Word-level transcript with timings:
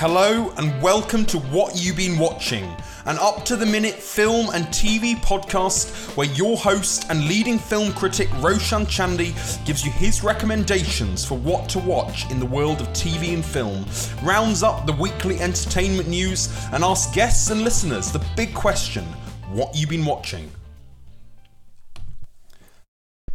Hello 0.00 0.52
and 0.58 0.80
welcome 0.80 1.24
to 1.24 1.40
What 1.40 1.74
You've 1.74 1.96
Been 1.96 2.20
Watching, 2.20 2.62
an 3.06 3.18
up 3.18 3.44
to 3.46 3.56
the 3.56 3.66
minute 3.66 3.96
film 3.96 4.48
and 4.54 4.64
TV 4.66 5.16
podcast 5.16 6.16
where 6.16 6.28
your 6.28 6.56
host 6.56 7.06
and 7.10 7.26
leading 7.26 7.58
film 7.58 7.92
critic 7.94 8.28
Roshan 8.34 8.86
Chandy 8.86 9.34
gives 9.66 9.84
you 9.84 9.90
his 9.90 10.22
recommendations 10.22 11.24
for 11.24 11.36
what 11.36 11.68
to 11.70 11.80
watch 11.80 12.30
in 12.30 12.38
the 12.38 12.46
world 12.46 12.80
of 12.80 12.86
TV 12.90 13.34
and 13.34 13.44
film, 13.44 13.84
rounds 14.22 14.62
up 14.62 14.86
the 14.86 14.92
weekly 14.92 15.40
entertainment 15.40 16.08
news, 16.08 16.48
and 16.70 16.84
asks 16.84 17.12
guests 17.12 17.50
and 17.50 17.62
listeners 17.62 18.12
the 18.12 18.24
big 18.36 18.54
question 18.54 19.02
what 19.50 19.74
you've 19.74 19.90
been 19.90 20.04
watching? 20.04 20.48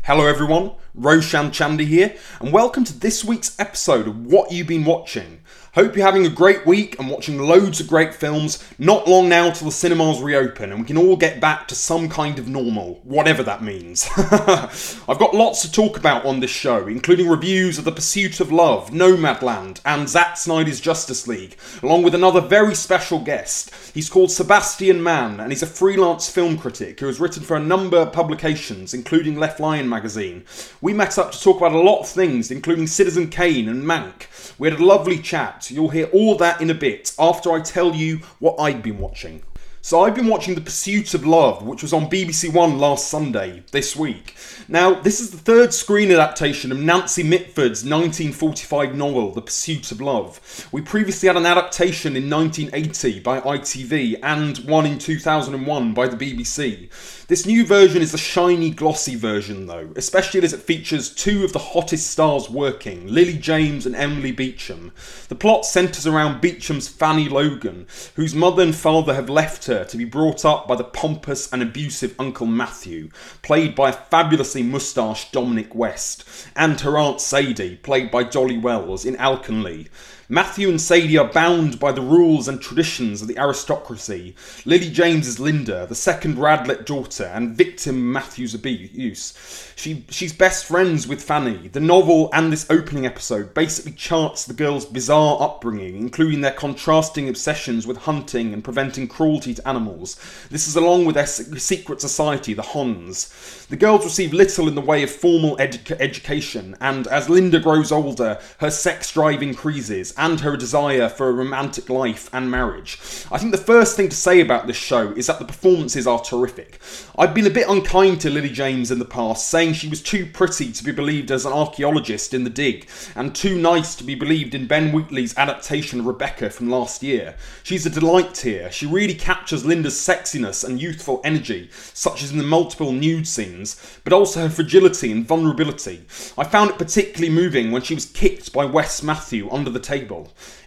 Hello 0.04 0.28
everyone, 0.28 0.72
Roshan 0.96 1.52
Chandy 1.52 1.86
here, 1.86 2.16
and 2.40 2.54
welcome 2.54 2.84
to 2.84 2.98
this 3.00 3.24
week's 3.24 3.60
episode 3.60 4.08
of 4.08 4.26
What 4.26 4.52
You've 4.52 4.68
Been 4.68 4.86
Watching. 4.86 5.40
Hope 5.76 5.96
you're 5.96 6.06
having 6.06 6.28
a 6.28 6.30
great 6.30 6.68
week 6.68 7.00
and 7.00 7.10
watching 7.10 7.40
loads 7.40 7.80
of 7.80 7.88
great 7.88 8.14
films. 8.14 8.64
Not 8.78 9.08
long 9.08 9.28
now 9.28 9.50
till 9.50 9.66
the 9.66 9.72
cinemas 9.72 10.22
reopen 10.22 10.70
and 10.70 10.80
we 10.80 10.86
can 10.86 11.00
all 11.00 11.16
get 11.16 11.42
back 11.42 11.68
to 11.68 11.74
some 11.74 12.10
kind 12.10 12.38
of 12.38 12.48
normal, 12.48 13.02
whatever 13.04 13.42
that 13.42 13.64
means. 13.64 14.08
I've 14.18 15.18
got 15.18 15.34
lots 15.34 15.64
to 15.64 15.72
talk 15.72 15.98
about 15.98 16.26
on 16.26 16.42
this 16.42 16.52
show, 16.52 16.86
including 16.86 17.28
reviews 17.28 17.80
of 17.80 17.86
The 17.86 17.92
Pursuit 17.92 18.40
of 18.40 18.52
Love, 18.52 18.92
Nomadland, 18.92 19.82
and 19.84 20.08
Zack 20.08 20.38
Snyder's 20.38 20.80
Justice 20.80 21.28
League, 21.28 21.58
along 21.82 22.04
with 22.04 22.14
another 22.14 22.42
very 22.42 22.76
special 22.76 23.18
guest. 23.18 23.74
He's 23.96 24.12
called 24.12 24.30
Sebastian 24.30 25.02
Mann 25.02 25.40
and 25.40 25.52
he's 25.52 25.64
a 25.64 25.68
freelance 25.68 26.30
film 26.30 26.56
critic 26.56 27.00
who 27.00 27.08
has 27.08 27.20
written 27.20 27.42
for 27.42 27.58
a 27.58 27.60
number 27.60 27.98
of 27.98 28.14
publications, 28.14 28.94
including 28.94 29.40
Left 29.40 29.60
Lion 29.60 29.90
magazine. 29.90 30.46
We 30.82 30.94
met 30.94 31.18
up 31.18 31.32
to 31.32 31.42
talk 31.42 31.58
about 31.58 31.72
a 31.72 31.80
lot 31.80 32.02
of 32.02 32.10
things, 32.10 32.52
including 32.52 32.86
Citizen 32.86 33.32
Kane 33.32 33.68
and 33.68 33.84
Mank. 33.84 34.28
We 34.60 34.70
had 34.70 34.80
a 34.80 34.86
lovely 34.86 35.18
chat 35.18 35.63
You'll 35.72 35.90
hear 35.90 36.08
all 36.08 36.36
that 36.38 36.62
in 36.62 36.70
a 36.70 36.76
bit 36.76 37.14
after 37.18 37.52
I 37.52 37.62
tell 37.62 37.96
you 37.96 38.18
what 38.40 38.60
I've 38.60 38.82
been 38.82 39.00
watching. 39.00 39.44
So 39.86 40.06
I've 40.06 40.16
been 40.16 40.28
watching 40.28 40.56
The 40.56 40.62
Pursuit 40.62 41.14
of 41.14 41.26
Love, 41.26 41.62
which 41.64 41.82
was 41.82 41.92
on 41.92 42.10
BBC 42.10 42.54
One 42.54 42.78
last 42.78 43.10
Sunday, 43.10 43.64
this 43.72 43.98
week. 43.98 44.34
Now, 44.70 44.94
this 44.94 45.20
is 45.20 45.32
the 45.32 45.38
third 45.38 45.74
screen 45.74 46.10
adaptation 46.10 46.72
of 46.72 46.80
Nancy 46.80 47.22
Mitford's 47.22 47.84
1945 47.84 48.96
novel, 48.96 49.32
The 49.32 49.42
Pursuit 49.42 49.92
of 49.92 50.00
Love. 50.00 50.70
We 50.72 50.82
previously 50.82 51.28
had 51.28 51.36
an 51.36 51.46
adaptation 51.46 52.16
in 52.16 52.30
1980 52.30 53.20
by 53.20 53.42
ITV 53.42 54.20
and 54.24 54.58
one 54.60 54.86
in 54.86 55.00
2001 55.00 55.94
by 55.94 56.08
the 56.08 56.16
BBC. 56.16 57.23
This 57.34 57.48
new 57.48 57.66
version 57.66 58.04
is 58.04 58.12
the 58.12 58.20
shiny, 58.20 58.70
glossy 58.70 59.16
version, 59.16 59.66
though, 59.66 59.90
especially 59.96 60.44
as 60.44 60.54
it 60.54 60.62
features 60.62 61.10
two 61.10 61.44
of 61.44 61.52
the 61.52 61.58
hottest 61.58 62.12
stars 62.12 62.48
working, 62.48 63.08
Lily 63.08 63.40
James 63.40 63.88
and 63.88 63.96
Emily 63.96 64.32
Beecham. 64.32 64.92
The 65.30 65.36
plot 65.36 65.66
centres 65.66 66.06
around 66.06 66.42
Beecham's 66.42 66.88
Fanny 66.88 67.28
Logan, 67.28 67.88
whose 68.16 68.36
mother 68.36 68.62
and 68.62 68.76
father 68.76 69.16
have 69.16 69.32
left 69.32 69.66
her 69.66 69.84
to 69.84 69.98
be 69.98 70.06
brought 70.06 70.46
up 70.46 70.68
by 70.68 70.76
the 70.76 70.84
pompous 70.84 71.52
and 71.52 71.64
abusive 71.64 72.14
Uncle 72.20 72.46
Matthew, 72.46 73.10
played 73.42 73.74
by 73.74 73.90
a 73.90 73.94
fabulously 73.94 74.62
moustached 74.62 75.32
Dominic 75.32 75.74
West, 75.74 76.26
and 76.56 76.80
her 76.82 77.00
Aunt 77.00 77.20
Sadie, 77.20 77.78
played 77.78 78.12
by 78.12 78.22
Dolly 78.22 78.60
Wells 78.60 79.06
in 79.06 79.16
Alconleigh. 79.16 79.86
Matthew 80.34 80.68
and 80.68 80.82
Sadie 80.82 81.20
are 81.20 81.32
bound 81.32 81.80
by 81.80 81.92
the 81.92 82.02
rules 82.02 82.48
and 82.48 82.60
traditions 82.60 83.22
of 83.22 83.28
the 83.28 83.38
aristocracy. 83.38 84.36
Lily 84.66 84.90
James 84.90 85.28
is 85.28 85.40
Linda, 85.40 85.86
the 85.86 85.94
second 85.94 86.38
Radlett 86.38 86.88
daughter 86.88 87.26
and 87.26 87.56
victim 87.56 88.12
Matthew's 88.12 88.56
abuse. 88.56 89.72
She, 89.76 90.06
she's 90.10 90.34
best 90.34 90.66
friends 90.66 91.08
with 91.08 91.22
Fanny. 91.22 91.68
The 91.68 91.80
novel 91.80 92.32
and 92.34 92.52
this 92.52 92.66
opening 92.72 93.06
episode 93.06 93.54
basically 93.54 93.92
charts 93.92 94.46
the 94.46 94.56
girls' 94.56 94.86
bizarre 94.86 95.40
upbringing, 95.40 95.98
including 95.98 96.42
their 96.42 96.52
contrasting 96.52 97.30
obsessions 97.30 97.86
with 97.86 97.98
hunting 97.98 98.54
and 98.54 98.64
preventing 98.64 99.08
cruelty 99.08 99.54
to 99.54 99.68
animals. 99.68 100.20
This 100.50 100.68
is 100.68 100.76
along 100.76 101.06
with 101.06 101.14
their 101.14 101.28
secret 101.28 102.02
society, 102.02 102.56
the 102.56 102.64
Hons. 102.64 103.68
The 103.70 103.76
girls 103.76 104.04
receive 104.04 104.34
little 104.34 104.68
in 104.68 104.74
the 104.74 104.82
way 104.82 105.04
of 105.04 105.12
formal 105.12 105.58
edu- 105.58 106.00
education, 106.00 106.76
and 106.82 107.06
as 107.06 107.30
Linda 107.30 107.60
grows 107.60 107.92
older, 107.92 108.40
her 108.60 108.72
sex 108.72 109.12
drive 109.12 109.44
increases 109.44 110.12
and 110.24 110.40
her 110.40 110.56
desire 110.56 111.10
for 111.10 111.28
a 111.28 111.34
romantic 111.34 111.90
life 111.90 112.30
and 112.32 112.50
marriage. 112.50 112.98
I 113.30 113.38
think 113.38 113.52
the 113.52 113.58
first 113.58 113.98
thing 113.98 114.08
to 114.08 114.16
say 114.16 114.40
about 114.40 114.68
this 114.68 114.78
show 114.78 115.12
is 115.12 115.28
that 115.28 115.38
the 115.38 115.44
performances 115.44 116.08
are 116.08 116.24
terrific. 116.24 116.80
I've 117.18 117.34
been 117.34 117.46
a 117.46 117.50
bit 117.50 117.68
unkind 117.68 118.22
to 118.22 118.30
Lily 118.30 118.50
James 118.50 118.90
in 118.90 119.00
the 119.00 119.06
past, 119.06 119.50
saying 119.50 119.74
she 119.74 119.90
was 119.90 120.02
too 120.02 120.26
pretty 120.26 120.72
to 120.72 120.84
be 120.86 120.94
believed 120.94 121.30
as 121.30 121.46
an 121.46 121.52
archaeologist 121.52 122.34
in 122.34 122.46
The 122.46 122.50
Dig, 122.50 122.88
and 123.18 123.36
too 123.36 123.58
nice 123.60 123.96
to 123.96 124.06
be 124.06 124.16
believed 124.16 124.56
in 124.56 124.66
Ben 124.66 124.94
Wheatley's 124.94 125.38
adaptation 125.38 126.00
of 126.00 126.06
Rebecca 126.06 126.50
from 126.50 126.70
last 126.70 127.04
year. 127.04 127.36
She's 127.62 127.86
a 127.86 127.90
delight 127.90 128.38
here. 128.38 128.72
She 128.72 128.86
really 128.86 129.16
captures 129.16 129.66
Linda's 129.66 129.96
sexiness 129.96 130.64
and 130.64 130.82
youthful 130.82 131.20
energy, 131.26 131.70
such 131.94 132.24
as 132.24 132.32
in 132.32 132.38
the 132.38 132.46
multiple 132.46 132.94
nude 132.94 133.28
scenes, 133.28 134.00
but 134.06 134.14
also 134.14 134.40
her 134.40 134.50
fragility 134.50 135.12
and 135.12 135.28
vulnerability. 135.28 136.06
I 136.38 136.46
found 136.46 136.70
it 136.70 136.78
particularly 136.78 137.30
moving 137.30 137.72
when 137.72 137.82
she 137.82 137.94
was 137.94 138.06
kicked 138.06 138.54
by 138.54 138.64
Wes 138.64 139.04
Matthew 139.04 139.52
under 139.52 139.70
the 139.70 139.82
table 139.82 140.13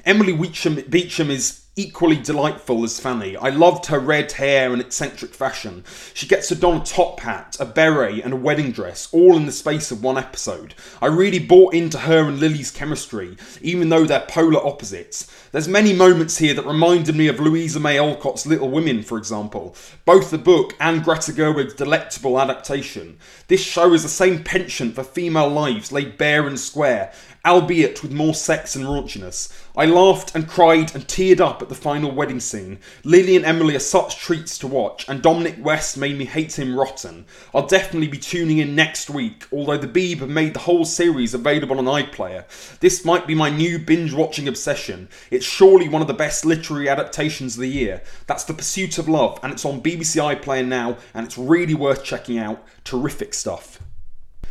Emily 0.04 0.32
Beecham, 0.32 0.82
Beecham 0.88 1.30
is 1.30 1.66
equally 1.78 2.16
delightful 2.16 2.82
as 2.84 2.98
Fanny. 2.98 3.36
I 3.36 3.50
loved 3.50 3.86
her 3.86 3.98
red 3.98 4.32
hair 4.32 4.72
and 4.72 4.80
eccentric 4.80 5.34
fashion. 5.34 5.84
She 6.14 6.26
gets 6.26 6.48
to 6.48 6.54
don 6.54 6.80
a 6.80 6.84
top 6.84 7.20
hat, 7.20 7.58
a 7.60 7.66
beret, 7.66 8.24
and 8.24 8.32
a 8.32 8.36
wedding 8.36 8.72
dress, 8.72 9.12
all 9.12 9.36
in 9.36 9.44
the 9.44 9.52
space 9.52 9.90
of 9.90 10.02
one 10.02 10.16
episode. 10.16 10.74
I 11.02 11.06
really 11.06 11.38
bought 11.38 11.74
into 11.74 11.98
her 11.98 12.26
and 12.26 12.40
Lily's 12.40 12.70
chemistry, 12.70 13.36
even 13.60 13.90
though 13.90 14.06
they're 14.06 14.20
polar 14.26 14.64
opposites. 14.66 15.30
There's 15.52 15.68
many 15.68 15.92
moments 15.92 16.38
here 16.38 16.54
that 16.54 16.66
reminded 16.66 17.14
me 17.14 17.28
of 17.28 17.40
Louisa 17.40 17.78
May 17.78 17.98
Alcott's 17.98 18.46
Little 18.46 18.70
Women, 18.70 19.02
for 19.02 19.18
example, 19.18 19.76
both 20.06 20.30
the 20.30 20.38
book 20.38 20.74
and 20.80 21.04
Greta 21.04 21.32
Gerwig's 21.32 21.74
delectable 21.74 22.40
adaptation. 22.40 23.18
This 23.48 23.62
show 23.62 23.92
is 23.92 24.02
the 24.02 24.08
same 24.08 24.42
penchant 24.42 24.94
for 24.94 25.04
female 25.04 25.48
lives 25.48 25.92
laid 25.92 26.16
bare 26.16 26.46
and 26.46 26.58
square, 26.58 27.12
albeit 27.46 28.02
with 28.02 28.12
more 28.12 28.34
sex 28.34 28.74
and 28.74 28.84
raunchiness. 28.84 29.52
I 29.76 29.84
laughed 29.84 30.34
and 30.34 30.48
cried 30.48 30.94
and 30.94 31.06
teared 31.06 31.40
up 31.40 31.62
at 31.62 31.68
the 31.68 31.74
final 31.74 32.10
wedding 32.10 32.40
scene. 32.40 32.78
Lily 33.04 33.36
and 33.36 33.44
Emily 33.44 33.76
are 33.76 33.80
such 33.80 34.18
treats 34.18 34.58
to 34.58 34.66
watch, 34.66 35.08
and 35.08 35.22
Dominic 35.22 35.56
West 35.62 35.96
made 35.96 36.18
me 36.18 36.24
hate 36.24 36.58
him 36.58 36.78
rotten. 36.78 37.26
I'll 37.54 37.66
definitely 37.66 38.08
be 38.08 38.18
tuning 38.18 38.58
in 38.58 38.74
next 38.74 39.10
week, 39.10 39.46
although 39.52 39.76
the 39.76 39.86
Beeb 39.86 40.20
have 40.20 40.28
made 40.28 40.54
the 40.54 40.60
whole 40.60 40.84
series 40.84 41.34
available 41.34 41.78
on 41.78 41.84
iPlayer. 41.84 42.44
This 42.80 43.04
might 43.04 43.26
be 43.26 43.34
my 43.34 43.50
new 43.50 43.78
binge 43.78 44.12
watching 44.12 44.48
obsession. 44.48 45.08
It's 45.30 45.46
surely 45.46 45.88
one 45.88 46.02
of 46.02 46.08
the 46.08 46.14
best 46.14 46.44
literary 46.44 46.88
adaptations 46.88 47.54
of 47.54 47.60
the 47.60 47.68
year. 47.68 48.02
That's 48.26 48.44
The 48.44 48.54
Pursuit 48.54 48.98
of 48.98 49.08
Love, 49.08 49.38
and 49.42 49.52
it's 49.52 49.64
on 49.64 49.82
BBC 49.82 50.20
iPlayer 50.36 50.66
now, 50.66 50.96
and 51.14 51.26
it's 51.26 51.38
really 51.38 51.74
worth 51.74 52.02
checking 52.02 52.38
out. 52.38 52.64
Terrific 52.84 53.34
stuff. 53.34 53.80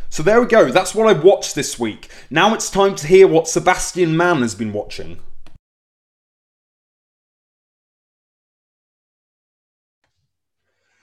So 0.08 0.22
there 0.22 0.40
we 0.40 0.46
go, 0.46 0.70
that's 0.70 0.94
what 0.94 1.08
I 1.08 1.18
watched 1.18 1.54
this 1.54 1.78
week. 1.78 2.10
Now 2.30 2.54
it's 2.54 2.70
time 2.70 2.94
to 2.96 3.06
hear 3.06 3.28
what 3.28 3.48
Sebastian 3.48 4.16
Mann 4.16 4.42
has 4.42 4.54
been 4.54 4.72
watching. 4.72 5.18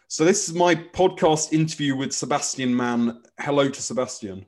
So 0.07 0.25
this 0.25 0.47
is 0.47 0.53
my 0.53 0.75
podcast 0.75 1.53
interview 1.53 1.95
with 1.95 2.13
Sebastian 2.13 2.75
Mann. 2.75 3.23
Hello 3.39 3.67
to 3.67 3.81
Sebastian. 3.81 4.45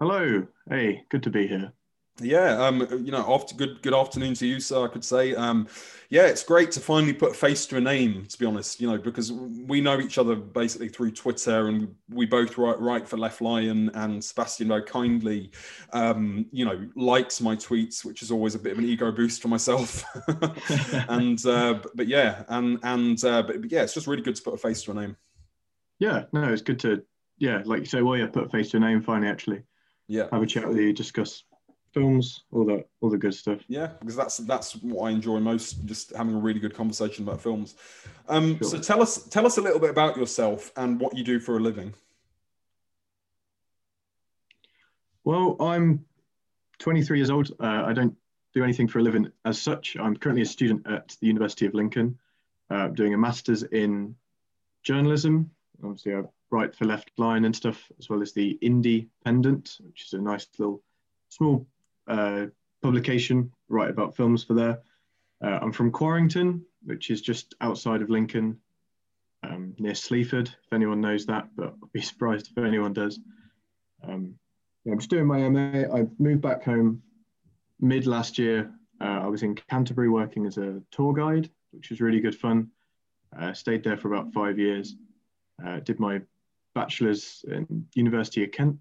Hello. 0.00 0.46
Hey, 0.68 1.04
good 1.10 1.22
to 1.24 1.30
be 1.30 1.46
here. 1.46 1.72
Yeah, 2.20 2.64
um, 2.64 2.80
you 3.04 3.12
know, 3.12 3.24
after 3.32 3.54
good 3.54 3.80
good 3.82 3.94
afternoon 3.94 4.34
to 4.34 4.46
you, 4.46 4.58
sir. 4.58 4.84
I 4.84 4.88
could 4.88 5.04
say, 5.04 5.34
um, 5.36 5.68
yeah, 6.10 6.26
it's 6.26 6.42
great 6.42 6.72
to 6.72 6.80
finally 6.80 7.12
put 7.12 7.32
a 7.32 7.34
face 7.34 7.64
to 7.66 7.76
a 7.76 7.80
name. 7.80 8.26
To 8.26 8.38
be 8.38 8.44
honest, 8.44 8.80
you 8.80 8.90
know, 8.90 8.98
because 8.98 9.30
we 9.30 9.80
know 9.80 10.00
each 10.00 10.18
other 10.18 10.34
basically 10.34 10.88
through 10.88 11.12
Twitter, 11.12 11.68
and 11.68 11.94
we 12.08 12.26
both 12.26 12.58
write, 12.58 12.80
write 12.80 13.08
for 13.08 13.18
Left 13.18 13.40
Lion, 13.40 13.90
and 13.94 14.22
Sebastian 14.22 14.68
very 14.68 14.82
kindly, 14.82 15.52
um, 15.92 16.46
you 16.50 16.64
know, 16.64 16.88
likes 16.96 17.40
my 17.40 17.54
tweets, 17.54 18.04
which 18.04 18.22
is 18.22 18.32
always 18.32 18.56
a 18.56 18.58
bit 18.58 18.72
of 18.72 18.78
an 18.78 18.84
ego 18.84 19.12
boost 19.12 19.40
for 19.40 19.48
myself. 19.48 20.04
and 21.08 21.44
uh, 21.46 21.74
but, 21.74 21.96
but, 21.96 22.08
yeah, 22.08 22.42
and 22.48 22.80
and 22.82 23.24
uh, 23.24 23.42
but, 23.42 23.60
but 23.60 23.70
yeah, 23.70 23.82
it's 23.82 23.94
just 23.94 24.08
really 24.08 24.22
good 24.22 24.36
to 24.36 24.42
put 24.42 24.54
a 24.54 24.58
face 24.58 24.82
to 24.82 24.90
a 24.90 24.94
name. 24.94 25.16
Yeah, 26.00 26.24
no, 26.32 26.52
it's 26.52 26.62
good 26.62 26.80
to 26.80 27.04
yeah, 27.38 27.62
like 27.64 27.80
you 27.80 27.86
say, 27.86 28.02
well, 28.02 28.16
yeah, 28.16 28.26
put 28.26 28.46
a 28.46 28.48
face 28.48 28.70
to 28.72 28.78
a 28.78 28.80
name 28.80 29.02
finally. 29.02 29.28
Actually, 29.28 29.62
yeah, 30.08 30.26
have 30.32 30.42
a 30.42 30.46
chat 30.46 30.66
with 30.66 30.78
you, 30.78 30.92
discuss 30.92 31.44
films, 31.92 32.44
all 32.52 32.64
that, 32.66 32.86
all 33.00 33.10
the 33.10 33.18
good 33.18 33.34
stuff. 33.34 33.60
Yeah, 33.68 33.88
because 33.98 34.16
that's 34.16 34.38
that's 34.38 34.76
what 34.76 35.08
I 35.08 35.10
enjoy 35.10 35.38
most, 35.40 35.84
just 35.86 36.14
having 36.14 36.34
a 36.34 36.38
really 36.38 36.60
good 36.60 36.74
conversation 36.74 37.26
about 37.26 37.40
films. 37.40 37.74
Um, 38.28 38.58
sure. 38.58 38.68
So 38.68 38.78
tell 38.78 39.02
us 39.02 39.24
tell 39.24 39.46
us 39.46 39.58
a 39.58 39.60
little 39.60 39.80
bit 39.80 39.90
about 39.90 40.16
yourself 40.16 40.72
and 40.76 41.00
what 41.00 41.16
you 41.16 41.24
do 41.24 41.40
for 41.40 41.56
a 41.56 41.60
living. 41.60 41.94
Well, 45.24 45.56
I'm 45.60 46.04
23 46.78 47.18
years 47.18 47.30
old. 47.30 47.50
Uh, 47.60 47.84
I 47.84 47.92
don't 47.92 48.16
do 48.54 48.64
anything 48.64 48.88
for 48.88 48.98
a 48.98 49.02
living 49.02 49.30
as 49.44 49.60
such. 49.60 49.96
I'm 50.00 50.16
currently 50.16 50.42
a 50.42 50.46
student 50.46 50.86
at 50.86 51.16
the 51.20 51.26
University 51.26 51.66
of 51.66 51.74
Lincoln, 51.74 52.18
uh, 52.70 52.88
doing 52.88 53.14
a 53.14 53.18
master's 53.18 53.62
in 53.62 54.14
journalism. 54.82 55.50
Obviously, 55.84 56.14
I 56.14 56.22
write 56.50 56.74
for 56.74 56.86
Left 56.86 57.10
Lion 57.18 57.44
and 57.44 57.54
stuff, 57.54 57.90
as 57.98 58.08
well 58.08 58.22
as 58.22 58.32
the 58.32 58.58
Independent, 58.62 59.76
which 59.82 60.06
is 60.06 60.12
a 60.14 60.18
nice 60.18 60.46
little 60.58 60.82
small 61.28 61.66
uh, 62.08 62.46
publication, 62.82 63.52
write 63.68 63.90
about 63.90 64.16
films 64.16 64.44
for 64.44 64.54
there. 64.54 64.80
Uh, 65.44 65.58
I'm 65.62 65.72
from 65.72 65.92
Quarrington, 65.92 66.64
which 66.84 67.10
is 67.10 67.20
just 67.20 67.54
outside 67.60 68.02
of 68.02 68.10
Lincoln, 68.10 68.58
um, 69.42 69.74
near 69.78 69.94
Sleaford, 69.94 70.48
if 70.48 70.72
anyone 70.72 71.00
knows 71.00 71.26
that, 71.26 71.48
but 71.56 71.74
I'd 71.82 71.92
be 71.92 72.00
surprised 72.02 72.50
if 72.50 72.64
anyone 72.64 72.92
does. 72.92 73.20
Um, 74.02 74.34
yeah, 74.84 74.92
I'm 74.92 74.98
just 74.98 75.10
doing 75.10 75.26
my 75.26 75.48
MA. 75.48 75.82
I 75.94 76.06
moved 76.18 76.42
back 76.42 76.64
home 76.64 77.02
mid 77.80 78.06
last 78.06 78.38
year. 78.38 78.72
Uh, 79.00 79.20
I 79.22 79.26
was 79.26 79.42
in 79.42 79.54
Canterbury 79.54 80.08
working 80.08 80.46
as 80.46 80.58
a 80.58 80.82
tour 80.90 81.12
guide, 81.12 81.50
which 81.72 81.90
was 81.90 82.00
really 82.00 82.20
good 82.20 82.34
fun. 82.34 82.70
Uh, 83.38 83.52
stayed 83.52 83.84
there 83.84 83.96
for 83.96 84.12
about 84.12 84.32
five 84.32 84.58
years. 84.58 84.96
Uh, 85.64 85.80
did 85.80 86.00
my 86.00 86.20
bachelor's 86.74 87.44
in 87.48 87.86
University 87.94 88.44
of 88.44 88.52
Kent, 88.52 88.76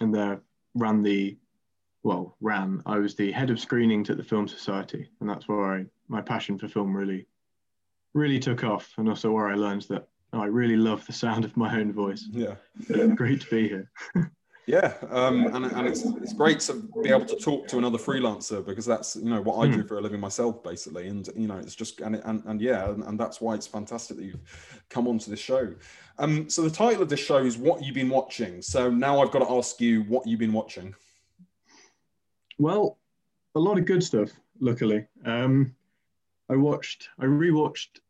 and 0.00 0.14
there 0.14 0.40
ran 0.74 1.02
the, 1.02 1.36
well, 2.02 2.36
ran. 2.40 2.82
I 2.86 2.98
was 2.98 3.14
the 3.14 3.32
head 3.32 3.50
of 3.50 3.60
screenings 3.60 4.10
at 4.10 4.16
the 4.16 4.24
Film 4.24 4.48
Society, 4.48 5.08
and 5.20 5.28
that's 5.28 5.48
where 5.48 5.74
I, 5.74 5.86
my 6.08 6.20
passion 6.20 6.58
for 6.58 6.68
film 6.68 6.96
really, 6.96 7.26
really 8.14 8.38
took 8.38 8.64
off, 8.64 8.92
and 8.96 9.08
also 9.08 9.30
where 9.30 9.48
I 9.48 9.54
learned 9.54 9.82
that 9.82 10.08
I 10.32 10.46
really 10.46 10.76
love 10.76 11.06
the 11.06 11.12
sound 11.12 11.44
of 11.44 11.56
my 11.56 11.78
own 11.78 11.92
voice. 11.92 12.28
Yeah, 12.30 12.54
great 13.14 13.42
to 13.42 13.50
be 13.50 13.68
here. 13.68 13.90
Yeah, 14.66 14.94
um, 15.10 15.46
and, 15.52 15.66
and 15.66 15.88
it's 15.88 16.04
it's 16.04 16.32
great 16.32 16.60
to 16.60 16.74
be 17.02 17.08
able 17.08 17.24
to 17.26 17.34
talk 17.34 17.66
to 17.68 17.78
another 17.78 17.98
freelancer 17.98 18.64
because 18.64 18.86
that's 18.86 19.16
you 19.16 19.28
know 19.28 19.40
what 19.40 19.56
I 19.56 19.66
do 19.66 19.80
hmm. 19.80 19.86
for 19.88 19.98
a 19.98 20.00
living 20.00 20.20
myself 20.20 20.62
basically, 20.62 21.08
and 21.08 21.28
you 21.34 21.48
know 21.48 21.56
it's 21.56 21.74
just 21.74 22.00
and 22.00 22.16
and, 22.24 22.44
and 22.44 22.60
yeah, 22.60 22.88
and, 22.88 23.02
and 23.02 23.18
that's 23.18 23.40
why 23.40 23.54
it's 23.54 23.66
fantastic 23.66 24.18
that 24.18 24.24
you've 24.24 24.84
come 24.88 25.08
onto 25.08 25.28
this 25.28 25.40
show. 25.40 25.74
Um, 26.18 26.48
so 26.48 26.62
the 26.62 26.70
title 26.70 27.02
of 27.02 27.08
this 27.08 27.18
show 27.18 27.38
is 27.38 27.58
"What 27.58 27.82
You've 27.82 27.96
Been 27.96 28.10
Watching." 28.10 28.62
So 28.62 28.88
now 28.88 29.20
I've 29.20 29.32
got 29.32 29.40
to 29.40 29.50
ask 29.50 29.80
you 29.80 30.02
what 30.02 30.24
you've 30.24 30.38
been 30.38 30.52
watching. 30.52 30.94
Well, 32.60 32.98
a 33.54 33.58
lot 33.58 33.78
of 33.78 33.86
good 33.86 34.02
stuff. 34.02 34.28
Luckily, 34.60 35.06
um, 35.24 35.74
I 36.50 36.56
watched, 36.56 37.08
I 37.18 37.24
rewatched 37.24 38.00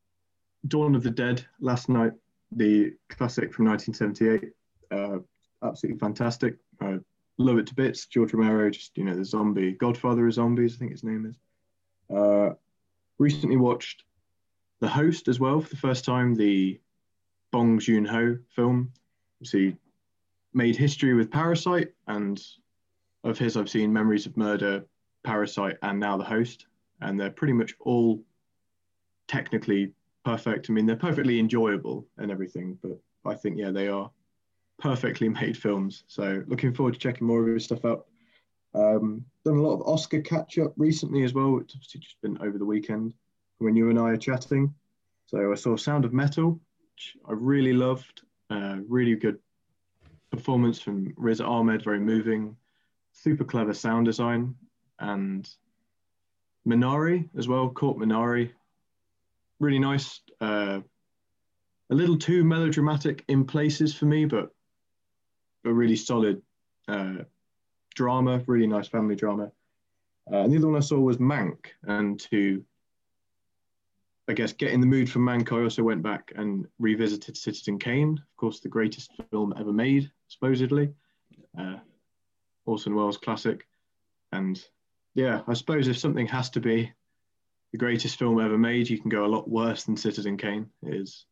Dawn 0.66 0.96
of 0.96 1.04
the 1.04 1.10
Dead 1.10 1.46
last 1.60 1.88
night, 1.88 2.14
the 2.50 2.92
classic 3.10 3.54
from 3.54 3.66
1978. 3.66 4.52
Uh, 4.90 5.20
absolutely 5.64 6.00
fantastic. 6.00 6.56
I 6.80 6.98
love 7.38 7.58
it 7.58 7.68
to 7.68 7.76
bits. 7.76 8.06
George 8.06 8.32
Romero, 8.32 8.68
just 8.70 8.98
you 8.98 9.04
know, 9.04 9.14
the 9.14 9.24
zombie 9.24 9.70
Godfather 9.70 10.26
of 10.26 10.34
zombies, 10.34 10.74
I 10.74 10.78
think 10.78 10.90
his 10.90 11.04
name 11.04 11.26
is. 11.26 11.36
Uh, 12.12 12.54
recently 13.18 13.56
watched 13.56 14.02
The 14.80 14.88
Host 14.88 15.28
as 15.28 15.38
well 15.38 15.60
for 15.60 15.68
the 15.68 15.76
first 15.76 16.04
time, 16.04 16.34
the 16.34 16.80
Bong 17.52 17.78
Joon 17.78 18.04
Ho 18.04 18.36
film. 18.56 18.90
See, 19.44 19.76
made 20.52 20.74
history 20.74 21.14
with 21.14 21.30
Parasite, 21.30 21.92
and 22.08 22.42
of 23.24 23.38
his, 23.38 23.56
I've 23.56 23.70
seen 23.70 23.92
Memories 23.92 24.26
of 24.26 24.36
Murder, 24.36 24.84
Parasite, 25.24 25.76
and 25.82 26.00
now 26.00 26.16
The 26.16 26.24
Host, 26.24 26.66
and 27.00 27.18
they're 27.18 27.30
pretty 27.30 27.52
much 27.52 27.74
all 27.80 28.22
technically 29.28 29.92
perfect. 30.24 30.68
I 30.68 30.72
mean, 30.72 30.86
they're 30.86 30.96
perfectly 30.96 31.38
enjoyable 31.38 32.06
and 32.18 32.30
everything, 32.30 32.78
but 32.82 32.98
I 33.24 33.34
think 33.34 33.58
yeah, 33.58 33.70
they 33.70 33.88
are 33.88 34.10
perfectly 34.78 35.28
made 35.40 35.56
films. 35.56 36.04
So 36.06 36.42
looking 36.46 36.74
forward 36.74 36.94
to 36.94 37.00
checking 37.00 37.26
more 37.26 37.46
of 37.46 37.54
his 37.54 37.64
stuff 37.64 37.84
out. 37.84 38.06
Um, 38.74 39.24
done 39.44 39.56
a 39.56 39.62
lot 39.62 39.74
of 39.74 39.82
Oscar 39.82 40.20
catch 40.20 40.58
up 40.58 40.72
recently 40.76 41.24
as 41.24 41.34
well. 41.34 41.58
It's 41.58 41.74
obviously 41.74 42.00
just 42.00 42.20
been 42.22 42.38
over 42.40 42.56
the 42.56 42.64
weekend 42.64 43.14
when 43.58 43.76
you 43.76 43.90
and 43.90 43.98
I 43.98 44.10
are 44.10 44.16
chatting. 44.16 44.72
So 45.26 45.52
I 45.52 45.54
saw 45.54 45.76
Sound 45.76 46.04
of 46.04 46.12
Metal, 46.12 46.58
which 46.94 47.16
I 47.28 47.32
really 47.32 47.72
loved. 47.72 48.22
Uh, 48.48 48.78
really 48.88 49.14
good 49.14 49.38
performance 50.30 50.80
from 50.80 51.12
Riz 51.16 51.40
Ahmed, 51.40 51.84
very 51.84 52.00
moving, 52.00 52.56
super 53.12 53.44
clever 53.44 53.74
sound 53.74 54.06
design, 54.06 54.54
and 54.98 55.48
Minari 56.66 57.28
as 57.36 57.48
well. 57.48 57.68
Caught 57.68 57.98
Minari, 57.98 58.50
really 59.58 59.78
nice. 59.78 60.20
Uh, 60.40 60.80
a 61.90 61.94
little 61.94 62.16
too 62.16 62.44
melodramatic 62.44 63.24
in 63.28 63.44
places 63.44 63.94
for 63.94 64.06
me, 64.06 64.24
but 64.24 64.50
a 65.64 65.72
really 65.72 65.96
solid 65.96 66.40
uh, 66.88 67.16
drama, 67.94 68.42
really 68.46 68.66
nice 68.66 68.88
family 68.88 69.16
drama. 69.16 69.50
Uh, 70.32 70.36
and 70.36 70.52
the 70.52 70.58
other 70.58 70.68
one 70.68 70.76
I 70.76 70.80
saw 70.80 70.98
was 70.98 71.18
Mank, 71.18 71.66
and 71.82 72.20
to 72.30 72.64
I 74.28 74.32
guess 74.32 74.52
get 74.52 74.70
in 74.70 74.80
the 74.80 74.86
mood 74.86 75.10
for 75.10 75.18
Mank, 75.18 75.50
I 75.52 75.64
also 75.64 75.82
went 75.82 76.02
back 76.02 76.32
and 76.36 76.66
revisited 76.78 77.36
Citizen 77.36 77.80
Kane, 77.80 78.12
of 78.12 78.36
course, 78.36 78.60
the 78.60 78.68
greatest 78.68 79.10
film 79.30 79.52
ever 79.58 79.72
made, 79.72 80.08
supposedly. 80.28 80.92
Uh, 81.58 81.78
Orson 82.66 82.94
Welles 82.94 83.16
classic, 83.16 83.66
and 84.32 84.62
yeah, 85.14 85.42
I 85.46 85.54
suppose 85.54 85.88
if 85.88 85.98
something 85.98 86.26
has 86.28 86.50
to 86.50 86.60
be 86.60 86.92
the 87.72 87.78
greatest 87.78 88.18
film 88.18 88.40
ever 88.40 88.58
made, 88.58 88.88
you 88.88 88.98
can 88.98 89.10
go 89.10 89.24
a 89.24 89.28
lot 89.28 89.48
worse 89.48 89.84
than 89.84 89.96
Citizen 89.96 90.36
Kane. 90.36 90.68
It 90.82 90.94
is 90.94 91.26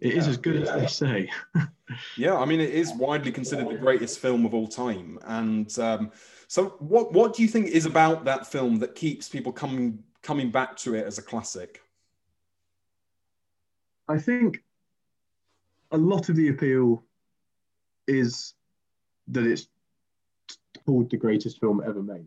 it 0.00 0.14
is 0.14 0.28
as 0.28 0.36
good 0.36 0.62
as 0.62 0.72
they 0.72 0.86
say. 0.86 1.30
yeah, 2.16 2.36
I 2.36 2.44
mean, 2.44 2.60
it 2.60 2.70
is 2.70 2.92
widely 2.94 3.32
considered 3.32 3.68
the 3.68 3.74
greatest 3.74 4.20
film 4.20 4.46
of 4.46 4.54
all 4.54 4.68
time. 4.68 5.18
And 5.24 5.76
um, 5.78 6.12
so, 6.46 6.76
what 6.78 7.12
what 7.12 7.34
do 7.34 7.42
you 7.42 7.48
think 7.48 7.68
is 7.68 7.86
about 7.86 8.24
that 8.24 8.46
film 8.46 8.78
that 8.78 8.94
keeps 8.94 9.28
people 9.28 9.52
coming 9.52 10.04
coming 10.22 10.50
back 10.50 10.76
to 10.78 10.94
it 10.94 11.06
as 11.06 11.18
a 11.18 11.22
classic? 11.22 11.82
I 14.08 14.18
think 14.18 14.62
a 15.90 15.98
lot 15.98 16.28
of 16.28 16.36
the 16.36 16.48
appeal 16.48 17.04
is 18.06 18.54
that 19.28 19.44
it's 19.44 19.68
called 20.88 21.10
the 21.10 21.18
greatest 21.18 21.60
film 21.60 21.82
ever 21.86 22.02
made. 22.02 22.24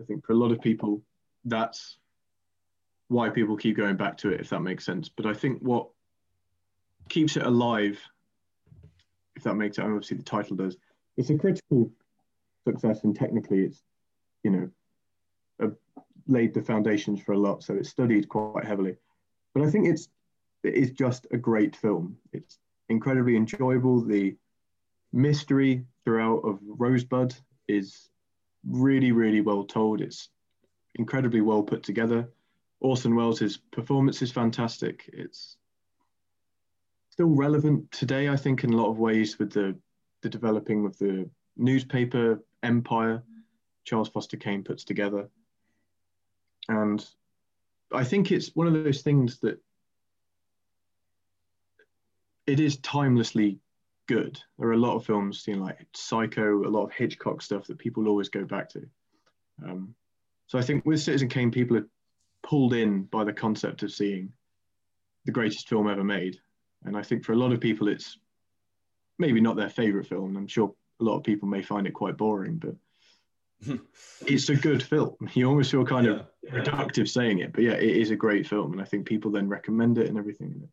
I 0.00 0.04
think 0.04 0.24
for 0.24 0.34
a 0.34 0.36
lot 0.36 0.52
of 0.52 0.60
people, 0.60 1.02
that's 1.44 1.98
why 3.08 3.28
people 3.28 3.56
keep 3.56 3.76
going 3.76 3.96
back 3.96 4.16
to 4.18 4.28
it, 4.30 4.40
if 4.40 4.50
that 4.50 4.60
makes 4.60 4.86
sense. 4.86 5.08
But 5.08 5.26
I 5.26 5.34
think 5.34 5.58
what 5.62 5.88
keeps 7.08 7.36
it 7.36 7.44
alive, 7.44 8.00
if 9.34 9.42
that 9.42 9.56
makes 9.56 9.74
sense. 9.74 9.86
Obviously, 9.86 10.18
the 10.18 10.22
title 10.22 10.54
does. 10.54 10.76
It's 11.16 11.30
a 11.30 11.36
critical 11.36 11.90
success, 12.62 13.02
and 13.02 13.16
technically, 13.16 13.64
it's 13.64 13.82
you 14.44 14.52
know 14.52 15.74
laid 16.28 16.54
the 16.54 16.62
foundations 16.62 17.20
for 17.20 17.32
a 17.32 17.38
lot. 17.38 17.64
So 17.64 17.74
it's 17.74 17.88
studied 17.88 18.28
quite 18.28 18.64
heavily. 18.64 18.94
But 19.54 19.64
I 19.64 19.70
think 19.70 19.88
it's 19.88 20.08
it 20.62 20.74
is 20.74 20.92
just 20.92 21.26
a 21.32 21.36
great 21.36 21.74
film. 21.74 22.16
It's 22.32 22.60
incredibly 22.88 23.34
enjoyable. 23.34 24.04
The 24.04 24.36
mystery 25.12 25.84
throughout 26.04 26.42
of 26.44 26.60
Rosebud 26.62 27.34
is 27.68 28.10
really, 28.66 29.12
really 29.12 29.40
well 29.40 29.64
told. 29.64 30.00
It's 30.00 30.28
incredibly 30.94 31.40
well 31.40 31.62
put 31.62 31.82
together. 31.82 32.28
Orson 32.80 33.14
Welles' 33.14 33.58
performance 33.72 34.22
is 34.22 34.30
fantastic. 34.30 35.08
It's 35.12 35.56
still 37.10 37.28
relevant 37.28 37.90
today, 37.92 38.28
I 38.28 38.36
think, 38.36 38.64
in 38.64 38.72
a 38.72 38.76
lot 38.76 38.90
of 38.90 38.98
ways 38.98 39.38
with 39.38 39.52
the, 39.52 39.76
the 40.22 40.28
developing 40.28 40.84
of 40.84 40.98
the 40.98 41.28
newspaper 41.56 42.42
empire 42.62 43.22
Charles 43.84 44.08
Foster 44.08 44.36
Kane 44.36 44.64
puts 44.64 44.84
together. 44.84 45.28
And 46.68 47.04
I 47.92 48.04
think 48.04 48.32
it's 48.32 48.56
one 48.56 48.66
of 48.66 48.72
those 48.72 49.02
things 49.02 49.38
that 49.40 49.60
it 52.46 52.60
is 52.60 52.78
timelessly 52.78 53.60
good. 54.06 54.40
There 54.58 54.68
are 54.68 54.72
a 54.72 54.78
lot 54.78 54.96
of 54.96 55.04
films, 55.04 55.44
you 55.46 55.56
know, 55.56 55.64
like 55.64 55.86
Psycho, 55.94 56.66
a 56.66 56.70
lot 56.70 56.84
of 56.84 56.92
Hitchcock 56.92 57.42
stuff 57.42 57.66
that 57.66 57.78
people 57.78 58.08
always 58.08 58.28
go 58.28 58.44
back 58.44 58.68
to. 58.70 58.86
Um, 59.64 59.94
so 60.46 60.58
I 60.58 60.62
think 60.62 60.84
with 60.84 61.00
Citizen 61.00 61.28
Kane, 61.28 61.50
people 61.50 61.76
are 61.76 61.88
pulled 62.42 62.74
in 62.74 63.04
by 63.04 63.24
the 63.24 63.32
concept 63.32 63.82
of 63.82 63.92
seeing 63.92 64.32
the 65.24 65.32
greatest 65.32 65.68
film 65.68 65.88
ever 65.88 66.04
made. 66.04 66.38
And 66.84 66.96
I 66.96 67.02
think 67.02 67.24
for 67.24 67.32
a 67.32 67.36
lot 67.36 67.52
of 67.52 67.60
people, 67.60 67.88
it's 67.88 68.18
maybe 69.18 69.40
not 69.40 69.56
their 69.56 69.70
favorite 69.70 70.06
film. 70.06 70.36
I'm 70.36 70.46
sure 70.46 70.74
a 71.00 71.04
lot 71.04 71.16
of 71.16 71.24
people 71.24 71.48
may 71.48 71.62
find 71.62 71.86
it 71.86 71.94
quite 71.94 72.16
boring, 72.16 72.56
but 72.56 72.76
it's 74.26 74.48
a 74.48 74.56
good 74.56 74.82
film. 74.82 75.16
You 75.34 75.48
almost 75.48 75.70
feel 75.70 75.84
kind 75.84 76.06
yeah. 76.06 76.12
of 76.12 76.26
reductive 76.52 77.08
saying 77.08 77.38
it, 77.38 77.52
but 77.52 77.64
yeah, 77.64 77.72
it 77.72 77.96
is 77.96 78.10
a 78.10 78.16
great 78.16 78.46
film, 78.46 78.72
and 78.72 78.82
I 78.82 78.84
think 78.84 79.06
people 79.06 79.30
then 79.30 79.48
recommend 79.48 79.98
it 79.98 80.08
and 80.08 80.18
everything. 80.18 80.68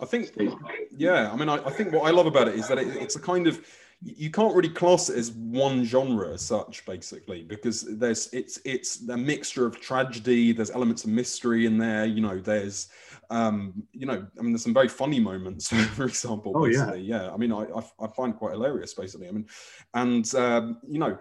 I 0.00 0.04
think, 0.04 0.30
yeah, 0.96 1.30
I 1.32 1.36
mean, 1.36 1.48
I, 1.48 1.56
I, 1.56 1.70
think 1.70 1.92
what 1.92 2.06
I 2.06 2.10
love 2.10 2.26
about 2.26 2.46
it 2.46 2.54
is 2.54 2.68
that 2.68 2.78
it, 2.78 2.86
it's 2.96 3.16
a 3.16 3.20
kind 3.20 3.48
of 3.48 3.60
you 4.00 4.30
can't 4.30 4.54
really 4.54 4.68
class 4.68 5.10
it 5.10 5.18
as 5.18 5.32
one 5.32 5.84
genre 5.84 6.32
as 6.32 6.42
such, 6.42 6.86
basically, 6.86 7.42
because 7.42 7.82
there's 7.98 8.32
it's 8.32 8.60
it's 8.64 9.08
a 9.08 9.16
mixture 9.16 9.66
of 9.66 9.80
tragedy. 9.80 10.52
There's 10.52 10.70
elements 10.70 11.02
of 11.02 11.10
mystery 11.10 11.66
in 11.66 11.78
there. 11.78 12.06
You 12.06 12.20
know, 12.20 12.38
there's 12.38 12.88
um, 13.30 13.82
you 13.92 14.06
know, 14.06 14.26
I 14.38 14.42
mean, 14.42 14.52
there's 14.52 14.62
some 14.62 14.74
very 14.74 14.88
funny 14.88 15.20
moments, 15.20 15.68
for 15.94 16.04
example. 16.04 16.52
Oh, 16.54 16.66
basically. 16.66 17.02
yeah. 17.02 17.24
Yeah. 17.24 17.32
I 17.32 17.36
mean, 17.36 17.52
I, 17.52 17.64
I, 17.64 17.82
I 18.00 18.06
find 18.08 18.34
quite 18.34 18.52
hilarious, 18.52 18.94
basically. 18.94 19.28
I 19.28 19.32
mean, 19.32 19.46
and, 19.94 20.34
um, 20.34 20.78
you 20.88 20.98
know, 20.98 21.18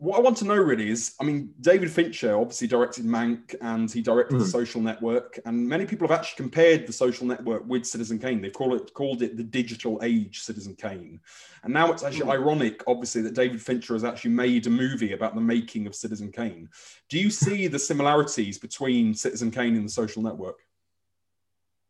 what 0.00 0.16
I 0.16 0.22
want 0.22 0.38
to 0.38 0.46
know 0.46 0.56
really 0.56 0.88
is, 0.88 1.14
I 1.20 1.24
mean, 1.24 1.52
David 1.60 1.90
Fincher 1.90 2.34
obviously 2.34 2.66
directed 2.66 3.04
Mank 3.04 3.54
and 3.60 3.92
he 3.92 4.00
directed 4.00 4.36
mm. 4.36 4.38
The 4.38 4.46
Social 4.46 4.80
Network, 4.80 5.38
and 5.44 5.68
many 5.68 5.84
people 5.84 6.08
have 6.08 6.18
actually 6.18 6.42
compared 6.42 6.86
The 6.86 6.92
Social 6.94 7.26
Network 7.26 7.66
with 7.66 7.84
Citizen 7.84 8.18
Kane. 8.18 8.40
They've 8.40 8.50
called 8.50 8.80
it 8.80 8.94
called 8.94 9.20
it 9.20 9.36
the 9.36 9.42
digital 9.42 10.00
age 10.02 10.40
Citizen 10.40 10.74
Kane, 10.74 11.20
and 11.64 11.74
now 11.74 11.92
it's 11.92 12.02
actually 12.02 12.30
mm. 12.30 12.32
ironic, 12.32 12.82
obviously, 12.86 13.20
that 13.20 13.34
David 13.34 13.60
Fincher 13.60 13.92
has 13.92 14.02
actually 14.02 14.30
made 14.30 14.66
a 14.66 14.70
movie 14.70 15.12
about 15.12 15.34
the 15.34 15.40
making 15.42 15.86
of 15.86 15.94
Citizen 15.94 16.32
Kane. 16.32 16.70
Do 17.10 17.18
you 17.18 17.28
see 17.28 17.66
the 17.66 17.78
similarities 17.78 18.56
between 18.56 19.12
Citizen 19.12 19.50
Kane 19.50 19.76
and 19.76 19.84
The 19.84 19.92
Social 19.92 20.22
Network? 20.22 20.60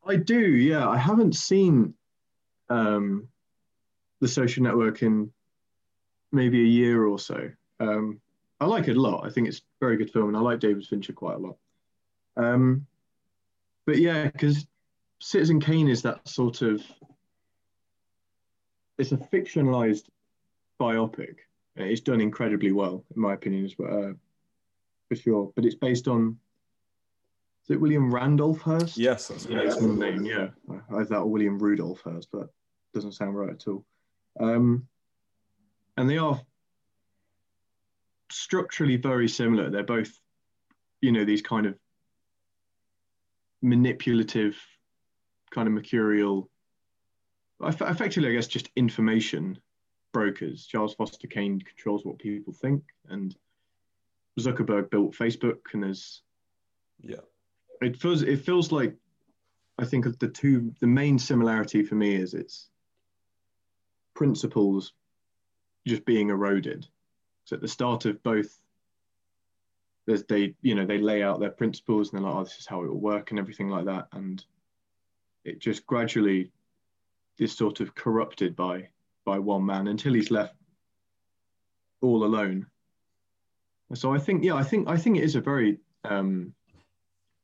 I 0.04 0.16
do, 0.16 0.40
yeah. 0.40 0.88
I 0.88 0.96
haven't 0.96 1.36
seen 1.36 1.94
um, 2.68 3.28
The 4.20 4.26
Social 4.26 4.64
Network 4.64 5.00
in 5.04 5.30
maybe 6.32 6.60
a 6.60 6.66
year 6.66 7.06
or 7.06 7.20
so. 7.20 7.50
Um, 7.80 8.20
I 8.60 8.66
like 8.66 8.88
it 8.88 8.96
a 8.96 9.00
lot. 9.00 9.26
I 9.26 9.30
think 9.30 9.48
it's 9.48 9.58
a 9.58 9.62
very 9.80 9.96
good 9.96 10.10
film, 10.10 10.28
and 10.28 10.36
I 10.36 10.40
like 10.40 10.60
David 10.60 10.86
Fincher 10.86 11.14
quite 11.14 11.36
a 11.36 11.38
lot. 11.38 11.56
Um, 12.36 12.86
but 13.86 13.98
yeah, 13.98 14.24
because 14.24 14.66
Citizen 15.18 15.60
Kane 15.60 15.88
is 15.88 16.02
that 16.02 16.26
sort 16.28 16.62
of 16.62 16.82
it's 18.98 19.12
a 19.12 19.16
fictionalized 19.16 20.04
biopic. 20.78 21.36
It's 21.76 22.02
done 22.02 22.20
incredibly 22.20 22.72
well, 22.72 23.04
in 23.14 23.22
my 23.22 23.32
opinion, 23.32 23.64
as 23.64 23.78
well, 23.78 24.10
uh, 24.10 24.12
for 25.08 25.16
sure. 25.16 25.52
But 25.56 25.64
it's 25.64 25.74
based 25.74 26.06
on 26.08 26.38
is 27.64 27.70
it 27.70 27.80
William 27.80 28.12
Randolph 28.12 28.60
Hearst? 28.60 28.98
Yes, 28.98 29.28
that's 29.28 29.46
yeah, 29.46 29.62
name. 29.80 30.24
Yeah, 30.24 30.48
I 30.94 31.04
thought 31.04 31.30
William 31.30 31.58
Rudolph 31.58 32.02
Hearst, 32.02 32.28
but 32.30 32.48
doesn't 32.92 33.12
sound 33.12 33.36
right 33.36 33.50
at 33.50 33.66
all. 33.68 33.84
Um, 34.38 34.86
and 35.96 36.08
they 36.08 36.18
are 36.18 36.40
structurally 38.32 38.96
very 38.96 39.28
similar. 39.28 39.70
They're 39.70 39.82
both, 39.82 40.18
you 41.00 41.12
know, 41.12 41.24
these 41.24 41.42
kind 41.42 41.66
of 41.66 41.76
manipulative, 43.62 44.56
kind 45.50 45.68
of 45.68 45.74
mercurial, 45.74 46.50
effectively, 47.62 48.30
I 48.30 48.32
guess, 48.32 48.46
just 48.46 48.70
information 48.76 49.58
brokers. 50.12 50.66
Charles 50.66 50.94
Foster 50.94 51.28
Kane 51.28 51.60
controls 51.60 52.04
what 52.04 52.18
people 52.18 52.52
think, 52.52 52.82
and 53.08 53.34
Zuckerberg 54.38 54.90
built 54.90 55.14
Facebook, 55.14 55.58
and 55.72 55.82
there's 55.82 56.22
yeah, 57.00 57.20
it 57.80 57.96
feels 57.96 58.22
it 58.22 58.44
feels 58.44 58.72
like 58.72 58.96
I 59.78 59.84
think 59.84 60.06
of 60.06 60.18
the 60.18 60.28
two. 60.28 60.72
The 60.80 60.86
main 60.86 61.18
similarity 61.18 61.82
for 61.82 61.94
me 61.94 62.14
is 62.14 62.34
its 62.34 62.68
principles 64.14 64.92
just 65.86 66.04
being 66.04 66.28
eroded 66.30 66.86
so 67.50 67.56
at 67.56 67.62
the 67.62 67.66
start 67.66 68.04
of 68.04 68.22
both, 68.22 68.60
there's 70.06 70.22
they 70.22 70.54
you 70.62 70.76
know 70.76 70.86
they 70.86 70.98
lay 70.98 71.20
out 71.20 71.40
their 71.40 71.50
principles 71.50 72.12
and 72.12 72.18
they're 72.18 72.30
like, 72.30 72.36
oh, 72.36 72.44
this 72.44 72.58
is 72.58 72.66
how 72.66 72.84
it 72.84 72.86
will 72.86 73.00
work 73.00 73.30
and 73.30 73.40
everything 73.40 73.68
like 73.68 73.86
that, 73.86 74.06
and 74.12 74.44
it 75.44 75.58
just 75.58 75.84
gradually 75.84 76.52
is 77.40 77.50
sort 77.50 77.80
of 77.80 77.92
corrupted 77.96 78.54
by 78.54 78.88
by 79.24 79.40
one 79.40 79.66
man 79.66 79.88
until 79.88 80.14
he's 80.14 80.30
left 80.30 80.54
all 82.00 82.22
alone. 82.22 82.66
So 83.94 84.14
I 84.14 84.18
think 84.18 84.44
yeah, 84.44 84.54
I 84.54 84.62
think 84.62 84.88
I 84.88 84.96
think 84.96 85.18
it 85.18 85.24
is 85.24 85.34
a 85.34 85.40
very 85.40 85.80
um, 86.04 86.54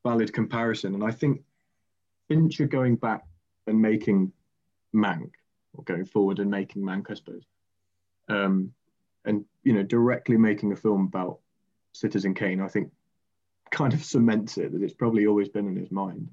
valid 0.04 0.32
comparison, 0.32 0.94
and 0.94 1.02
I 1.02 1.10
think 1.10 1.42
Fincher 2.28 2.66
going 2.66 2.94
back 2.94 3.24
and 3.66 3.82
making 3.82 4.30
Mank 4.94 5.32
or 5.74 5.82
going 5.82 6.04
forward 6.04 6.38
and 6.38 6.48
making 6.48 6.82
Mank, 6.82 7.10
I 7.10 7.14
suppose, 7.14 7.42
um, 8.28 8.72
and 9.26 9.44
you 9.64 9.72
know 9.72 9.82
directly 9.82 10.36
making 10.36 10.72
a 10.72 10.76
film 10.76 11.02
about 11.02 11.40
Citizen 11.92 12.34
Kane, 12.34 12.60
I 12.60 12.68
think 12.68 12.90
kind 13.70 13.92
of 13.92 14.02
cements 14.12 14.56
it 14.58 14.72
that 14.72 14.82
it's 14.82 14.94
probably 14.94 15.26
always 15.26 15.48
been 15.48 15.66
in 15.66 15.76
his 15.76 15.90
mind. 15.90 16.28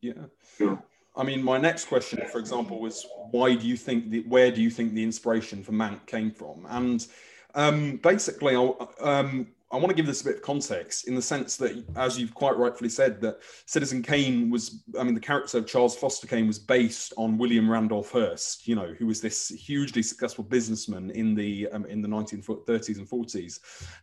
Yeah. 0.00 0.26
Sure. 0.56 0.82
I 1.16 1.24
mean, 1.24 1.42
my 1.42 1.56
next 1.56 1.86
question, 1.86 2.22
for 2.30 2.38
example, 2.38 2.78
was 2.78 3.06
why 3.30 3.54
do 3.54 3.66
you 3.66 3.76
think 3.76 4.10
the 4.10 4.22
where 4.28 4.50
do 4.50 4.60
you 4.60 4.70
think 4.70 4.92
the 4.92 5.02
inspiration 5.02 5.62
for 5.62 5.72
Mank 5.72 6.06
came 6.06 6.30
from? 6.30 6.66
And 6.68 7.06
um, 7.54 7.96
basically, 7.96 8.54
I'll 8.54 8.92
um, 9.00 9.48
I 9.72 9.76
want 9.76 9.88
to 9.88 9.94
give 9.94 10.06
this 10.06 10.20
a 10.20 10.24
bit 10.24 10.36
of 10.36 10.42
context 10.42 11.08
in 11.08 11.16
the 11.16 11.22
sense 11.22 11.56
that, 11.56 11.84
as 11.96 12.18
you've 12.18 12.34
quite 12.34 12.56
rightfully 12.56 12.88
said, 12.88 13.20
that 13.22 13.38
Citizen 13.66 14.00
Kane 14.00 14.48
was, 14.48 14.84
I 14.98 15.02
mean, 15.02 15.14
the 15.14 15.20
character 15.20 15.58
of 15.58 15.66
Charles 15.66 15.96
Foster 15.96 16.28
Kane 16.28 16.46
was 16.46 16.58
based 16.58 17.12
on 17.16 17.36
William 17.36 17.68
Randolph 17.68 18.12
Hearst, 18.12 18.68
you 18.68 18.76
know, 18.76 18.94
who 18.96 19.06
was 19.06 19.20
this 19.20 19.48
hugely 19.48 20.02
successful 20.02 20.44
businessman 20.44 21.10
in 21.10 21.34
the 21.34 21.68
um, 21.72 21.84
in 21.86 22.00
the 22.00 22.08
1930s 22.08 22.98
and 22.98 23.08
40s, 23.08 23.58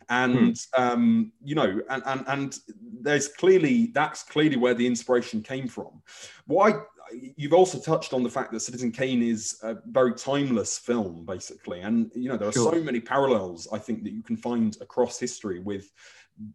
and 0.10 0.58
hmm. 0.75 0.82
um, 0.84 1.32
you 1.41 1.55
know, 1.55 1.82
and, 1.89 2.03
and 2.08 2.25
and 2.27 2.60
there's 3.00 3.29
clearly 3.29 3.91
that's 3.93 4.24
clearly 4.24 4.58
where 4.58 4.74
the 4.74 4.86
inspiration 4.86 5.41
came 5.41 5.70
from. 5.70 6.01
What 6.46 6.74
I 6.74 6.79
you've 7.12 7.54
also 7.54 7.80
touched 7.80 8.14
on 8.14 8.24
the 8.24 8.30
fact 8.30 8.52
that 8.52 8.60
Citizen 8.62 8.92
Kane 8.92 9.22
is 9.22 9.60
a 9.64 9.76
very 9.88 10.14
timeless 10.14 10.78
film, 10.78 11.26
basically, 11.26 11.82
and 11.82 12.12
you 12.16 12.30
know 12.30 12.38
there 12.38 12.48
are 12.48 12.54
sure. 12.54 12.74
so 12.74 12.82
many 12.82 13.00
parallels 13.00 13.68
I 13.72 13.80
think 13.80 14.04
that 14.04 14.14
you 14.14 14.24
can 14.24 14.38
find 14.38 14.78
across 14.82 15.20
history 15.20 15.60
with 15.60 15.92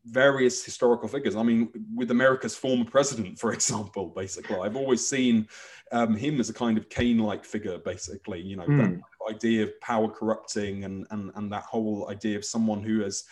various 0.07 0.65
historical 0.65 1.09
figures. 1.09 1.37
I 1.37 1.43
mean, 1.43 1.71
with 1.95 2.11
America's 2.11 2.57
former 2.57 2.85
president, 2.85 3.39
for 3.39 3.53
example, 3.59 4.09
basically, 4.09 4.57
I've 4.57 4.77
always 4.77 5.07
seen 5.07 5.49
um, 5.93 6.17
him 6.17 6.41
as 6.41 6.51
a 6.51 6.55
kind 6.55 6.79
of 6.79 6.89
Kane-like 6.89 7.45
figure, 7.45 7.79
basically. 7.79 8.41
You 8.41 8.57
know, 8.57 8.67
mm. 8.67 8.79
that 8.79 8.91
hmm. 8.91 9.35
idea 9.35 9.65
of 9.65 9.81
power 9.81 10.09
corrupting 10.09 10.85
and 10.85 11.07
and 11.11 11.31
and 11.35 11.53
that 11.53 11.65
whole 11.65 12.09
idea 12.11 12.37
of 12.37 12.45
someone 12.45 12.83
who 12.83 13.01
has 13.03 13.25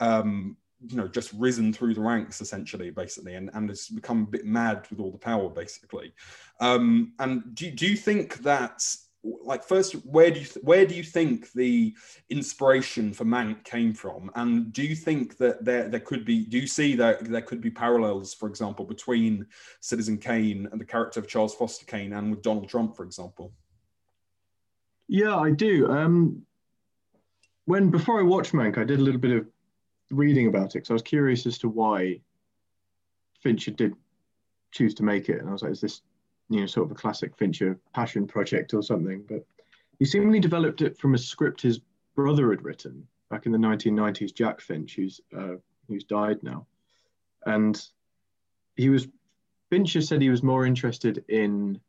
um, 0.00 0.56
you 0.86 0.96
know 0.96 1.08
just 1.08 1.32
risen 1.32 1.72
through 1.72 1.94
the 1.94 2.00
ranks 2.00 2.40
essentially 2.40 2.90
basically 2.90 3.34
and, 3.34 3.50
and 3.54 3.68
has 3.68 3.88
become 3.88 4.22
a 4.22 4.26
bit 4.26 4.44
mad 4.44 4.86
with 4.90 5.00
all 5.00 5.10
the 5.10 5.18
power 5.18 5.48
basically. 5.48 6.12
Um 6.60 7.12
and 7.18 7.54
do, 7.54 7.70
do 7.70 7.86
you 7.86 7.96
think 7.96 8.38
that 8.38 8.82
like 9.42 9.64
first 9.64 9.94
where 10.06 10.30
do 10.30 10.40
you 10.40 10.46
th- 10.46 10.64
where 10.64 10.86
do 10.86 10.94
you 10.94 11.02
think 11.02 11.50
the 11.52 11.94
inspiration 12.30 13.12
for 13.12 13.24
mank 13.24 13.64
came 13.64 13.92
from? 13.92 14.30
And 14.34 14.72
do 14.72 14.82
you 14.82 14.94
think 14.94 15.36
that 15.38 15.64
there 15.64 15.88
there 15.88 16.00
could 16.00 16.24
be 16.24 16.44
do 16.44 16.58
you 16.58 16.66
see 16.66 16.94
that 16.96 17.24
there 17.24 17.42
could 17.42 17.60
be 17.60 17.70
parallels 17.70 18.34
for 18.34 18.48
example 18.48 18.84
between 18.84 19.46
citizen 19.80 20.18
kane 20.18 20.68
and 20.70 20.80
the 20.80 20.84
character 20.84 21.20
of 21.20 21.28
charles 21.28 21.54
foster 21.54 21.86
kane 21.86 22.12
and 22.12 22.30
with 22.30 22.42
donald 22.42 22.68
trump 22.68 22.96
for 22.96 23.04
example? 23.04 23.52
Yeah 25.08 25.36
i 25.36 25.50
do. 25.50 25.90
Um 25.90 26.42
when 27.64 27.90
before 27.90 28.20
i 28.20 28.22
watched 28.22 28.52
mank 28.52 28.78
i 28.78 28.84
did 28.84 29.00
a 29.00 29.02
little 29.02 29.20
bit 29.20 29.32
of 29.32 29.46
reading 30.10 30.46
about 30.46 30.66
it 30.66 30.74
because 30.74 30.90
I 30.90 30.94
was 30.94 31.02
curious 31.02 31.46
as 31.46 31.58
to 31.58 31.68
why 31.68 32.20
Fincher 33.42 33.70
did 33.70 33.94
choose 34.70 34.94
to 34.94 35.02
make 35.02 35.28
it, 35.28 35.40
and 35.40 35.48
I 35.48 35.52
was 35.52 35.62
like, 35.62 35.72
is 35.72 35.80
this 35.80 36.02
you 36.48 36.60
know 36.60 36.66
sort 36.66 36.86
of 36.86 36.92
a 36.92 37.00
classic 37.00 37.36
Fincher 37.36 37.78
passion 37.92 38.26
project 38.26 38.74
or 38.74 38.82
something? 38.82 39.24
But 39.28 39.44
he 39.98 40.04
seemingly 40.04 40.40
developed 40.40 40.82
it 40.82 40.98
from 40.98 41.14
a 41.14 41.18
script 41.18 41.60
his 41.60 41.80
brother 42.14 42.50
had 42.50 42.62
written 42.62 43.06
back 43.30 43.46
in 43.46 43.52
the 43.52 43.58
1990s. 43.58 44.34
Jack 44.34 44.60
Fincher, 44.60 45.02
who's 45.02 45.20
uh, 45.36 45.54
who's 45.88 46.04
died 46.04 46.42
now, 46.42 46.66
and 47.46 47.86
he 48.76 48.90
was 48.90 49.08
Fincher 49.70 50.00
said 50.00 50.22
he 50.22 50.30
was 50.30 50.42
more 50.42 50.64
interested 50.64 51.24
in 51.28 51.80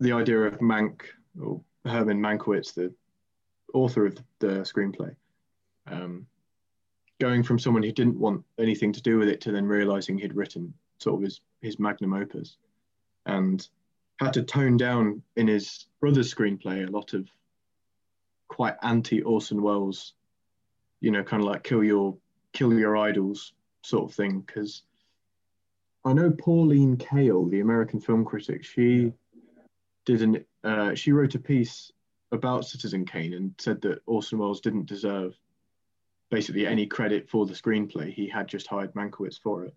the 0.00 0.12
idea 0.12 0.40
of 0.40 0.58
Mank 0.58 1.02
or 1.40 1.60
Herman 1.84 2.20
Mankiewicz, 2.20 2.74
the 2.74 2.92
author 3.72 4.06
of 4.06 4.16
the 4.40 4.62
screenplay, 4.62 5.14
um, 5.90 6.26
going 7.20 7.42
from 7.42 7.58
someone 7.58 7.82
who 7.82 7.92
didn't 7.92 8.18
want 8.18 8.44
anything 8.58 8.92
to 8.92 9.02
do 9.02 9.18
with 9.18 9.28
it 9.28 9.40
to 9.42 9.52
then 9.52 9.66
realizing 9.66 10.18
he'd 10.18 10.34
written 10.34 10.74
sort 10.98 11.16
of 11.16 11.22
his, 11.22 11.40
his 11.60 11.78
magnum 11.78 12.14
opus 12.14 12.56
and 13.26 13.68
had 14.20 14.32
to 14.32 14.42
tone 14.42 14.76
down 14.76 15.22
in 15.36 15.46
his 15.46 15.86
brother's 16.00 16.32
screenplay 16.32 16.86
a 16.86 16.90
lot 16.90 17.14
of 17.14 17.28
quite 18.48 18.76
anti 18.82 19.22
Orson 19.22 19.62
Welles, 19.62 20.14
you 21.00 21.10
know, 21.10 21.22
kind 21.22 21.42
of 21.42 21.48
like 21.48 21.64
kill 21.64 21.82
your 21.82 22.16
kill 22.52 22.72
your 22.72 22.96
idols 22.96 23.52
sort 23.82 24.10
of 24.10 24.14
thing. 24.14 24.40
Because 24.40 24.82
I 26.04 26.12
know 26.12 26.30
Pauline 26.30 26.96
Kael, 26.96 27.50
the 27.50 27.60
American 27.60 28.00
film 28.00 28.24
critic, 28.24 28.64
she 28.64 29.12
did 30.04 30.22
an 30.22 30.44
uh, 30.62 30.94
she 30.94 31.12
wrote 31.12 31.34
a 31.34 31.38
piece 31.38 31.92
about 32.32 32.66
Citizen 32.66 33.04
Kane 33.04 33.34
and 33.34 33.54
said 33.58 33.80
that 33.82 34.02
Orson 34.06 34.38
Welles 34.38 34.60
didn't 34.60 34.86
deserve 34.86 35.36
basically 36.30 36.66
any 36.66 36.86
credit 36.86 37.28
for 37.28 37.46
the 37.46 37.54
screenplay. 37.54 38.12
He 38.12 38.28
had 38.28 38.48
just 38.48 38.66
hired 38.66 38.94
Mankiewicz 38.94 39.40
for 39.40 39.64
it. 39.64 39.74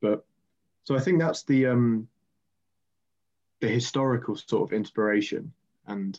But 0.00 0.24
so 0.84 0.96
I 0.96 1.00
think 1.00 1.18
that's 1.18 1.42
the 1.44 1.66
um, 1.66 2.08
the 3.60 3.68
historical 3.68 4.36
sort 4.36 4.70
of 4.70 4.76
inspiration. 4.76 5.52
And 5.86 6.18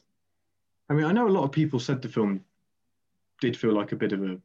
I 0.90 0.94
mean, 0.94 1.06
I 1.06 1.12
know 1.12 1.28
a 1.28 1.30
lot 1.30 1.44
of 1.44 1.52
people 1.52 1.80
said 1.80 2.02
the 2.02 2.10
film 2.10 2.44
did 3.40 3.58
feel 3.58 3.74
like 3.74 3.92
a 3.92 3.98
bit 3.98 4.14
of 4.14 4.24
a 4.24 4.40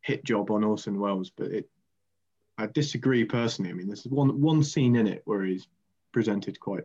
hit 0.00 0.24
job 0.24 0.50
on 0.50 0.64
Orson 0.64 0.98
Welles, 0.98 1.30
but 1.30 1.48
it 1.48 1.68
I 2.56 2.66
disagree 2.66 3.24
personally. 3.24 3.70
I 3.70 3.74
mean, 3.74 3.86
there's 3.86 4.04
one 4.06 4.40
one 4.40 4.64
scene 4.64 4.96
in 4.96 5.06
it 5.06 5.22
where 5.24 5.44
he's 5.44 5.68
presented 6.12 6.58
quite 6.58 6.84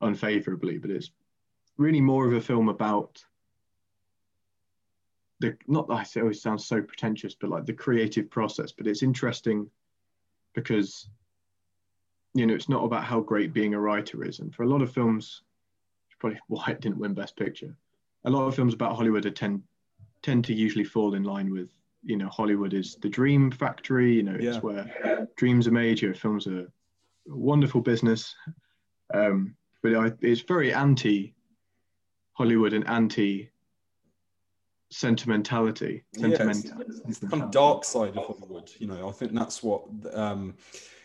unfavorably, 0.00 0.78
but 0.78 0.90
it's 0.90 1.10
really 1.76 2.00
more 2.00 2.26
of 2.26 2.32
a 2.32 2.40
film 2.40 2.68
about 2.68 3.24
the 5.40 5.56
not 5.66 5.90
I 5.90 6.02
say 6.04 6.20
it 6.20 6.22
always 6.22 6.42
sounds 6.42 6.66
so 6.66 6.80
pretentious, 6.82 7.34
but 7.34 7.50
like 7.50 7.66
the 7.66 7.72
creative 7.72 8.30
process. 8.30 8.72
But 8.72 8.86
it's 8.86 9.02
interesting 9.02 9.68
because 10.54 11.08
you 12.34 12.46
know 12.46 12.54
it's 12.54 12.68
not 12.68 12.84
about 12.84 13.04
how 13.04 13.20
great 13.20 13.52
being 13.52 13.74
a 13.74 13.80
writer 13.80 14.24
is, 14.24 14.40
and 14.40 14.54
for 14.54 14.62
a 14.62 14.68
lot 14.68 14.82
of 14.82 14.92
films, 14.92 15.42
probably 16.18 16.40
why 16.48 16.66
it 16.68 16.80
didn't 16.80 16.98
win 16.98 17.14
Best 17.14 17.36
Picture. 17.36 17.76
A 18.24 18.30
lot 18.30 18.46
of 18.46 18.54
films 18.54 18.74
about 18.74 18.96
Hollywood 18.96 19.26
are 19.26 19.30
tend 19.30 19.62
tend 20.22 20.44
to 20.46 20.54
usually 20.54 20.84
fall 20.84 21.14
in 21.14 21.22
line 21.22 21.52
with 21.52 21.68
you 22.02 22.16
know 22.16 22.28
Hollywood 22.28 22.72
is 22.74 22.96
the 23.02 23.08
dream 23.08 23.50
factory. 23.50 24.14
You 24.14 24.22
know 24.22 24.34
it's 24.34 24.56
Yeah. 24.56 24.60
where 24.60 25.28
dreams 25.36 25.66
are 25.66 25.72
made. 25.72 26.00
Your 26.00 26.14
films 26.14 26.46
are 26.46 26.60
a 26.60 26.66
wonderful 27.26 27.80
business, 27.80 28.34
um, 29.12 29.56
but 29.82 29.94
I, 29.94 30.12
it's 30.20 30.42
very 30.42 30.72
anti 30.72 31.34
Hollywood 32.32 32.72
and 32.72 32.86
anti 32.88 33.50
sentimentality. 34.90 36.04
Yeah, 36.16 36.28
it's- 36.50 37.00
it's 37.08 37.18
the 37.18 37.26
kind 37.28 37.42
of 37.42 37.50
dark 37.50 37.84
side 37.84 38.16
of 38.16 38.26
Hollywood. 38.26 38.70
You 38.78 38.86
know, 38.88 39.08
I 39.08 39.12
think 39.12 39.32
that's 39.32 39.62
what, 39.62 39.84
um, 40.12 40.54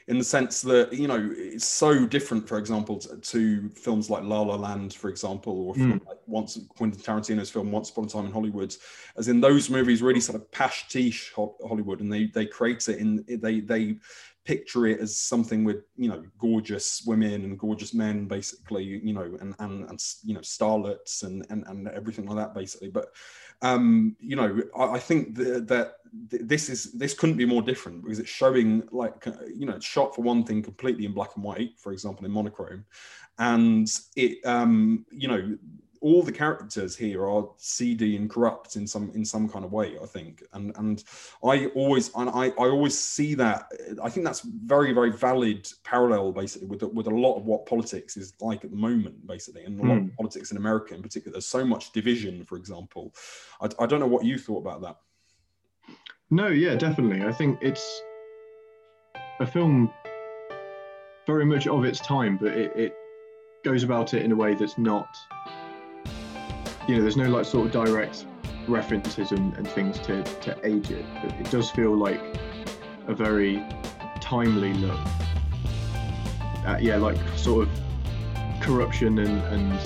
in 0.08 0.18
the 0.18 0.24
sense 0.24 0.62
that 0.64 0.92
you 0.92 1.08
know, 1.08 1.30
it's 1.38 1.68
so 1.68 2.06
different. 2.08 2.48
For 2.48 2.58
example, 2.58 2.98
to, 2.98 3.18
to 3.18 3.70
films 3.70 4.10
like 4.10 4.24
La 4.24 4.42
La 4.42 4.56
Land, 4.56 4.94
for 4.96 5.08
example, 5.10 5.54
or 5.68 5.76
film 5.76 6.02
like 6.08 6.18
once 6.26 6.58
Quentin 6.78 7.00
Tarantino's 7.00 7.52
film 7.52 7.72
Once 7.72 7.92
Upon 7.92 8.06
a 8.06 8.08
Time 8.08 8.26
in 8.26 8.32
Hollywood, 8.32 8.76
as 9.18 9.28
in 9.28 9.40
those 9.40 9.70
movies 9.70 10.02
really 10.02 10.20
sort 10.20 10.36
of 10.42 10.50
pastiche 10.52 11.32
Ho- 11.36 11.56
Hollywood, 11.68 12.02
and 12.02 12.12
they 12.12 12.26
they 12.28 12.48
create 12.48 12.88
it 12.90 12.98
in 12.98 13.24
they 13.28 13.60
they 13.60 13.98
picture 14.46 14.88
it 14.88 15.00
as 15.00 15.18
something 15.18 15.64
with 15.64 15.84
you 15.96 16.10
know 16.10 16.24
gorgeous 16.38 17.04
women 17.06 17.44
and 17.44 17.60
gorgeous 17.60 17.94
men 17.94 18.26
basically 18.26 18.84
you 18.84 19.14
know 19.14 19.38
and 19.42 19.56
and, 19.60 19.90
and 19.90 20.00
you 20.24 20.34
know 20.34 20.40
starlets 20.40 21.24
and, 21.24 21.46
and 21.50 21.64
and 21.68 21.88
everything 21.90 22.26
like 22.26 22.38
that 22.38 22.54
basically. 22.54 22.90
But 22.90 23.08
um 23.62 24.16
you 24.22 24.38
know 24.38 24.62
i, 24.78 24.94
I 24.94 25.00
think 25.00 25.36
that, 25.36 25.68
that 25.68 25.96
this 26.14 26.70
is 26.70 26.94
this 26.94 27.14
couldn't 27.14 27.36
be 27.36 27.46
more 27.46 27.62
different 27.62 28.02
because 28.02 28.20
it's 28.20 28.30
showing 28.30 28.88
like 28.92 29.28
uh, 29.28 29.34
you 29.54 29.66
know 29.66 29.74
it's 29.74 29.86
shot 29.86 30.16
for 30.16 30.22
one 30.22 30.44
thing 30.44 30.64
completely 30.64 31.06
in 31.06 31.14
black 31.14 31.36
and 31.36 31.44
white 31.44 31.78
for 31.78 31.92
example 31.92 32.26
in 32.26 32.32
monochrome. 32.32 32.86
And 33.38 33.88
it 34.16 34.46
um 34.46 35.06
you 35.12 35.28
know 35.28 35.58
all 36.02 36.24
the 36.24 36.32
characters 36.32 36.96
here 36.96 37.28
are 37.28 37.50
seedy 37.58 38.16
and 38.16 38.30
corrupt 38.30 38.76
in 38.76 38.88
some 38.88 39.12
in 39.14 39.26
some 39.26 39.48
kind 39.50 39.66
of 39.66 39.72
way 39.72 39.98
i 40.02 40.06
think. 40.06 40.44
And 40.54 40.76
and 40.78 41.04
i 41.44 41.68
always 41.68 42.12
and 42.16 42.30
i 42.30 42.48
i 42.48 42.68
always 42.68 42.98
see 42.98 43.36
that 43.36 43.72
i 44.02 44.10
think 44.10 44.26
that's 44.26 44.42
very 44.42 44.94
very 44.94 45.12
valid 45.12 45.68
parallel 45.84 46.32
basically 46.32 46.68
with 46.68 46.84
with 46.84 47.08
a 47.08 47.12
lot 47.12 47.36
of 47.38 47.46
what 47.46 47.66
politics 47.66 48.18
is 48.18 48.34
like 48.42 48.64
at 48.64 48.72
the 48.72 48.78
moment 48.78 49.26
basically 49.28 49.64
and 49.64 49.80
a 49.80 49.84
lot 49.84 49.98
of 49.98 50.04
hmm. 50.04 50.16
politics 50.18 50.52
in 50.52 50.58
america 50.58 50.94
in 50.94 51.02
particular. 51.02 51.34
There's 51.34 51.46
so 51.46 51.66
much 51.66 51.92
division 51.92 52.46
for 52.46 52.58
example. 52.58 53.14
I, 53.62 53.70
I 53.80 53.86
don't 53.86 54.00
know 54.00 54.08
what 54.08 54.26
you 54.26 54.38
thought 54.38 54.60
about 54.60 54.82
that. 54.82 54.98
No, 56.32 56.48
yeah, 56.48 56.76
definitely. 56.76 57.26
I 57.26 57.32
think 57.32 57.58
it's 57.62 58.04
a 59.40 59.48
film 59.48 59.92
very 61.26 61.46
much 61.46 61.68
of 61.68 61.86
its 61.86 62.00
time, 62.00 62.38
but 62.38 62.52
it, 62.52 62.72
it 62.76 62.96
goes 63.64 63.84
about 63.84 64.14
it 64.14 64.24
in 64.24 64.32
a 64.32 64.36
way 64.36 64.54
that's 64.54 64.78
not, 64.78 65.08
you 66.90 66.96
know, 66.96 67.04
there's 67.04 67.18
no 67.18 67.30
like 67.30 67.46
sort 67.46 67.68
of 67.68 67.72
direct 67.72 68.26
references 68.68 69.32
and, 69.32 69.56
and 69.58 69.68
things 69.68 70.00
to, 70.00 70.24
to 70.24 70.58
age 70.66 70.90
it, 70.90 71.06
but 71.22 71.32
it 71.40 71.52
does 71.52 71.70
feel 71.70 71.96
like 71.96 72.20
a 73.06 73.14
very 73.14 73.64
timely 74.20 74.74
look 74.74 75.00
at, 76.66 76.82
yeah, 76.82 76.98
like 76.98 77.16
sort 77.36 77.68
of 77.68 77.74
corruption 78.60 79.20
and, 79.20 79.40
and 79.54 79.80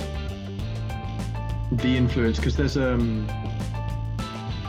the 1.81 1.89
influence, 1.89 2.37
because 2.37 2.55
there's 2.55 2.77
um, 2.77 3.27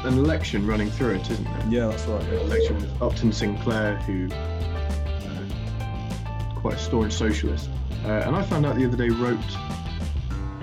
an 0.04 0.18
election 0.18 0.66
running 0.66 0.90
through 0.90 1.10
it, 1.10 1.30
isn't 1.30 1.44
there? 1.44 1.66
yeah 1.68 1.86
that's 1.86 2.04
right 2.06 2.24
an 2.24 2.34
election 2.40 2.74
with 2.74 3.00
Upton 3.00 3.32
Sinclair, 3.32 3.94
who 3.98 4.28
uh, 4.32 5.44
quite 6.56 6.74
a 6.74 6.78
staunch 6.78 7.12
socialist. 7.12 7.70
Uh, 8.04 8.24
and 8.26 8.34
I 8.34 8.42
found 8.42 8.66
out 8.66 8.74
the 8.74 8.86
other 8.86 8.96
day 8.96 9.10
wrote 9.10 9.38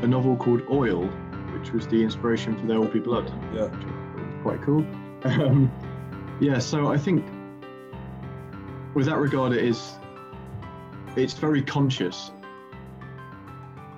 a 0.02 0.08
novel 0.08 0.36
called 0.36 0.64
Oil, 0.70 1.10
which 1.54 1.72
was 1.72 1.88
the 1.88 2.04
inspiration 2.04 2.58
for 2.60 2.66
There 2.66 2.80
Will 2.80 2.88
Be 2.88 3.00
Blood. 3.00 3.32
yeah 3.54 3.64
which 3.66 3.74
I 3.74 3.90
thought 3.90 4.26
was 4.26 4.42
Quite 4.42 4.62
cool. 4.64 4.86
Um, 5.24 5.72
yeah, 6.40 6.58
so 6.58 6.92
I 6.92 6.98
think 6.98 7.24
with 8.96 9.06
that 9.06 9.18
regard, 9.18 9.54
it 9.54 9.64
is 9.64 9.94
it's 11.16 11.34
very 11.34 11.62
conscious 11.62 12.32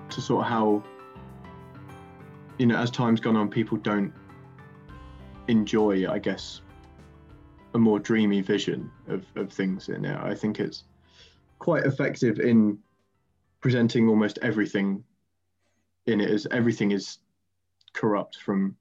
to 0.09 0.21
sort 0.21 0.45
of 0.45 0.51
how 0.51 0.83
you 2.57 2.65
know 2.65 2.77
as 2.77 2.91
time's 2.91 3.19
gone 3.19 3.35
on, 3.35 3.49
people 3.49 3.77
don't 3.77 4.13
enjoy, 5.47 6.09
I 6.09 6.19
guess, 6.19 6.61
a 7.73 7.79
more 7.79 7.99
dreamy 7.99 8.41
vision 8.41 8.91
of, 9.07 9.25
of 9.35 9.51
things 9.51 9.89
in 9.89 10.05
it. 10.05 10.17
I 10.17 10.35
think 10.35 10.59
it's 10.59 10.83
quite 11.59 11.85
effective 11.85 12.39
in 12.39 12.77
presenting 13.61 14.09
almost 14.09 14.39
everything 14.41 15.03
in 16.05 16.19
it 16.19 16.29
as 16.29 16.45
everything 16.51 16.91
is 16.91 17.19
corrupt 17.93 18.37
from 18.37 18.75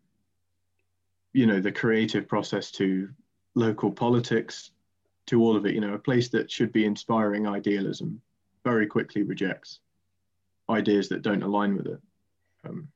you 1.33 1.46
know 1.46 1.61
the 1.61 1.72
creative 1.72 2.29
process 2.29 2.70
to 2.70 3.09
local 3.55 3.90
politics 3.90 4.70
to 5.27 5.40
all 5.42 5.57
of 5.57 5.66
it 5.66 5.75
you 5.75 5.81
know 5.81 5.94
a 5.94 5.98
place 5.98 6.29
that 6.29 6.51
should 6.51 6.72
be 6.72 6.85
inspiring 6.85 7.46
idealism 7.46 8.20
very 8.64 8.87
quickly 8.87 9.22
rejects 9.22 9.81
ideas 10.70 11.09
that 11.09 11.22
don't 11.22 11.42
align 11.42 11.77
with 11.77 11.87
it. 11.87 12.01
Um, 12.64 12.88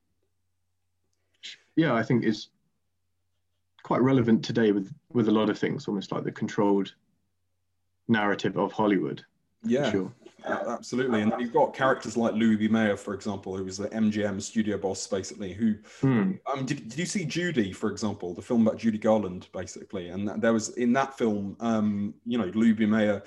yeah 1.74 1.94
i 1.94 2.02
think 2.02 2.24
is 2.24 2.48
quite 3.82 4.02
relevant 4.02 4.44
today 4.44 4.72
with 4.72 4.92
with 5.12 5.28
a 5.28 5.32
lot 5.32 5.50
of 5.50 5.58
things 5.58 5.86
almost 5.86 6.12
like 6.12 6.24
the 6.24 6.32
controlled 6.32 6.94
narrative 8.08 8.56
of 8.56 8.72
hollywood 8.72 9.24
yeah 9.64 9.90
sure 9.90 10.12
Absolutely, 10.48 11.22
and 11.22 11.32
then 11.32 11.40
you've 11.40 11.52
got 11.52 11.74
characters 11.74 12.16
like 12.16 12.32
Louis 12.34 12.54
B. 12.54 12.68
Mayer, 12.68 12.96
for 12.96 13.14
example, 13.14 13.56
who 13.56 13.64
was 13.64 13.78
the 13.78 13.88
MGM 13.88 14.40
studio 14.40 14.78
boss, 14.78 15.04
basically. 15.08 15.52
Who, 15.52 15.74
Hmm. 16.00 16.34
um, 16.46 16.64
did, 16.64 16.88
did 16.88 16.96
you 17.00 17.06
see 17.06 17.24
Judy, 17.24 17.72
for 17.72 17.90
example, 17.90 18.32
the 18.32 18.42
film 18.42 18.64
about 18.64 18.78
Judy 18.78 18.96
Garland, 18.98 19.48
basically? 19.52 20.10
And 20.10 20.28
that, 20.28 20.40
there 20.40 20.52
was 20.52 20.68
in 20.76 20.92
that 20.92 21.18
film, 21.18 21.56
um, 21.58 22.14
you 22.24 22.38
know, 22.38 22.44
Louis 22.54 22.74
B. 22.74 22.86
Mayer, 22.86 23.24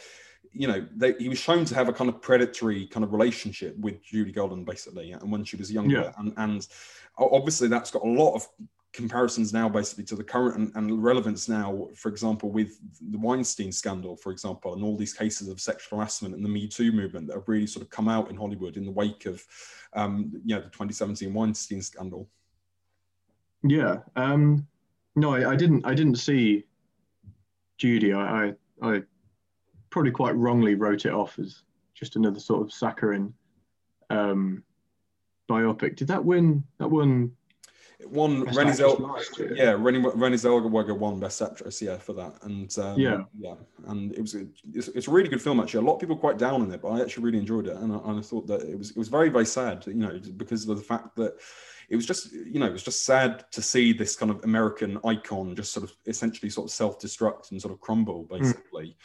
you 0.53 0.65
know, 0.69 0.87
they, 0.95 1.11
he 1.19 1.27
was 1.27 1.39
shown 1.39 1.65
to 1.65 1.75
have 1.75 1.89
a 1.89 1.93
kind 1.93 2.09
of 2.09 2.21
predatory 2.21 2.87
kind 2.87 3.03
of 3.03 3.11
relationship 3.11 3.77
with 3.79 4.01
Judy 4.01 4.31
Garland, 4.31 4.65
basically, 4.65 5.11
and 5.11 5.29
when 5.29 5.43
she 5.43 5.57
was 5.57 5.69
younger, 5.69 5.99
Yeah. 6.01 6.11
and 6.19 6.33
and 6.37 6.67
obviously 7.17 7.67
that's 7.67 7.91
got 7.91 8.03
a 8.03 8.07
lot 8.09 8.35
of 8.35 8.47
comparisons 8.91 9.53
now 9.53 9.69
basically 9.69 10.03
to 10.03 10.15
the 10.15 10.23
current 10.23 10.57
and, 10.57 10.71
and 10.75 11.03
relevance 11.03 11.47
now 11.47 11.87
for 11.95 12.09
example 12.09 12.49
with 12.51 12.79
the 13.11 13.19
weinstein 13.19 13.71
scandal 13.71 14.15
for 14.15 14.31
example 14.31 14.73
and 14.73 14.83
all 14.83 14.97
these 14.97 15.13
cases 15.13 15.47
of 15.47 15.61
sexual 15.61 15.99
harassment 15.99 16.33
and 16.33 16.43
the 16.43 16.49
me 16.49 16.67
too 16.67 16.91
movement 16.91 17.27
that 17.27 17.35
have 17.35 17.47
really 17.47 17.67
sort 17.67 17.83
of 17.85 17.89
come 17.91 18.09
out 18.09 18.31
in 18.31 18.35
hollywood 18.35 18.77
in 18.77 18.85
the 18.85 18.91
wake 18.91 19.27
of 19.27 19.43
um 19.93 20.31
you 20.43 20.55
know 20.55 20.61
the 20.61 20.69
2017 20.69 21.31
weinstein 21.31 21.83
scandal 21.83 22.27
Yeah. 23.63 23.97
Um, 24.15 24.67
no, 25.15 25.33
I, 25.35 25.51
I 25.51 25.55
didn't. 25.55 25.85
I 25.85 25.93
didn't 25.93 26.15
see 26.15 26.65
Judy. 27.77 28.13
I, 28.13 28.45
I, 28.45 28.53
I 28.81 29.01
probably 29.89 30.11
quite 30.11 30.35
wrongly 30.35 30.75
wrote 30.75 31.05
it 31.05 31.13
off 31.13 31.39
as 31.39 31.63
just 31.93 32.15
another 32.15 32.39
sort 32.39 32.61
of 32.61 32.71
saccharine 32.71 33.33
um, 34.09 34.63
biopic. 35.49 35.95
Did 35.95 36.07
that 36.07 36.23
win? 36.23 36.63
That 36.77 36.89
won. 36.89 37.31
It 37.99 38.09
won 38.09 38.45
Best 38.45 38.57
Renée 38.57 38.61
Actress 38.71 38.77
Zell- 38.77 38.97
last 38.97 39.39
yeah 39.55 39.73
Renée 39.73 40.37
Zellweger 40.37 40.97
won 40.97 41.19
best 41.19 41.41
actress 41.41 41.81
yeah 41.81 41.97
for 41.97 42.13
that. 42.13 42.33
And 42.43 42.75
um, 42.79 42.99
Yeah. 42.99 43.23
yeah 43.37 43.55
and 43.87 44.13
it 44.13 44.21
was 44.21 44.35
a, 44.35 44.45
it's, 44.73 44.87
it's 44.89 45.07
a 45.07 45.11
really 45.11 45.29
good 45.29 45.41
film 45.41 45.59
actually. 45.59 45.83
A 45.83 45.87
lot 45.87 45.95
of 45.95 45.99
people 45.99 46.15
quite 46.15 46.37
down 46.37 46.61
on 46.61 46.71
it 46.71 46.81
but 46.81 46.89
i 46.89 47.01
actually 47.01 47.23
really 47.25 47.39
enjoyed 47.39 47.67
it 47.67 47.75
and 47.75 47.91
I, 47.93 47.97
and 48.05 48.19
I 48.19 48.21
thought 48.21 48.47
that 48.47 48.61
it 48.61 48.77
was 48.77 48.91
it 48.91 48.97
was 48.97 49.09
very 49.09 49.29
very 49.29 49.45
sad 49.45 49.85
you 49.87 49.93
know 49.95 50.19
because 50.37 50.67
of 50.67 50.77
the 50.77 50.83
fact 50.83 51.15
that 51.17 51.35
it 51.89 51.95
was 51.95 52.05
just 52.05 52.31
you 52.31 52.59
know 52.59 52.67
it 52.67 52.71
was 52.71 52.83
just 52.83 53.05
sad 53.05 53.45
to 53.51 53.61
see 53.61 53.93
this 53.93 54.15
kind 54.15 54.31
of 54.31 54.43
american 54.43 54.99
icon 55.05 55.55
just 55.55 55.73
sort 55.73 55.83
of 55.83 55.95
essentially 56.05 56.49
sort 56.49 56.65
of 56.65 56.71
self-destruct 56.71 57.51
and 57.51 57.61
sort 57.61 57.73
of 57.73 57.79
crumble 57.79 58.23
basically 58.29 58.95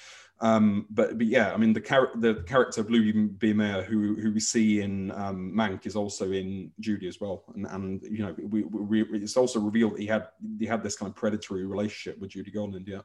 um 0.40 0.86
but 0.90 1.16
but 1.16 1.26
yeah 1.26 1.52
i 1.52 1.56
mean 1.56 1.72
the 1.72 1.80
character 1.80 2.18
the 2.18 2.42
character 2.42 2.80
of 2.80 2.90
louis 2.90 3.12
b 3.12 3.52
mayer 3.52 3.82
who 3.82 4.14
who 4.16 4.32
we 4.32 4.40
see 4.40 4.80
in 4.80 5.10
um 5.12 5.52
mank 5.54 5.86
is 5.86 5.96
also 5.96 6.32
in 6.32 6.70
judy 6.80 7.06
as 7.06 7.20
well 7.20 7.44
and 7.54 7.66
and 7.66 8.02
you 8.02 8.18
know 8.18 8.34
we, 8.48 8.62
we, 8.64 9.02
we 9.04 9.18
it's 9.18 9.36
also 9.36 9.60
revealed 9.60 9.94
that 9.94 10.00
he 10.00 10.06
had 10.06 10.28
he 10.58 10.66
had 10.66 10.82
this 10.82 10.96
kind 10.96 11.08
of 11.08 11.16
predatory 11.16 11.64
relationship 11.64 12.18
with 12.20 12.30
judy 12.30 12.50
garland 12.50 12.86
yeah 12.88 13.00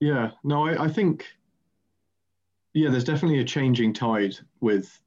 Yeah. 0.00 0.32
No, 0.42 0.66
I, 0.66 0.84
I 0.84 0.88
think. 0.88 1.24
Yeah, 2.74 2.90
there's 2.90 3.04
definitely 3.04 3.38
a 3.38 3.44
changing 3.44 3.92
tide 3.92 4.36
with 4.60 5.00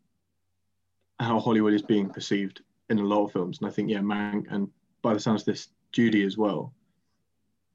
how 1.19 1.39
Hollywood 1.39 1.73
is 1.73 1.81
being 1.81 2.09
perceived 2.09 2.61
in 2.89 2.99
a 2.99 3.03
lot 3.03 3.25
of 3.25 3.31
films, 3.31 3.59
and 3.59 3.67
I 3.67 3.71
think 3.71 3.89
yeah, 3.89 3.99
Mank 3.99 4.45
and 4.49 4.69
by 5.01 5.13
the 5.13 5.19
sounds 5.19 5.41
of 5.41 5.47
this, 5.47 5.69
Judy 5.91 6.23
as 6.23 6.37
well. 6.37 6.73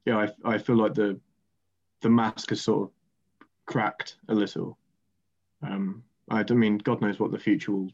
Yeah, 0.05 0.27
I, 0.45 0.53
I 0.55 0.57
feel 0.57 0.75
like 0.75 0.93
the 0.93 1.19
the 2.01 2.09
mask 2.09 2.49
has 2.49 2.61
sort 2.61 2.83
of 2.83 3.47
cracked 3.65 4.17
a 4.27 4.33
little. 4.33 4.77
Um, 5.61 6.03
I 6.29 6.43
don't 6.43 6.59
mean 6.59 6.77
God 6.77 7.01
knows 7.01 7.19
what 7.19 7.31
the 7.31 7.39
future 7.39 7.71
will 7.71 7.91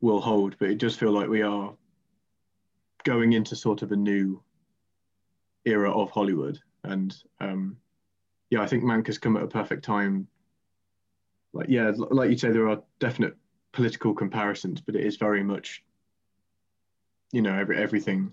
will 0.00 0.20
hold, 0.20 0.56
but 0.58 0.70
it 0.70 0.78
does 0.78 0.96
feel 0.96 1.12
like 1.12 1.28
we 1.28 1.42
are 1.42 1.74
going 3.04 3.32
into 3.32 3.56
sort 3.56 3.82
of 3.82 3.92
a 3.92 3.96
new 3.96 4.42
era 5.64 5.90
of 5.90 6.10
Hollywood. 6.10 6.58
And 6.84 7.16
um, 7.40 7.76
yeah, 8.50 8.60
I 8.62 8.66
think 8.66 8.84
Mank 8.84 9.06
has 9.06 9.18
come 9.18 9.36
at 9.36 9.42
a 9.42 9.48
perfect 9.48 9.84
time. 9.84 10.26
Like 11.52 11.68
yeah, 11.68 11.92
like 11.96 12.30
you 12.30 12.38
say, 12.38 12.50
there 12.50 12.68
are 12.68 12.82
definite 12.98 13.36
political 13.72 14.14
comparisons, 14.14 14.80
but 14.80 14.96
it 14.96 15.04
is 15.04 15.16
very 15.16 15.42
much, 15.42 15.82
you 17.32 17.42
know, 17.42 17.54
every 17.54 17.76
everything. 17.76 18.32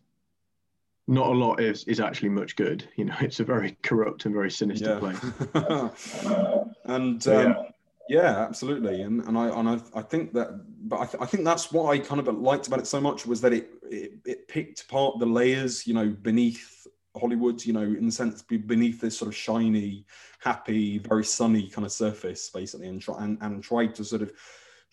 Not 1.06 1.28
a 1.28 1.32
lot 1.32 1.60
is 1.60 1.84
is 1.86 2.00
actually 2.00 2.30
much 2.30 2.56
good. 2.56 2.88
You 2.96 3.06
know, 3.06 3.16
it's 3.20 3.40
a 3.40 3.44
very 3.44 3.78
corrupt 3.84 4.26
and 4.26 4.34
very 4.34 4.52
sinister 4.52 4.94
yeah. 4.94 5.00
place. 5.00 5.22
and 6.86 7.28
um, 7.28 7.34
yeah. 7.34 7.64
yeah. 8.08 8.40
absolutely. 8.40 9.02
And 9.02 9.22
and 9.28 9.38
I 9.38 9.48
and 9.50 9.68
I, 9.68 9.80
I 9.96 10.02
think 10.02 10.34
that, 10.34 10.62
but 10.88 11.00
I, 11.02 11.06
th- 11.06 11.22
I 11.22 11.26
think 11.26 11.44
that's 11.44 11.72
what 11.72 11.90
I 11.90 12.00
kind 12.00 12.20
of 12.20 12.28
liked 12.38 12.68
about 12.68 12.80
it 12.80 12.88
so 12.88 13.02
much 13.02 13.26
was 13.26 13.42
that 13.42 13.52
it 13.52 13.70
it, 13.84 14.14
it 14.26 14.48
picked 14.48 14.82
apart 14.82 15.20
the 15.20 15.26
layers, 15.26 15.86
you 15.86 15.94
know, 15.94 16.08
beneath 16.10 16.88
Hollywood, 17.16 17.64
you 17.66 17.74
know, 17.74 17.84
in 17.84 18.06
the 18.06 18.12
sense 18.12 18.42
beneath 18.42 19.00
this 19.00 19.18
sort 19.18 19.28
of 19.28 19.36
shiny, 19.36 20.06
happy, 20.40 20.98
very 20.98 21.24
sunny 21.24 21.68
kind 21.68 21.86
of 21.86 21.92
surface, 21.92 22.50
basically, 22.50 22.88
and 22.88 23.02
try 23.02 23.24
and, 23.24 23.38
and 23.42 23.64
tried 23.64 23.94
to 23.96 24.04
sort 24.04 24.24
of 24.24 24.32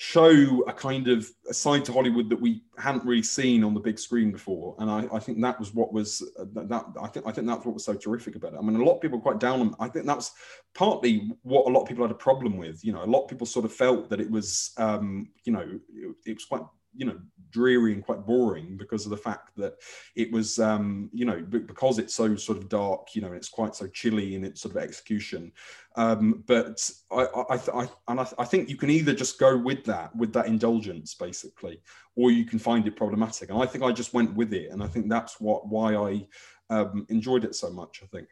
show 0.03 0.65
a 0.67 0.73
kind 0.73 1.09
of 1.09 1.31
a 1.51 1.53
side 1.53 1.85
to 1.85 1.93
Hollywood 1.93 2.31
that 2.31 2.41
we 2.41 2.63
hadn't 2.79 3.05
really 3.05 3.23
seen 3.23 3.63
on 3.63 3.75
the 3.75 3.81
big 3.81 3.99
screen 3.99 4.33
before. 4.33 4.75
And 4.79 4.91
I, 4.91 5.07
I 5.13 5.19
think 5.19 5.43
that 5.43 5.61
was 5.61 5.75
what 5.75 5.93
was 5.93 6.23
uh, 6.39 6.47
that, 6.55 6.71
that 6.71 6.85
I 7.03 7.07
think 7.09 7.27
I 7.27 7.33
think 7.33 7.47
that's 7.47 7.67
what 7.67 7.75
was 7.75 7.85
so 7.85 7.93
terrific 7.93 8.35
about 8.35 8.55
it. 8.55 8.59
I 8.59 8.63
mean, 8.63 8.81
a 8.81 8.83
lot 8.83 8.95
of 8.95 9.03
people 9.03 9.19
were 9.19 9.23
quite 9.23 9.41
down 9.41 9.61
on. 9.61 9.75
I 9.79 9.89
think 9.89 10.07
that 10.07 10.17
was 10.17 10.33
partly 10.73 11.31
what 11.43 11.67
a 11.67 11.71
lot 11.71 11.83
of 11.83 11.89
people 11.89 12.03
had 12.03 12.11
a 12.11 12.15
problem 12.15 12.57
with. 12.57 12.83
You 12.83 12.95
know, 12.95 13.05
a 13.05 13.13
lot 13.13 13.25
of 13.25 13.29
people 13.29 13.47
sort 13.47 13.67
of 13.67 13.75
felt 13.75 14.09
that 14.09 14.23
it 14.23 14.31
was, 14.31 14.73
um, 14.79 15.29
you 15.45 15.53
know, 15.53 15.69
it, 15.95 16.17
it 16.25 16.33
was 16.33 16.47
quite 16.47 16.63
you 16.94 17.07
know 17.07 17.18
dreary 17.50 17.92
and 17.92 18.05
quite 18.05 18.24
boring 18.26 18.76
because 18.76 19.05
of 19.05 19.11
the 19.11 19.16
fact 19.16 19.50
that 19.57 19.74
it 20.14 20.31
was 20.31 20.59
um 20.59 21.11
you 21.12 21.24
know 21.24 21.40
because 21.40 21.98
it's 21.98 22.14
so 22.14 22.37
sort 22.37 22.59
of 22.59 22.68
dark 22.68 23.14
you 23.14 23.20
know 23.20 23.33
it's 23.33 23.48
quite 23.48 23.74
so 23.74 23.87
chilly 23.88 24.35
in 24.35 24.44
its 24.44 24.61
sort 24.61 24.74
of 24.74 24.83
execution 24.83 25.53
um 25.96 26.44
but 26.46 26.88
i 27.11 27.22
i, 27.22 27.55
I 27.74 27.88
and 28.09 28.20
I, 28.20 28.26
I 28.38 28.44
think 28.44 28.68
you 28.68 28.76
can 28.76 28.90
either 28.90 29.14
just 29.14 29.38
go 29.38 29.57
with 29.57 29.85
that 29.85 30.14
with 30.14 30.33
that 30.33 30.46
indulgence 30.46 31.14
basically 31.14 31.81
or 32.16 32.31
you 32.31 32.44
can 32.44 32.59
find 32.59 32.87
it 32.87 32.96
problematic 32.96 33.50
and 33.50 33.61
i 33.62 33.66
think 33.66 33.83
i 33.83 33.90
just 33.90 34.14
went 34.14 34.35
with 34.35 34.53
it 34.53 34.70
and 34.70 34.83
i 34.83 34.87
think 34.87 35.09
that's 35.09 35.40
what 35.40 35.66
why 35.68 35.96
i 35.96 36.26
um 36.70 37.07
enjoyed 37.09 37.44
it 37.44 37.55
so 37.55 37.70
much 37.70 38.03
i 38.03 38.07
think 38.07 38.29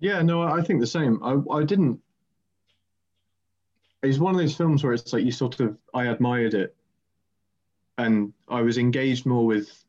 Yeah, 0.00 0.20
no, 0.22 0.42
I 0.42 0.60
think 0.60 0.80
the 0.80 0.86
same. 0.86 1.22
I, 1.22 1.40
I 1.50 1.64
didn't. 1.64 2.00
It's 4.02 4.18
one 4.18 4.34
of 4.34 4.40
those 4.40 4.54
films 4.54 4.84
where 4.84 4.92
it's 4.92 5.12
like 5.14 5.24
you 5.24 5.32
sort 5.32 5.60
of 5.60 5.78
I 5.94 6.08
admired 6.08 6.52
it, 6.52 6.76
and 7.98 8.32
I 8.48 8.60
was 8.62 8.78
engaged 8.78 9.26
more 9.26 9.46
with 9.46 9.84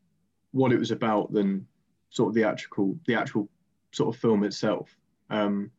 what 0.52 0.72
it 0.72 0.80
was 0.80 0.92
about 0.92 1.32
than 1.34 1.68
sort 2.10 2.30
of 2.30 2.36
the 2.36 2.44
actual 2.44 2.98
the 3.08 3.16
actual 3.16 3.50
sort 3.92 4.14
of 4.16 4.22
film 4.22 4.44
itself. 4.44 4.96
Um, 5.30 5.72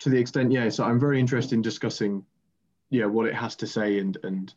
to 0.00 0.08
the 0.10 0.18
extent, 0.18 0.52
yeah. 0.52 0.68
So 0.68 0.84
I'm 0.84 1.00
very 1.00 1.18
interested 1.18 1.54
in 1.54 1.62
discussing, 1.62 2.24
yeah, 2.90 3.06
what 3.06 3.26
it 3.26 3.34
has 3.34 3.56
to 3.56 3.66
say 3.66 3.98
and 3.98 4.16
and 4.22 4.52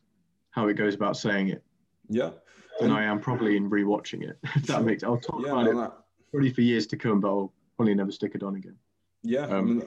how 0.52 0.68
it 0.68 0.76
goes 0.76 0.96
about 0.96 1.16
saying 1.18 1.50
it. 1.50 1.64
yeah 2.10 2.32
Than 2.80 2.92
I 2.92 3.04
am 3.04 3.20
probably 3.20 3.56
in 3.58 3.70
rewatching 3.70 4.24
it. 4.28 4.38
If 4.56 4.64
that 4.64 4.68
Sure. 4.68 4.82
makes, 4.82 5.04
I'll 5.04 5.18
talk 5.20 5.42
yeah 5.44 5.52
about 5.52 5.66
no, 5.66 5.72
it 5.72 5.76
that, 5.76 5.94
probably 6.32 6.54
for 6.54 6.62
years 6.62 6.88
to 6.88 6.98
come, 6.98 7.20
but 7.22 7.30
I'll 7.30 7.54
probably 7.78 7.96
never 7.96 8.12
stick 8.12 8.34
it 8.36 8.44
on 8.44 8.56
again. 8.56 8.76
Yeah, 9.24 9.48
I 9.48 9.58
Um, 9.58 9.80
mean, 9.80 9.84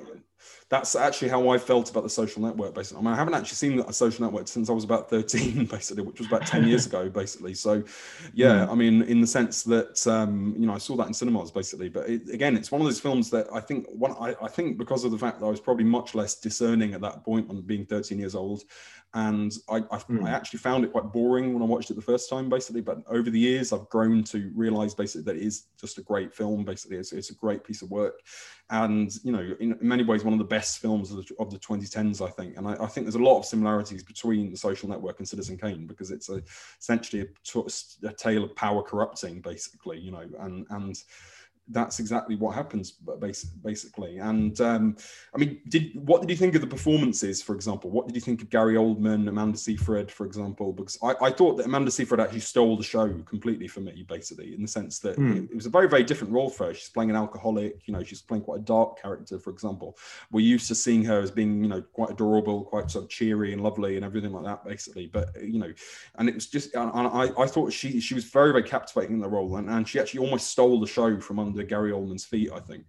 that's 0.68 0.94
actually 0.96 1.28
how 1.28 1.48
I 1.50 1.58
felt 1.58 1.90
about 1.90 2.02
the 2.02 2.10
social 2.10 2.42
network. 2.42 2.74
Basically, 2.74 3.00
I 3.00 3.04
mean, 3.04 3.12
I 3.12 3.16
haven't 3.16 3.34
actually 3.34 3.56
seen 3.56 3.80
a 3.80 3.92
social 3.92 4.24
network 4.24 4.48
since 4.48 4.70
I 4.70 4.72
was 4.72 4.84
about 4.84 5.10
thirteen, 5.10 5.66
basically, 5.70 6.02
which 6.02 6.18
was 6.18 6.28
about 6.28 6.46
ten 6.46 6.66
years 6.66 6.86
ago, 6.86 7.08
basically. 7.08 7.54
So, 7.54 7.82
yeah, 8.32 8.70
I 8.70 8.74
mean, 8.74 9.02
in 9.02 9.20
the 9.20 9.26
sense 9.26 9.62
that 9.64 10.06
um, 10.06 10.54
you 10.58 10.66
know, 10.66 10.74
I 10.74 10.78
saw 10.78 10.96
that 10.96 11.08
in 11.08 11.14
cinemas, 11.14 11.50
basically. 11.50 11.88
But 11.88 12.08
it, 12.08 12.28
again, 12.30 12.56
it's 12.56 12.70
one 12.70 12.80
of 12.80 12.86
those 12.86 13.00
films 13.00 13.30
that 13.30 13.48
I 13.52 13.60
think 13.60 13.86
one, 13.90 14.12
I, 14.12 14.34
I 14.42 14.48
think 14.48 14.78
because 14.78 15.04
of 15.04 15.10
the 15.10 15.18
fact 15.18 15.40
that 15.40 15.46
I 15.46 15.50
was 15.50 15.60
probably 15.60 15.84
much 15.84 16.14
less 16.14 16.36
discerning 16.36 16.94
at 16.94 17.00
that 17.00 17.24
point 17.24 17.50
on 17.50 17.60
being 17.62 17.84
thirteen 17.84 18.18
years 18.18 18.34
old, 18.34 18.62
and 19.14 19.52
I, 19.68 19.82
I, 19.90 19.98
Hmm. 20.18 20.26
I 20.26 20.30
actually 20.30 20.58
found 20.58 20.84
it 20.84 20.92
quite 20.92 21.12
boring 21.12 21.54
when 21.54 21.62
I 21.62 21.66
watched 21.66 21.90
it 21.90 21.94
the 21.94 22.02
first 22.02 22.28
time, 22.28 22.48
basically. 22.48 22.80
But 22.80 23.02
over 23.08 23.30
the 23.30 23.38
years, 23.38 23.72
I've 23.72 23.88
grown 23.88 24.24
to 24.24 24.50
realize 24.54 24.94
basically 24.94 25.24
that 25.24 25.36
it 25.36 25.42
is 25.42 25.66
just 25.80 25.98
a 25.98 26.02
great 26.02 26.34
film. 26.34 26.64
Basically, 26.64 26.98
it's, 26.98 27.12
it's 27.12 27.30
a 27.30 27.34
great 27.34 27.64
piece 27.64 27.82
of 27.82 27.90
work, 27.90 28.20
and 28.70 29.10
you 29.24 29.32
know, 29.32 29.54
in, 29.60 29.72
in 29.72 29.88
many 29.88 30.02
ways, 30.02 30.24
one 30.24 30.31
of 30.32 30.38
the 30.38 30.44
best 30.44 30.78
films 30.78 31.10
of 31.10 31.18
the, 31.18 31.34
of 31.38 31.50
the 31.50 31.58
2010s, 31.58 32.26
I 32.26 32.30
think. 32.30 32.56
And 32.56 32.66
I, 32.66 32.72
I 32.74 32.86
think 32.86 33.06
there's 33.06 33.14
a 33.14 33.22
lot 33.22 33.38
of 33.38 33.44
similarities 33.44 34.02
between 34.02 34.50
The 34.50 34.56
Social 34.56 34.88
Network 34.88 35.18
and 35.18 35.28
Citizen 35.28 35.56
Kane 35.56 35.86
because 35.86 36.10
it's 36.10 36.28
a, 36.28 36.42
essentially 36.80 37.22
a, 37.22 38.06
a 38.08 38.12
tale 38.12 38.44
of 38.44 38.54
power 38.56 38.82
corrupting, 38.82 39.40
basically. 39.40 39.98
You 39.98 40.12
know, 40.12 40.28
and 40.40 40.66
and 40.70 41.02
that's 41.68 42.00
exactly 42.00 42.36
what 42.36 42.54
happens 42.54 42.92
basically. 43.62 44.18
And 44.18 44.60
um, 44.60 44.96
i 45.34 45.38
mean 45.38 45.60
did 45.68 45.92
what 45.94 46.20
did 46.20 46.30
you 46.30 46.36
think 46.36 46.54
of 46.54 46.60
the 46.60 46.66
performances 46.66 47.42
for 47.42 47.54
example? 47.54 47.90
What 47.90 48.06
did 48.06 48.14
you 48.14 48.20
think 48.20 48.42
of 48.42 48.50
gary 48.50 48.74
oldman 48.74 49.28
amanda 49.28 49.56
seyfried 49.58 50.10
for 50.10 50.26
example? 50.26 50.72
Because 50.72 50.98
i, 51.02 51.14
I 51.22 51.30
thought 51.30 51.56
that 51.56 51.66
amanda 51.66 51.90
seyfried 51.90 52.20
actually 52.20 52.40
stole 52.40 52.76
the 52.76 52.82
show 52.82 53.08
completely 53.24 53.68
for 53.68 53.80
me 53.80 54.04
basically 54.08 54.54
in 54.54 54.62
the 54.62 54.68
sense 54.68 54.98
that 55.00 55.16
Hmm. 55.16 55.32
it, 55.32 55.44
it 55.50 55.54
was 55.54 55.66
a 55.66 55.70
very 55.70 55.88
very 55.88 56.02
different 56.02 56.32
role 56.32 56.50
for 56.50 56.66
her. 56.66 56.74
She's 56.74 56.88
playing 56.88 57.10
an 57.10 57.16
alcoholic 57.16 57.86
you 57.86 57.94
know 57.94 58.02
she's 58.02 58.22
playing 58.22 58.42
quite 58.42 58.60
a 58.60 58.64
dark 58.64 59.00
character 59.00 59.38
for 59.38 59.50
example. 59.50 59.96
We're 60.30 60.46
used 60.46 60.68
to 60.68 60.74
seeing 60.74 61.04
her 61.04 61.20
as 61.20 61.30
being 61.30 61.62
you 61.62 61.68
know 61.68 61.82
quite 61.82 62.10
adorable 62.10 62.64
quite 62.64 62.90
sort 62.90 63.04
of 63.04 63.10
cheery 63.10 63.52
and 63.52 63.62
lovely 63.62 63.96
and 63.96 64.04
everything 64.04 64.32
like 64.32 64.44
that 64.44 64.64
basically. 64.64 65.06
But 65.06 65.30
you 65.42 65.58
know 65.58 65.72
and 66.16 66.28
it 66.28 66.34
was 66.34 66.46
just 66.48 66.74
and 66.74 66.90
and 66.94 67.06
I, 67.08 67.30
I 67.40 67.46
thought 67.46 67.72
she 67.72 68.00
she 68.00 68.14
was 68.14 68.24
very 68.24 68.50
very 68.52 68.64
captivating 68.64 69.14
in 69.14 69.20
the 69.20 69.28
role. 69.28 69.56
And, 69.56 69.68
and 69.70 69.88
she 69.88 70.00
actually 70.00 70.20
almost 70.20 70.48
stole 70.48 70.80
the 70.80 70.86
show 70.86 71.20
from 71.20 71.38
under 71.38 71.51
Gary 71.64 71.92
Oldman's 71.92 72.24
feet 72.24 72.50
I 72.52 72.60
think 72.60 72.84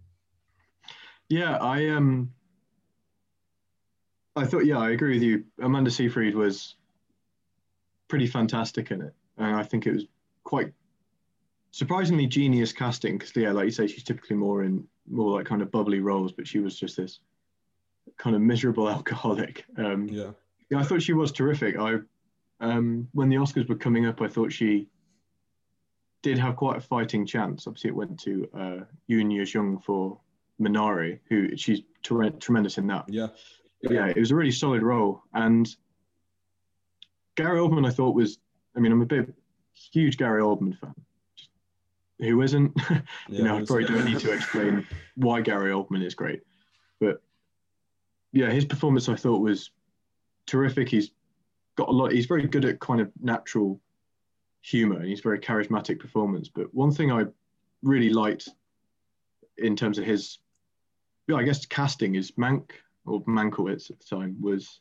Yeah, 1.29 1.57
I 1.57 1.89
um, 1.89 2.31
I 4.35 4.45
thought, 4.45 4.65
yeah, 4.65 4.79
I 4.79 4.91
agree 4.91 5.13
with 5.13 5.23
you. 5.23 5.43
Amanda 5.61 5.91
Seyfried 5.91 6.35
was 6.35 6.75
pretty 8.07 8.27
fantastic 8.27 8.91
in 8.91 9.01
it, 9.01 9.13
and 9.37 9.55
I 9.55 9.63
think 9.63 9.85
it 9.85 9.93
was 9.93 10.05
quite 10.43 10.73
surprisingly 11.71 12.27
genius 12.27 12.71
casting 12.71 13.17
because, 13.17 13.35
yeah, 13.35 13.51
like 13.51 13.65
you 13.65 13.71
say, 13.71 13.87
she's 13.87 14.03
typically 14.03 14.35
more 14.35 14.63
in 14.63 14.87
more 15.09 15.37
like 15.37 15.45
kind 15.45 15.61
of 15.61 15.71
bubbly 15.71 15.99
roles, 15.99 16.31
but 16.31 16.47
she 16.47 16.59
was 16.59 16.79
just 16.79 16.97
this 16.97 17.19
kind 18.17 18.35
of 18.35 18.41
miserable 18.41 18.89
alcoholic. 18.97 19.65
Um, 19.77 20.07
yeah 20.07 20.31
yeah, 20.73 20.79
I 20.79 20.83
thought 20.83 21.01
she 21.01 21.13
was 21.13 21.31
terrific. 21.31 21.77
I 21.77 21.97
um, 22.59 23.07
when 23.13 23.29
the 23.29 23.35
Oscars 23.35 23.67
were 23.69 23.75
coming 23.75 24.05
up, 24.05 24.21
I 24.21 24.27
thought 24.27 24.51
she 24.51 24.87
did 26.23 26.39
have 26.39 26.55
quite 26.55 26.77
a 26.77 26.81
fighting 26.81 27.25
chance. 27.25 27.67
Obviously, 27.67 27.89
it 27.89 27.95
went 27.95 28.19
to 28.21 28.49
uh, 28.57 28.79
Youn 29.07 29.29
Yuh-jung 29.29 29.79
for 29.79 30.19
Minari, 30.59 31.19
who 31.29 31.55
she's 31.55 31.81
tre- 32.01 32.31
tremendous 32.31 32.79
in 32.79 32.87
that. 32.87 33.05
yeah 33.07 33.27
Yeah, 33.81 34.07
it 34.07 34.17
was 34.19 34.31
a 34.31 34.35
really 34.35 34.51
solid 34.51 34.81
role. 34.81 35.21
And 35.33 35.67
Gary 37.35 37.59
Oldman, 37.59 37.85
I 37.85 37.91
thought 37.91 38.15
was, 38.15 38.39
I 38.75 38.79
mean, 38.79 38.91
I'm 38.91 39.01
a 39.01 39.05
big, 39.05 39.33
huge 39.73 40.17
Gary 40.17 40.41
Oldman 40.41 40.79
fan. 40.79 40.95
Who 42.19 42.41
isn't? 42.41 42.71
yeah 42.89 43.01
you 43.27 43.43
know, 43.43 43.57
I 43.57 43.65
probably 43.65 43.85
don't 43.85 44.05
need 44.05 44.19
to 44.19 44.31
explain 44.31 44.87
why 45.15 45.41
Gary 45.41 45.71
Oldman 45.71 46.03
is 46.03 46.15
great. 46.15 46.41
But 47.01 47.21
yeah, 48.31 48.49
his 48.49 48.63
performance 48.63 49.09
I 49.09 49.15
thought 49.15 49.41
was 49.41 49.71
terrific. 50.47 50.87
He's 50.87 51.11
got 51.75 51.89
a 51.89 51.91
lot, 51.91 52.13
he's 52.13 52.27
very 52.27 52.47
good 52.47 52.63
at 52.63 52.79
kind 52.79 53.01
of 53.01 53.11
natural 53.21 53.81
humor 54.63 54.97
and 54.97 55.07
he's 55.07 55.19
very 55.19 55.39
charismatic 55.39 55.99
performance. 55.99 56.49
But 56.49 56.73
one 56.73 56.91
thing 56.91 57.11
I 57.11 57.25
really 57.83 58.09
liked 58.09 58.49
in 59.57 59.75
terms 59.75 59.99
of 59.99 60.05
his, 60.05 60.39
I 61.33 61.43
guess 61.43 61.65
casting 61.65 62.15
is 62.15 62.31
Mank 62.31 62.71
or 63.05 63.21
Mankiewicz 63.25 63.91
at 63.91 63.99
the 63.99 64.05
time 64.05 64.37
was, 64.41 64.79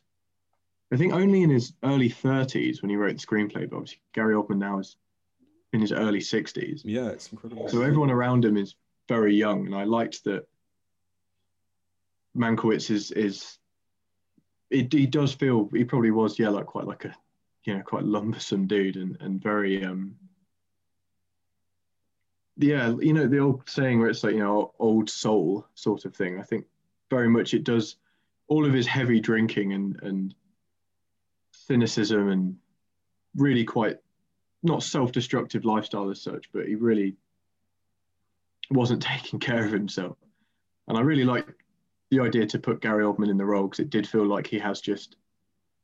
I 0.91 0.97
think 0.97 1.13
only 1.13 1.43
in 1.43 1.49
his 1.49 1.73
early 1.83 2.09
30s 2.09 2.81
when 2.81 2.89
he 2.89 2.95
wrote 2.95 3.17
the 3.19 3.27
screenplay, 3.27 3.69
but 3.69 3.75
obviously 3.75 3.99
Gary 4.13 4.33
Oldman 4.33 4.57
now 4.57 4.79
is 4.79 4.95
in 5.73 5.81
his 5.81 5.91
early 5.91 6.19
60s. 6.19 6.81
yeah 6.85 7.09
it's 7.09 7.31
incredible 7.31 7.67
So 7.67 7.81
everyone 7.81 8.11
around 8.11 8.45
him 8.45 8.57
is 8.57 8.75
very 9.09 9.35
young, 9.35 9.65
and 9.65 9.75
I 9.75 9.83
liked 9.83 10.23
that 10.23 10.47
Mankiewicz 12.37 12.89
is 12.89 13.11
is 13.11 13.57
it, 14.69 14.91
he 14.91 15.05
does 15.05 15.33
feel 15.33 15.69
he 15.73 15.83
probably 15.83 16.11
was 16.11 16.39
yeah 16.39 16.49
like 16.49 16.65
quite 16.65 16.85
like 16.85 17.05
a 17.05 17.15
you 17.65 17.75
know 17.75 17.81
quite 17.81 18.03
lumbersome 18.03 18.67
dude 18.67 18.97
and 18.97 19.17
and 19.21 19.41
very 19.41 19.83
um 19.83 20.15
yeah 22.57 22.93
you 22.99 23.13
know 23.13 23.27
the 23.27 23.39
old 23.39 23.67
saying 23.67 23.99
where 23.99 24.09
it's 24.09 24.23
like 24.23 24.33
you 24.33 24.39
know 24.39 24.73
old 24.79 25.09
soul 25.09 25.65
sort 25.75 26.05
of 26.05 26.15
thing 26.15 26.39
I 26.39 26.43
think 26.43 26.65
very 27.09 27.29
much 27.29 27.53
it 27.53 27.63
does 27.63 27.95
all 28.47 28.65
of 28.65 28.73
his 28.73 28.87
heavy 28.87 29.19
drinking 29.19 29.73
and 29.73 29.99
and 30.03 30.35
cynicism 31.51 32.29
and 32.29 32.57
really 33.35 33.63
quite 33.63 33.97
not 34.61 34.83
self-destructive 34.83 35.65
lifestyle 35.65 36.09
as 36.09 36.21
such 36.21 36.51
but 36.51 36.67
he 36.67 36.75
really 36.75 37.15
wasn't 38.69 39.01
taking 39.01 39.39
care 39.39 39.65
of 39.65 39.71
himself. 39.71 40.17
And 40.87 40.97
I 40.97 41.01
really 41.01 41.23
like 41.23 41.47
the 42.11 42.19
idea 42.19 42.45
to 42.45 42.59
put 42.59 42.81
Gary 42.81 43.03
Oldman 43.03 43.29
in 43.29 43.37
the 43.37 43.45
role 43.45 43.63
because 43.63 43.79
it 43.79 43.89
did 43.89 44.07
feel 44.07 44.25
like 44.25 44.47
he 44.47 44.59
has 44.59 44.81
just 44.81 45.15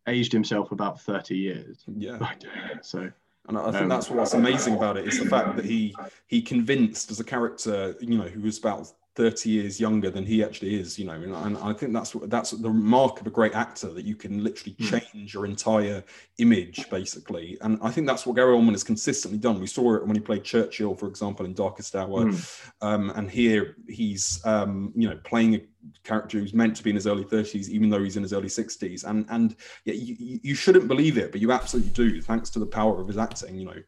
aged 0.09 0.33
himself 0.33 0.71
about 0.71 0.99
30 1.01 1.37
years 1.37 1.83
yeah. 1.95 2.17
So 2.81 3.09
And 3.47 3.57
I 3.57 3.71
think 3.71 3.83
Um, 3.83 3.89
that's 3.89 4.09
what's 4.09 4.33
amazing 4.33 4.75
about 4.75 4.97
it 4.97 5.07
is 5.07 5.19
the 5.19 5.29
fact 5.35 5.55
that 5.57 5.65
he 5.65 5.95
he 6.27 6.41
convinced 6.41 7.11
as 7.11 7.19
a 7.19 7.23
character, 7.23 7.95
you 7.99 8.17
know, 8.17 8.27
who 8.27 8.41
was 8.41 8.57
about 8.59 8.91
30 9.15 9.49
years 9.49 9.81
younger 9.81 10.09
than 10.09 10.23
he 10.25 10.43
actually 10.43 10.79
is, 10.79 10.97
you 10.97 11.05
know, 11.05 11.13
and, 11.13 11.35
and 11.35 11.57
I 11.57 11.73
think 11.73 11.91
that's 11.91 12.13
what 12.15 12.29
that's 12.29 12.51
the 12.51 12.69
mark 12.69 13.19
of 13.19 13.27
a 13.27 13.29
great 13.29 13.53
actor 13.53 13.89
that 13.95 14.05
you 14.05 14.15
can 14.15 14.43
literally 14.43 14.75
Hmm. 14.79 14.85
change 14.91 15.33
your 15.33 15.45
entire 15.45 16.03
image 16.37 16.89
basically. 16.89 17.57
And 17.61 17.79
I 17.81 17.89
think 17.91 18.07
that's 18.07 18.25
what 18.25 18.35
Gary 18.37 18.53
Oldman 18.55 18.71
has 18.71 18.83
consistently 18.83 19.39
done. 19.39 19.59
We 19.59 19.67
saw 19.67 19.95
it 19.95 20.05
when 20.07 20.15
he 20.15 20.21
played 20.21 20.43
Churchill, 20.43 20.95
for 20.95 21.07
example, 21.07 21.45
in 21.45 21.53
Darkest 21.53 21.95
Hour. 21.95 22.25
Mm. 22.25 22.37
Um, 22.81 23.03
and 23.17 23.29
here 23.29 23.75
he's 23.87 24.25
um, 24.45 24.93
you 24.95 25.09
know 25.09 25.17
playing 25.31 25.55
a 25.55 25.61
character 26.03 26.39
who's 26.39 26.53
meant 26.53 26.75
to 26.77 26.83
be 26.83 26.89
in 26.89 26.95
his 26.95 27.07
early 27.07 27.23
30s, 27.23 27.69
even 27.69 27.89
though 27.89 28.03
he's 28.03 28.17
in 28.17 28.23
his 28.23 28.33
early 28.33 28.47
60s. 28.49 29.03
And 29.03 29.25
and 29.29 29.55
yeah, 29.85 29.93
you, 29.93 30.39
you 30.43 30.55
shouldn't 30.55 30.87
believe 30.87 31.17
it, 31.17 31.31
but 31.31 31.41
you 31.41 31.51
absolutely 31.51 31.91
do, 31.91 32.21
thanks 32.21 32.49
to 32.51 32.59
the 32.59 32.65
power 32.65 32.99
of 32.99 33.07
his 33.07 33.17
acting. 33.17 33.57
You 33.57 33.65
know, 33.65 33.83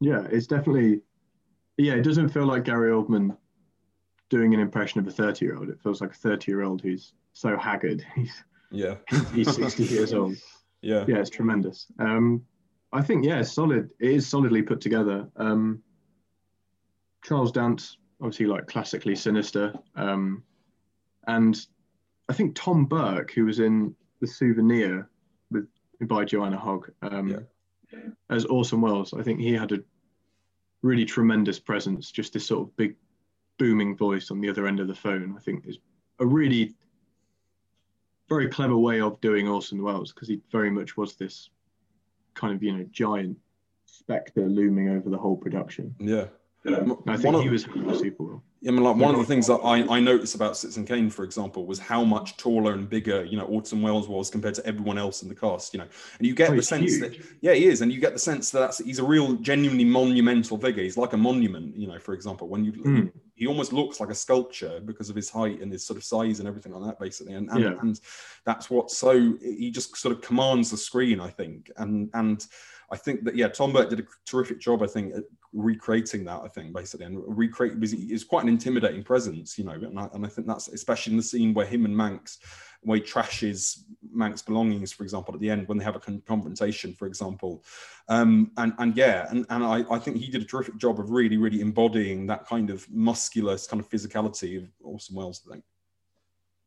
Yeah, 0.00 0.26
it's 0.30 0.46
definitely. 0.46 1.00
Yeah, 1.76 1.94
it 1.94 2.02
doesn't 2.02 2.28
feel 2.28 2.46
like 2.46 2.64
Gary 2.64 2.92
Oldman 2.92 3.36
doing 4.30 4.54
an 4.54 4.60
impression 4.60 5.00
of 5.00 5.06
a 5.06 5.10
30 5.10 5.44
year 5.44 5.56
old. 5.56 5.68
It 5.68 5.80
feels 5.80 6.00
like 6.00 6.10
a 6.12 6.14
30 6.14 6.50
year 6.50 6.62
old 6.62 6.80
who's 6.82 7.12
so 7.32 7.56
haggard. 7.56 8.04
He's 8.14 8.42
yeah, 8.70 8.96
he's 9.32 9.54
60 9.54 9.84
years 9.84 10.12
old. 10.20 10.36
yeah, 10.82 11.04
Yeah, 11.06 11.18
it's 11.18 11.30
tremendous. 11.30 11.86
Um, 12.00 12.44
I 12.92 13.02
think 13.02 13.24
yeah, 13.24 13.42
solid. 13.42 13.90
It 14.00 14.10
is 14.10 14.26
solidly 14.26 14.62
put 14.62 14.80
together. 14.80 15.28
Um, 15.36 15.82
Charles 17.24 17.52
Dance, 17.52 17.98
obviously, 18.20 18.46
like 18.46 18.66
classically 18.66 19.14
sinister, 19.14 19.74
um, 19.96 20.42
and 21.26 21.66
I 22.28 22.32
think 22.32 22.54
Tom 22.54 22.86
Burke, 22.86 23.32
who 23.32 23.44
was 23.44 23.58
in 23.60 23.94
The 24.20 24.26
Souvenir 24.26 25.08
with 25.50 25.68
by 26.02 26.24
Joanna 26.24 26.56
Hogg, 26.58 26.90
um, 27.02 27.28
Yeah. 27.28 27.98
as 28.30 28.44
Orson 28.46 28.80
Welles. 28.80 29.12
I 29.14 29.22
think 29.22 29.40
he 29.40 29.52
had 29.52 29.72
a 29.72 29.78
really 30.82 31.04
tremendous 31.04 31.58
presence. 31.58 32.10
Just 32.10 32.32
this 32.32 32.46
sort 32.46 32.68
of 32.68 32.76
big, 32.76 32.96
booming 33.58 33.96
voice 33.96 34.30
on 34.30 34.40
the 34.40 34.48
other 34.48 34.66
end 34.66 34.80
of 34.80 34.88
the 34.88 34.94
phone. 34.94 35.34
I 35.36 35.40
think 35.40 35.66
is 35.66 35.78
a 36.18 36.26
really 36.26 36.74
very 38.28 38.48
clever 38.48 38.76
way 38.76 39.00
of 39.00 39.20
doing 39.20 39.46
Orson 39.48 39.82
Welles 39.82 40.12
because 40.12 40.28
he 40.28 40.40
very 40.50 40.70
much 40.70 40.96
was 40.96 41.14
this 41.16 41.50
kind 42.34 42.54
of 42.54 42.62
you 42.62 42.72
know 42.76 42.84
giant 42.90 43.38
specter 43.86 44.48
looming 44.48 44.88
over 44.88 45.08
the 45.10 45.18
whole 45.18 45.36
production. 45.36 45.94
yeah. 46.00 46.26
Um, 46.66 46.92
I 47.06 47.10
One 47.12 47.18
think 47.18 47.34
of- 47.36 47.42
he 47.42 47.48
was 47.50 47.62
super 47.98 48.22
well. 48.22 48.42
I 48.66 48.70
mean, 48.70 48.82
like 48.82 48.96
one 48.96 49.14
of 49.14 49.20
the 49.20 49.26
things 49.26 49.46
that 49.48 49.56
I, 49.56 49.80
I 49.96 50.00
noticed 50.00 50.34
about 50.34 50.56
Citizen 50.56 50.86
Kane, 50.86 51.10
for 51.10 51.22
example, 51.22 51.66
was 51.66 51.78
how 51.78 52.02
much 52.02 52.38
taller 52.38 52.72
and 52.72 52.88
bigger, 52.88 53.22
you 53.22 53.36
know, 53.36 53.44
Orson 53.44 53.82
Welles 53.82 54.08
was 54.08 54.30
compared 54.30 54.54
to 54.54 54.64
everyone 54.64 54.96
else 54.96 55.22
in 55.22 55.28
the 55.28 55.34
cast. 55.34 55.74
You 55.74 55.80
know, 55.80 55.86
and 56.18 56.26
you 56.26 56.34
get 56.34 56.48
Oh, 56.48 56.52
the 56.52 56.56
he's 56.56 56.68
sense 56.68 56.98
that 57.00 57.14
yeah, 57.42 57.52
he 57.52 57.66
is, 57.66 57.82
and 57.82 57.92
you 57.92 58.00
get 58.00 58.14
the 58.14 58.18
sense 58.18 58.50
that 58.52 58.60
that's, 58.60 58.78
he's 58.78 58.98
a 59.00 59.04
real, 59.04 59.34
genuinely 59.34 59.84
monumental 59.84 60.56
figure. 60.56 60.82
He's 60.82 60.96
like 60.96 61.12
a 61.12 61.18
monument, 61.18 61.76
you 61.76 61.86
know. 61.86 61.98
For 61.98 62.14
example, 62.14 62.48
when 62.48 62.64
you 62.64 62.72
Mm. 62.72 63.12
He 63.34 63.46
almost 63.46 63.72
looks 63.72 64.00
like 64.00 64.10
a 64.10 64.14
sculpture 64.14 64.80
because 64.84 65.10
of 65.10 65.16
his 65.16 65.28
height 65.28 65.60
and 65.60 65.72
his 65.72 65.86
sort 65.86 65.96
of 65.96 66.04
size 66.04 66.38
and 66.38 66.48
everything 66.48 66.72
like 66.72 66.84
that, 66.86 67.00
basically. 67.00 67.34
And 67.34 67.50
and, 67.50 67.60
Yeah. 67.60 67.74
and 67.80 68.00
that's 68.44 68.70
what 68.70 68.90
so 68.90 69.34
he 69.42 69.70
just 69.70 69.96
sort 69.96 70.14
of 70.14 70.22
commands 70.22 70.70
the 70.70 70.76
screen, 70.76 71.20
I 71.20 71.30
think. 71.30 71.70
And 71.76 72.10
and 72.14 72.46
I 72.90 72.96
think 72.96 73.24
that 73.24 73.34
yeah, 73.34 73.48
Tom 73.48 73.72
Burke 73.72 73.90
did 73.90 74.00
a 74.00 74.06
terrific 74.24 74.60
job, 74.60 74.82
I 74.82 74.86
think, 74.86 75.14
at 75.14 75.24
recreating 75.52 76.24
that. 76.24 76.42
I 76.44 76.48
think 76.48 76.72
basically 76.72 77.06
and 77.06 77.22
recreate 77.26 77.82
is 77.82 78.24
quite 78.24 78.44
an 78.44 78.48
intimidating 78.48 79.02
presence, 79.02 79.58
you 79.58 79.64
know. 79.64 79.72
And 79.72 79.98
I, 79.98 80.08
and 80.12 80.24
I 80.24 80.28
think 80.28 80.46
that's 80.46 80.68
especially 80.68 81.12
in 81.12 81.16
the 81.16 81.22
scene 81.22 81.54
where 81.54 81.66
him 81.66 81.86
and 81.86 81.96
Manx, 81.96 82.38
where 82.84 82.98
he 82.98 83.02
trashes 83.02 83.80
Mank's 84.12 84.42
belongings, 84.42 84.92
for 84.92 85.02
example, 85.02 85.34
at 85.34 85.40
the 85.40 85.50
end 85.50 85.66
when 85.66 85.78
they 85.78 85.84
have 85.84 85.96
a 85.96 86.00
con- 86.00 86.22
confrontation, 86.26 86.92
for 86.92 87.06
example. 87.06 87.64
Um, 88.08 88.52
and 88.56 88.72
and 88.78 88.96
yeah, 88.96 89.26
and, 89.30 89.46
and 89.50 89.64
I, 89.64 89.84
I 89.90 89.98
think 89.98 90.18
he 90.18 90.30
did 90.30 90.42
a 90.42 90.44
terrific 90.44 90.76
job 90.76 91.00
of 91.00 91.10
really, 91.10 91.36
really 91.36 91.60
embodying 91.60 92.26
that 92.26 92.46
kind 92.46 92.70
of 92.70 92.88
muscular 92.90 93.56
kind 93.58 93.80
of 93.80 93.88
physicality 93.88 94.62
of 94.62 94.70
Orson 94.82 95.16
Welles, 95.16 95.42
I 95.48 95.52
think. 95.52 95.64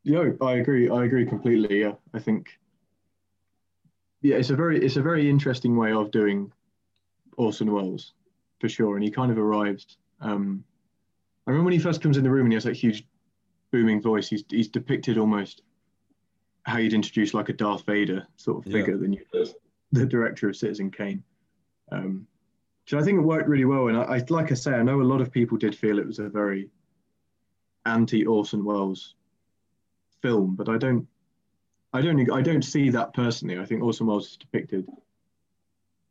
Yeah, 0.04 0.32
I 0.42 0.56
agree. 0.56 0.90
I 0.90 1.06
agree 1.06 1.26
completely. 1.26 1.82
Yeah, 1.82 1.94
I 2.14 2.20
think. 2.20 2.50
Yeah, 4.22 4.38
it's 4.38 4.50
a 4.50 4.56
very 4.56 4.84
it's 4.84 4.98
a 4.98 5.02
very 5.02 5.30
interesting 5.30 5.78
way 5.78 5.94
of 5.94 6.12
doing 6.12 6.52
Orson 7.38 7.72
Welles, 7.72 8.14
for 8.60 8.68
sure. 8.68 8.96
And 8.96 9.04
he 9.04 9.12
kind 9.12 9.32
of 9.32 9.38
arrives. 9.38 9.98
Um, 10.22 10.64
I 11.46 11.52
remember 11.52 11.66
when 11.66 11.74
he 11.74 11.80
first 11.80 12.02
comes 12.02 12.18
in 12.18 12.24
the 12.24 12.32
room 12.32 12.46
and 12.46 12.54
he 12.54 12.56
has 12.56 12.64
that 12.64 12.76
huge, 12.76 13.08
booming 13.72 14.02
voice. 14.02 14.28
He's 14.28 14.44
he's 14.50 14.68
depicted 14.68 15.18
almost 15.18 15.62
how 16.68 16.78
you'd 16.78 16.94
introduce 16.94 17.34
like 17.34 17.50
a 17.50 17.54
Darth 17.54 17.86
Vader 17.86 18.28
sort 18.36 18.58
of 18.60 18.72
Yeah. 18.72 18.80
figure 18.80 18.98
than 18.98 19.14
you 19.14 19.26
the 19.94 20.06
director 20.06 20.50
of 20.50 20.56
Citizen 20.58 20.92
Kane. 20.92 21.24
Um, 21.94 22.28
so 22.86 23.00
I 23.00 23.04
think 23.04 23.18
it 23.18 23.22
worked 23.22 23.48
really 23.48 23.64
well. 23.64 23.88
And 23.88 23.98
I, 23.98 24.18
I 24.18 24.26
like 24.30 24.52
I 24.52 24.56
say, 24.56 24.74
I 24.74 24.84
know 24.84 25.02
a 25.02 25.04
lot 25.04 25.22
of 25.22 25.32
people 25.32 25.58
did 25.58 25.74
feel 25.76 25.98
it 25.98 26.06
was 26.06 26.20
a 26.20 26.28
very 26.28 26.70
anti 27.86 28.26
Orson 28.26 28.66
Welles 28.66 29.16
film, 30.22 30.56
but 30.56 30.68
I 30.68 30.78
don't, 30.78 31.08
I 31.94 32.02
don't, 32.02 32.30
I 32.32 32.42
don't 32.42 32.64
see 32.64 32.90
that 32.90 33.14
personally. 33.14 33.58
I 33.58 33.66
think 33.66 33.82
Orson 33.82 34.08
Welles 34.08 34.32
is 34.32 34.38
depicted 34.38 34.86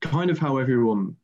kind 0.00 0.30
of 0.30 0.38
how 0.38 0.56
everyone 0.56 1.16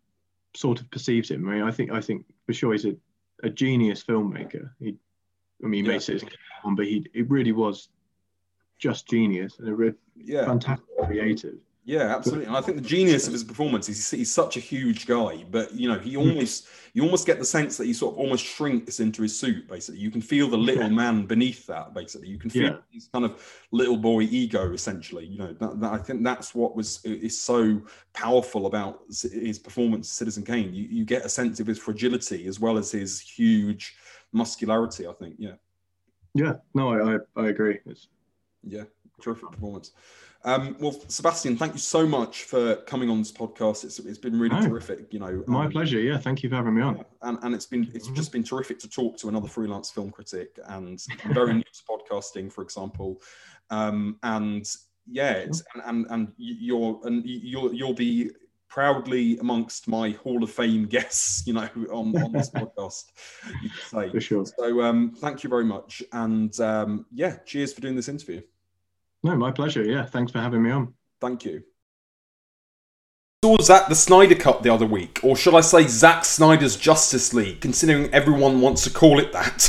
sort 0.55 0.79
of 0.81 0.91
perceives 0.91 1.31
him. 1.31 1.49
I 1.49 1.55
mean, 1.55 1.63
I 1.63 1.71
think, 1.71 1.91
I 1.91 2.03
think 2.03 2.27
for 2.45 2.53
sure 2.53 2.73
he's 2.73 2.85
a, 2.85 2.95
a 3.43 3.49
genius 3.49 4.05
filmmaker. 4.05 4.71
He, 4.79 4.97
I 5.65 5.67
mean, 5.67 5.85
he 5.87 5.91
Yeah. 5.91 5.95
makes 5.97 6.11
it 6.11 6.23
on, 6.65 6.75
but 6.75 6.85
he, 6.87 7.07
it 7.15 7.31
really 7.31 7.53
was 7.53 7.89
just 8.83 9.09
genius 9.09 9.61
and 9.61 9.69
a 9.69 9.75
re- 9.75 9.95
Yeah. 10.17 10.45
fantastic 10.45 10.85
creative. 11.07 11.55
Yeah, 11.85 12.15
absolutely. 12.15 12.47
And 12.47 12.57
I 12.57 12.61
think 12.61 12.77
the 12.77 12.89
genius 12.89 13.27
of 13.27 13.33
his 13.33 13.43
performance 13.43 13.89
is 13.89 13.97
he's, 13.97 14.19
he's 14.19 14.35
such 14.35 14.57
a 14.57 14.61
huge 14.61 15.07
guy, 15.07 15.45
but 15.51 15.73
you 15.73 15.89
know, 15.89 15.99
he 15.99 16.15
hmm. 16.15 16.21
almost 16.21 16.67
you 16.95 17.03
almost 17.03 17.27
get 17.27 17.39
the 17.39 17.45
sense 17.45 17.77
that 17.77 17.87
he 17.87 17.93
sort 17.95 18.15
of 18.15 18.19
almost 18.21 18.45
shrinks 18.45 19.01
into 19.01 19.23
his 19.23 19.39
suit. 19.39 19.67
Basically, 19.67 20.01
you 20.01 20.11
can 20.11 20.21
feel 20.21 20.49
the 20.49 20.59
little 20.59 20.85
Yeah. 20.85 20.91
man 20.91 21.27
beneath 21.27 21.67
that. 21.67 21.95
Basically, 21.95 22.29
you 22.29 22.39
can 22.39 22.51
feel 22.51 22.65
Yeah. 22.65 22.77
his 22.91 23.09
kind 23.13 23.25
of 23.25 23.43
little 23.71 23.97
boy 23.97 24.23
ego. 24.23 24.73
Essentially, 24.73 25.27
you 25.27 25.39
know, 25.39 25.53
that, 25.55 25.81
that- 25.81 25.93
I 25.93 25.99
think 25.99 26.23
that's 26.25 26.55
what 26.55 26.77
was 26.77 27.05
is 27.05 27.41
so 27.41 27.81
powerful 28.15 28.67
about 28.67 29.03
his 29.09 29.59
performance, 29.59 30.09
Citizen 30.09 30.45
Kane. 30.45 30.75
You 30.75 30.85
you 30.85 31.05
get 31.05 31.25
a 31.25 31.29
sense 31.29 31.61
of 31.61 31.67
his 31.67 31.79
fragility 31.79 32.47
as 32.47 32.59
well 32.61 32.79
as 32.79 32.91
his 32.91 33.21
huge 33.21 33.95
muscularity. 34.33 35.07
I 35.07 35.13
think, 35.13 35.37
yeah. 35.39 35.57
Yeah, 36.35 36.55
no, 36.75 36.85
I, 36.93 37.15
I, 37.15 37.45
I 37.45 37.49
agree. 37.49 37.79
It's 37.87 38.09
Yeah, 38.65 38.85
terrific 39.21 39.51
performance. 39.51 39.93
Um, 40.45 40.77
well, 40.81 40.93
Sebastian, 41.07 41.57
thank 41.57 41.73
you 41.73 41.79
so 41.79 42.05
much 42.05 42.43
for 42.45 42.75
coming 42.77 43.09
on 43.09 43.19
this 43.19 43.31
podcast. 43.31 43.85
It's, 43.85 44.01
it's 44.01 44.19
been 44.19 44.39
really 44.39 44.57
No. 44.61 44.67
terrific. 44.69 45.13
You 45.13 45.21
know, 45.21 45.45
my 45.47 45.67
um, 45.67 45.71
pleasure. 45.71 46.01
Yeah, 46.01 46.19
thank 46.19 46.43
you 46.43 46.49
for 46.49 46.57
having 46.57 46.75
me 46.75 46.83
on. 46.83 47.05
and, 47.23 47.39
and 47.43 47.55
it's 47.55 47.67
been 47.67 47.89
it's 47.95 48.09
just 48.09 48.33
been 48.33 48.43
terrific 48.43 48.79
to 48.81 48.89
talk 48.89 49.17
to 49.19 49.29
another 49.29 49.47
freelance 49.49 49.91
film 49.91 50.11
critic 50.11 50.59
and 50.67 51.01
very 51.33 51.55
new 51.55 51.63
to 51.63 51.83
podcasting, 51.89 52.53
for 52.53 52.63
example. 52.63 53.21
Um, 53.71 54.19
and 54.25 54.69
yeah, 55.07 55.33
it's, 55.35 55.63
and, 55.75 55.83
and 55.87 56.07
and 56.11 56.33
you're 56.37 57.01
and 57.05 57.23
you'll 57.25 57.73
you'll 57.73 57.95
be 57.95 58.31
proudly 58.69 59.37
amongst 59.39 59.87
my 59.87 60.11
Hall 60.11 60.43
of 60.43 60.51
Fame 60.51 60.87
guests, 60.87 61.47
you 61.47 61.53
know, 61.53 61.69
on, 61.93 62.17
on 62.23 62.33
this 62.33 62.49
podcast, 62.55 63.05
you 63.63 63.69
could 63.71 63.83
say. 63.91 64.11
For 64.11 64.21
sure. 64.21 64.47
So 64.47 64.81
um, 64.83 65.13
thank 65.19 65.45
you 65.45 65.51
very 65.51 65.65
much, 65.65 66.03
and 66.13 66.59
um, 66.59 67.07
yeah, 67.13 67.37
cheers 67.45 67.73
for 67.73 67.81
doing 67.81 67.95
this 67.95 68.09
interview. 68.09 68.41
No, 69.23 69.37
my 69.37 69.53
pleasure. 69.53 69.85
Yeah, 69.85 70.05
thanks 70.05 70.33
for 70.33 70.41
having 70.41 70.63
me 70.63 70.71
on. 70.71 70.95
Thank 71.21 71.45
you. 71.45 71.63
Saw 73.53 73.63
Zack 73.63 73.89
the 73.89 73.95
Snyder 73.95 74.35
Cut 74.35 74.63
the 74.63 74.73
other 74.73 74.87
week, 74.87 75.21
or 75.23 75.37
should 75.37 75.55
I 75.55 75.61
say 75.61 75.87
Zack 75.87 76.25
Snyder's 76.25 76.75
Justice 76.75 77.35
League, 77.35 77.61
considering 77.61 78.09
everyone 78.11 78.63
wants 78.63 78.83
to 78.85 78.91
call 78.91 79.19
it 79.19 79.31
that. 79.33 79.69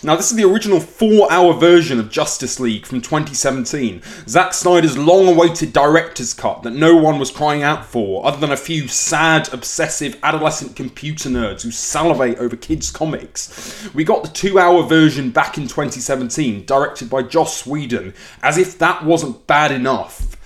now, 0.02 0.16
this 0.16 0.30
is 0.30 0.38
the 0.38 0.50
original 0.50 0.80
four 0.80 1.30
hour 1.30 1.52
version 1.52 2.00
of 2.00 2.10
Justice 2.10 2.58
League 2.58 2.86
from 2.86 3.02
2017, 3.02 4.00
Zack 4.26 4.54
Snyder's 4.54 4.96
long 4.96 5.28
awaited 5.28 5.74
director's 5.74 6.32
cut 6.32 6.62
that 6.62 6.70
no 6.70 6.96
one 6.96 7.18
was 7.18 7.30
crying 7.30 7.62
out 7.62 7.84
for, 7.84 8.24
other 8.24 8.38
than 8.38 8.52
a 8.52 8.56
few 8.56 8.88
sad, 8.88 9.52
obsessive, 9.52 10.18
adolescent 10.22 10.74
computer 10.74 11.28
nerds 11.28 11.60
who 11.60 11.70
salivate 11.70 12.38
over 12.38 12.56
kids' 12.56 12.90
comics. 12.90 13.86
We 13.92 14.02
got 14.02 14.22
the 14.22 14.30
two 14.30 14.58
hour 14.58 14.82
version 14.84 15.30
back 15.30 15.58
in 15.58 15.64
2017, 15.64 16.64
directed 16.64 17.10
by 17.10 17.22
Joss 17.22 17.66
Whedon, 17.66 18.14
as 18.42 18.56
if 18.56 18.78
that 18.78 19.04
wasn't 19.04 19.46
bad 19.46 19.72
enough. 19.72 20.38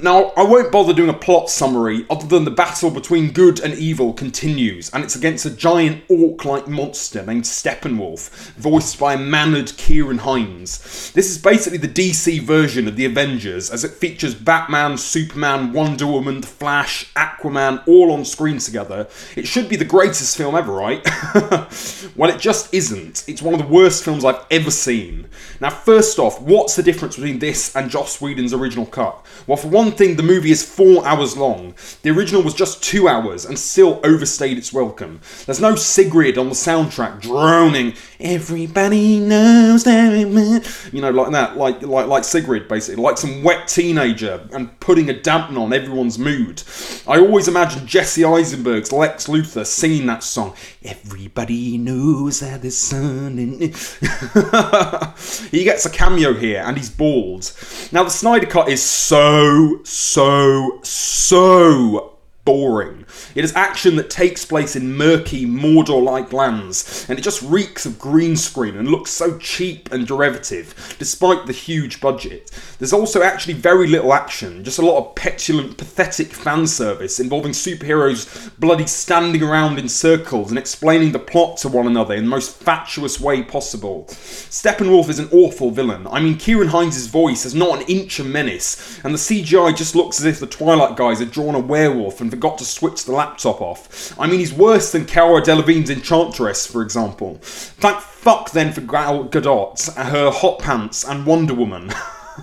Now, 0.00 0.32
I 0.38 0.42
won't 0.42 0.72
bother 0.72 0.94
doing 0.94 1.10
a 1.10 1.14
plot 1.14 1.50
summary 1.50 2.06
other 2.08 2.26
than 2.26 2.44
the 2.44 2.50
battle 2.50 2.90
between 2.90 3.30
good 3.30 3.60
and 3.60 3.74
evil 3.74 4.14
continues, 4.14 4.88
and 4.90 5.04
it's 5.04 5.16
against 5.16 5.44
a 5.44 5.50
giant 5.50 6.02
orc 6.08 6.46
like 6.46 6.66
monster 6.66 7.22
named 7.26 7.44
Steppenwolf, 7.44 8.30
voiced 8.54 8.98
by 8.98 9.12
a 9.12 9.18
mannered 9.18 9.66
Ciarán 9.66 10.20
Hinds. 10.20 11.12
This 11.12 11.30
is 11.30 11.36
basically 11.36 11.76
the 11.76 11.88
DC 11.88 12.40
version 12.40 12.88
of 12.88 12.96
the 12.96 13.04
Avengers, 13.04 13.70
as 13.70 13.84
it 13.84 13.90
features 13.90 14.34
Batman, 14.34 14.96
Superman, 14.96 15.74
Wonder 15.74 16.06
Woman, 16.06 16.40
The 16.40 16.46
Flash, 16.46 17.12
Aquaman 17.12 17.86
all 17.86 18.12
on 18.12 18.24
screen 18.24 18.58
together. 18.58 19.08
It 19.36 19.46
should 19.46 19.68
be 19.68 19.76
the 19.76 19.84
greatest 19.84 20.38
film 20.38 20.54
ever, 20.54 20.72
right? 20.72 21.06
well, 22.16 22.30
it 22.30 22.40
just 22.40 22.72
isn't. 22.72 23.24
It's 23.28 23.42
one 23.42 23.52
of 23.52 23.60
the 23.60 23.66
worst 23.66 24.04
films 24.04 24.24
I've 24.24 24.46
ever 24.50 24.70
seen. 24.70 25.28
Now, 25.60 25.68
first 25.68 26.18
off, 26.18 26.40
what's 26.40 26.76
the 26.76 26.82
difference 26.82 27.16
between 27.16 27.40
this 27.40 27.76
and 27.76 27.90
Joss 27.90 28.22
Whedon's 28.22 28.54
original 28.54 28.86
cut? 28.86 29.24
Well, 29.46 29.58
for 29.58 29.68
one 29.68 29.81
one 29.82 29.90
thing, 29.90 30.14
the 30.14 30.22
movie 30.22 30.52
is 30.52 30.62
four 30.62 31.04
hours 31.04 31.36
long. 31.36 31.74
The 32.02 32.10
original 32.10 32.40
was 32.40 32.54
just 32.54 32.84
two 32.84 33.08
hours 33.08 33.44
and 33.44 33.58
still 33.58 34.00
overstayed 34.04 34.56
its 34.56 34.72
welcome. 34.72 35.20
There's 35.44 35.60
no 35.60 35.74
Sigrid 35.74 36.38
on 36.38 36.48
the 36.48 36.54
soundtrack 36.54 37.20
droning, 37.20 37.94
everybody 38.22 39.18
knows 39.18 39.84
that, 39.84 40.90
you 40.92 41.00
know, 41.00 41.10
like 41.10 41.32
that, 41.32 41.56
like, 41.56 41.82
like, 41.82 42.06
like 42.06 42.24
Sigrid, 42.24 42.68
basically, 42.68 43.02
like 43.02 43.18
some 43.18 43.42
wet 43.42 43.68
teenager 43.68 44.48
and 44.52 44.78
putting 44.80 45.10
a 45.10 45.14
dampener 45.14 45.60
on 45.60 45.72
everyone's 45.72 46.18
mood. 46.18 46.62
I 47.06 47.18
always 47.18 47.48
imagine 47.48 47.86
Jesse 47.86 48.24
Eisenberg's 48.24 48.92
Lex 48.92 49.26
Luthor 49.26 49.66
singing 49.66 50.06
that 50.06 50.22
song, 50.22 50.54
Everybody 50.84 51.78
knows 51.78 52.40
that 52.40 52.62
the 52.62 52.70
sun 52.70 53.32
he 55.50 55.64
gets 55.64 55.86
a 55.86 55.90
cameo 55.90 56.34
here 56.34 56.62
and 56.64 56.76
he's 56.76 56.90
bald. 56.90 57.52
Now, 57.92 58.04
the 58.04 58.10
Snyder 58.10 58.46
Cut 58.46 58.68
is 58.68 58.82
so, 58.82 59.80
so, 59.84 60.80
so 60.82 62.11
boring. 62.44 63.06
It 63.34 63.44
is 63.44 63.54
action 63.54 63.96
that 63.96 64.10
takes 64.10 64.44
place 64.44 64.74
in 64.74 64.96
murky, 64.96 65.46
Mordor 65.46 66.02
like 66.02 66.32
lands, 66.32 67.06
and 67.08 67.18
it 67.18 67.22
just 67.22 67.42
reeks 67.42 67.86
of 67.86 67.98
green 67.98 68.36
screen 68.36 68.76
and 68.76 68.88
looks 68.88 69.10
so 69.10 69.38
cheap 69.38 69.92
and 69.92 70.06
derivative, 70.06 70.96
despite 70.98 71.46
the 71.46 71.52
huge 71.52 72.00
budget. 72.00 72.50
There's 72.78 72.92
also 72.92 73.22
actually 73.22 73.54
very 73.54 73.86
little 73.86 74.12
action, 74.12 74.64
just 74.64 74.80
a 74.80 74.86
lot 74.86 74.98
of 74.98 75.14
petulant, 75.14 75.78
pathetic 75.78 76.32
fan 76.32 76.66
service 76.66 77.20
involving 77.20 77.52
superheroes 77.52 78.50
bloody 78.58 78.86
standing 78.86 79.42
around 79.42 79.78
in 79.78 79.88
circles 79.88 80.50
and 80.50 80.58
explaining 80.58 81.12
the 81.12 81.18
plot 81.18 81.58
to 81.58 81.68
one 81.68 81.86
another 81.86 82.14
in 82.14 82.24
the 82.24 82.30
most 82.30 82.56
fatuous 82.56 83.20
way 83.20 83.42
possible. 83.42 84.06
Steppenwolf 84.08 85.08
is 85.08 85.20
an 85.20 85.28
awful 85.30 85.70
villain. 85.70 86.06
I 86.08 86.20
mean, 86.20 86.36
Ciarán 86.36 86.68
Hinds' 86.68 87.06
voice 87.06 87.44
has 87.44 87.54
not 87.54 87.80
an 87.80 87.86
inch 87.86 88.18
of 88.18 88.26
menace, 88.26 88.98
and 89.04 89.14
the 89.14 89.18
CGI 89.18 89.76
just 89.76 89.94
looks 89.94 90.18
as 90.18 90.26
if 90.26 90.40
the 90.40 90.46
Twilight 90.46 90.96
guys 90.96 91.20
had 91.20 91.30
drawn 91.30 91.54
a 91.54 91.60
werewolf 91.60 92.20
and 92.20 92.31
forgot 92.32 92.56
to 92.56 92.64
switch 92.64 93.04
the 93.04 93.12
laptop 93.12 93.60
off. 93.60 94.18
I 94.18 94.26
mean, 94.26 94.40
he's 94.40 94.54
worse 94.54 94.90
than 94.90 95.04
Cara 95.04 95.42
Delevingne's 95.42 95.90
Enchantress, 95.90 96.66
for 96.66 96.80
example. 96.80 97.38
Thank 97.42 98.00
fuck 98.00 98.52
then 98.52 98.72
for 98.72 98.80
Gal 98.80 99.24
Gadot, 99.26 99.94
her 99.96 100.30
hot 100.30 100.60
pants, 100.60 101.04
and 101.04 101.26
Wonder 101.26 101.52
Woman. 101.52 101.92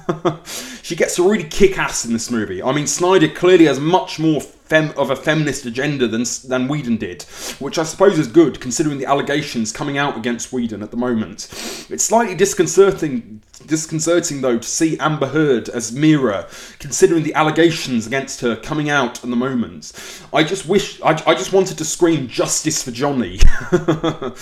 she 0.83 0.95
gets 0.95 1.17
a 1.17 1.23
really 1.23 1.43
kick 1.43 1.79
ass 1.79 2.05
in 2.05 2.13
this 2.13 2.29
movie. 2.29 2.61
I 2.61 2.71
mean, 2.71 2.85
Snyder 2.85 3.29
clearly 3.29 3.65
has 3.65 3.79
much 3.79 4.19
more 4.19 4.41
fem- 4.41 4.93
of 4.95 5.09
a 5.09 5.15
feminist 5.15 5.65
agenda 5.65 6.07
than 6.07 6.25
than 6.47 6.67
Whedon 6.67 6.97
did, 6.97 7.23
which 7.57 7.79
I 7.79 7.83
suppose 7.83 8.19
is 8.19 8.27
good 8.27 8.59
considering 8.59 8.99
the 8.99 9.07
allegations 9.07 9.71
coming 9.71 9.97
out 9.97 10.15
against 10.15 10.53
Whedon 10.53 10.83
at 10.83 10.91
the 10.91 10.97
moment. 10.97 11.47
It's 11.89 12.03
slightly 12.03 12.35
disconcerting 12.35 13.41
disconcerting 13.59 14.41
though 14.41 14.57
to 14.57 14.67
see 14.67 14.97
Amber 14.99 15.27
Heard 15.27 15.69
as 15.69 15.91
Mera, 15.91 16.47
considering 16.79 17.23
the 17.23 17.33
allegations 17.33 18.07
against 18.07 18.41
her 18.41 18.55
coming 18.55 18.89
out 18.89 19.23
at 19.23 19.29
the 19.29 19.35
moment. 19.35 19.91
I 20.33 20.43
just 20.43 20.67
wish 20.67 21.01
I, 21.01 21.11
I 21.25 21.35
just 21.35 21.53
wanted 21.53 21.77
to 21.77 21.85
scream 21.85 22.27
justice 22.27 22.83
for 22.83 22.91
Johnny. 22.91 23.37
to 23.69 24.33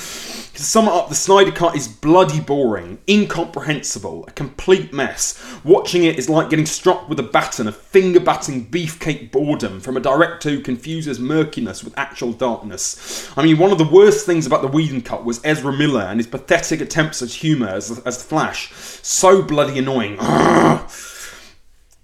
sum 0.64 0.88
it 0.88 0.92
up, 0.92 1.10
the 1.10 1.16
Snyder 1.16 1.52
Cut 1.52 1.76
is 1.76 1.88
bloody 1.88 2.40
boring, 2.40 3.00
incomprehensible, 3.08 4.26
a 4.28 4.32
complete 4.32 4.94
mess. 4.94 5.42
Watching 5.64 6.04
it 6.04 6.18
is 6.18 6.30
like 6.30 6.50
getting 6.50 6.66
struck 6.66 7.08
with 7.10 7.20
a 7.20 7.24
baton 7.24 7.68
of 7.68 7.76
finger 7.76 8.20
batting 8.20 8.68
beefcake 8.68 9.32
boredom 9.32 9.80
from 9.80 9.98
a 9.98 10.02
director 10.02 10.50
who 10.50 10.62
confuses 10.62 11.20
murkiness 11.20 11.84
with 11.84 11.98
actual 11.98 12.34
darkness. 12.34 13.32
I 13.38 13.44
mean, 13.44 13.58
one 13.58 13.72
of 13.72 13.78
the 13.78 13.88
worst 13.88 14.26
things 14.26 14.46
about 14.46 14.62
the 14.62 14.68
Whedon 14.68 15.02
cut 15.02 15.26
was 15.26 15.42
Ezra 15.44 15.74
Miller 15.74 16.02
and 16.02 16.20
his 16.20 16.28
pathetic 16.28 16.82
attempts 16.82 17.22
at 17.22 17.30
humour 17.30 17.68
as, 17.68 18.00
as 18.00 18.18
the 18.18 18.24
Flash. 18.24 18.72
So 19.08 19.42
bloody 19.42 19.80
annoying. 19.80 20.18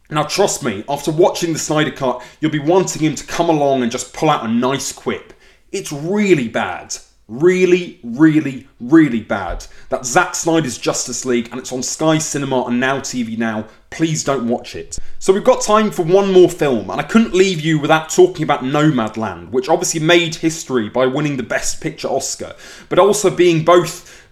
Now, 0.09 0.23
trust 0.23 0.63
me, 0.63 0.83
after 0.87 1.11
watching 1.11 1.53
the 1.53 1.59
Snyder 1.59 1.89
Cut, 1.89 2.23
you'll 2.39 2.51
be 2.51 2.59
wanting 2.59 3.01
him 3.01 3.15
to 3.15 3.25
come 3.25 3.49
along 3.49 3.81
and 3.81 3.91
just 3.91 4.13
pull 4.13 4.29
out 4.29 4.45
a 4.45 4.47
nice 4.47 4.91
quip. 4.91 5.33
It's 5.71 5.91
really 5.91 6.47
bad. 6.47 6.95
Really, 7.27 7.99
really, 8.03 8.67
really 8.79 9.21
bad. 9.21 9.65
That's 9.89 10.09
Zack 10.09 10.35
Snyder's 10.35 10.77
Justice 10.77 11.25
League, 11.25 11.49
and 11.49 11.59
it's 11.59 11.71
on 11.71 11.81
Sky 11.81 12.19
Cinema 12.19 12.65
and 12.65 12.79
Now 12.79 12.99
TV 12.99 13.37
Now. 13.37 13.65
Please 13.89 14.23
don't 14.23 14.47
watch 14.47 14.75
it. 14.75 14.99
So 15.19 15.33
we've 15.33 15.43
got 15.43 15.61
time 15.61 15.89
for 15.89 16.03
one 16.03 16.31
more 16.31 16.49
film, 16.49 16.89
and 16.89 17.01
I 17.01 17.03
couldn't 17.03 17.33
leave 17.33 17.61
you 17.61 17.79
without 17.79 18.09
talking 18.09 18.43
about 18.43 18.61
Nomadland, 18.61 19.49
which 19.49 19.67
obviously 19.67 19.99
made 19.99 20.35
history 20.35 20.89
by 20.89 21.07
winning 21.07 21.37
the 21.37 21.43
Best 21.43 21.81
Picture 21.81 22.09
Oscar, 22.09 22.55
but 22.87 22.99
also 22.99 23.29
being 23.29 23.65
both 23.65 24.22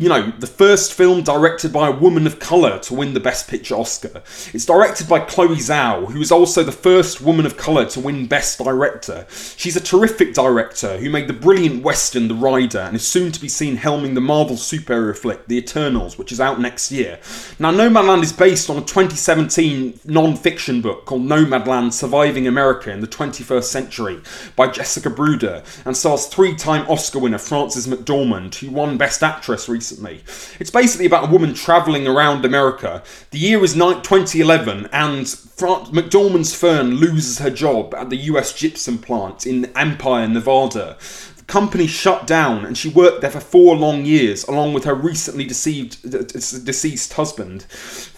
you 0.00 0.08
know, 0.08 0.32
the 0.38 0.46
first 0.46 0.94
film 0.94 1.22
directed 1.22 1.74
by 1.74 1.86
a 1.88 1.92
woman 1.92 2.26
of 2.26 2.38
colour 2.38 2.78
to 2.78 2.94
win 2.94 3.12
the 3.12 3.20
Best 3.20 3.48
Picture 3.48 3.74
Oscar. 3.74 4.22
It's 4.54 4.64
directed 4.64 5.06
by 5.06 5.20
Chloe 5.20 5.56
Zhao, 5.56 6.10
who 6.10 6.22
is 6.22 6.32
also 6.32 6.62
the 6.62 6.72
first 6.72 7.20
woman 7.20 7.44
of 7.44 7.58
colour 7.58 7.84
to 7.84 8.00
win 8.00 8.26
Best 8.26 8.56
Director. 8.56 9.26
She's 9.58 9.76
a 9.76 9.80
terrific 9.80 10.32
director 10.32 10.96
who 10.96 11.10
made 11.10 11.28
the 11.28 11.34
brilliant 11.34 11.82
Western 11.82 12.28
The 12.28 12.34
Rider 12.34 12.78
and 12.78 12.96
is 12.96 13.06
soon 13.06 13.30
to 13.30 13.38
be 13.38 13.48
seen 13.48 13.76
helming 13.76 14.14
the 14.14 14.22
Marvel 14.22 14.56
superhero 14.56 15.14
flick 15.14 15.46
The 15.48 15.58
Eternals, 15.58 16.16
which 16.16 16.32
is 16.32 16.40
out 16.40 16.58
next 16.58 16.90
year. 16.90 17.18
Now, 17.58 17.70
Nomadland 17.70 18.22
is 18.22 18.32
based 18.32 18.70
on 18.70 18.78
a 18.78 18.80
2017 18.80 20.00
non 20.06 20.34
fiction 20.34 20.80
book 20.80 21.04
called 21.04 21.24
Nomadland 21.24 21.92
Surviving 21.92 22.46
America 22.46 22.90
in 22.90 23.02
the 23.02 23.06
21st 23.06 23.64
Century 23.64 24.22
by 24.56 24.68
Jessica 24.68 25.10
Bruder 25.10 25.62
and 25.84 25.94
stars 25.94 26.24
three 26.24 26.54
time 26.54 26.88
Oscar 26.88 27.18
winner 27.18 27.36
Frances 27.36 27.86
McDormand, 27.86 28.54
who 28.54 28.70
won 28.70 28.96
Best 28.96 29.22
Actress 29.22 29.68
recently 29.68 29.89
recently. 29.90 30.22
It's 30.58 30.70
basically 30.70 31.06
about 31.06 31.28
a 31.28 31.32
woman 31.32 31.54
travelling 31.54 32.06
around 32.06 32.44
America. 32.44 33.02
The 33.30 33.38
year 33.38 33.62
is 33.64 33.74
2011, 34.04 34.88
and 34.92 35.26
McDormand's 35.26 36.54
Fern 36.54 36.96
loses 36.96 37.38
her 37.38 37.50
job 37.50 37.94
at 37.94 38.10
the 38.10 38.16
US 38.16 38.52
gypsum 38.52 38.98
plant 38.98 39.46
in 39.46 39.66
Empire, 39.76 40.28
Nevada 40.28 40.96
The 41.36 41.44
company 41.44 41.86
shut 41.86 42.26
down 42.26 42.64
and 42.64 42.78
she 42.78 42.88
worked 42.88 43.20
there 43.20 43.30
for 43.30 43.40
four 43.40 43.76
long 43.76 44.04
years 44.04 44.44
along 44.44 44.72
with 44.74 44.84
her 44.84 44.94
recently 44.94 45.44
deceived, 45.44 46.10
deceased 46.10 47.14
husband. 47.14 47.66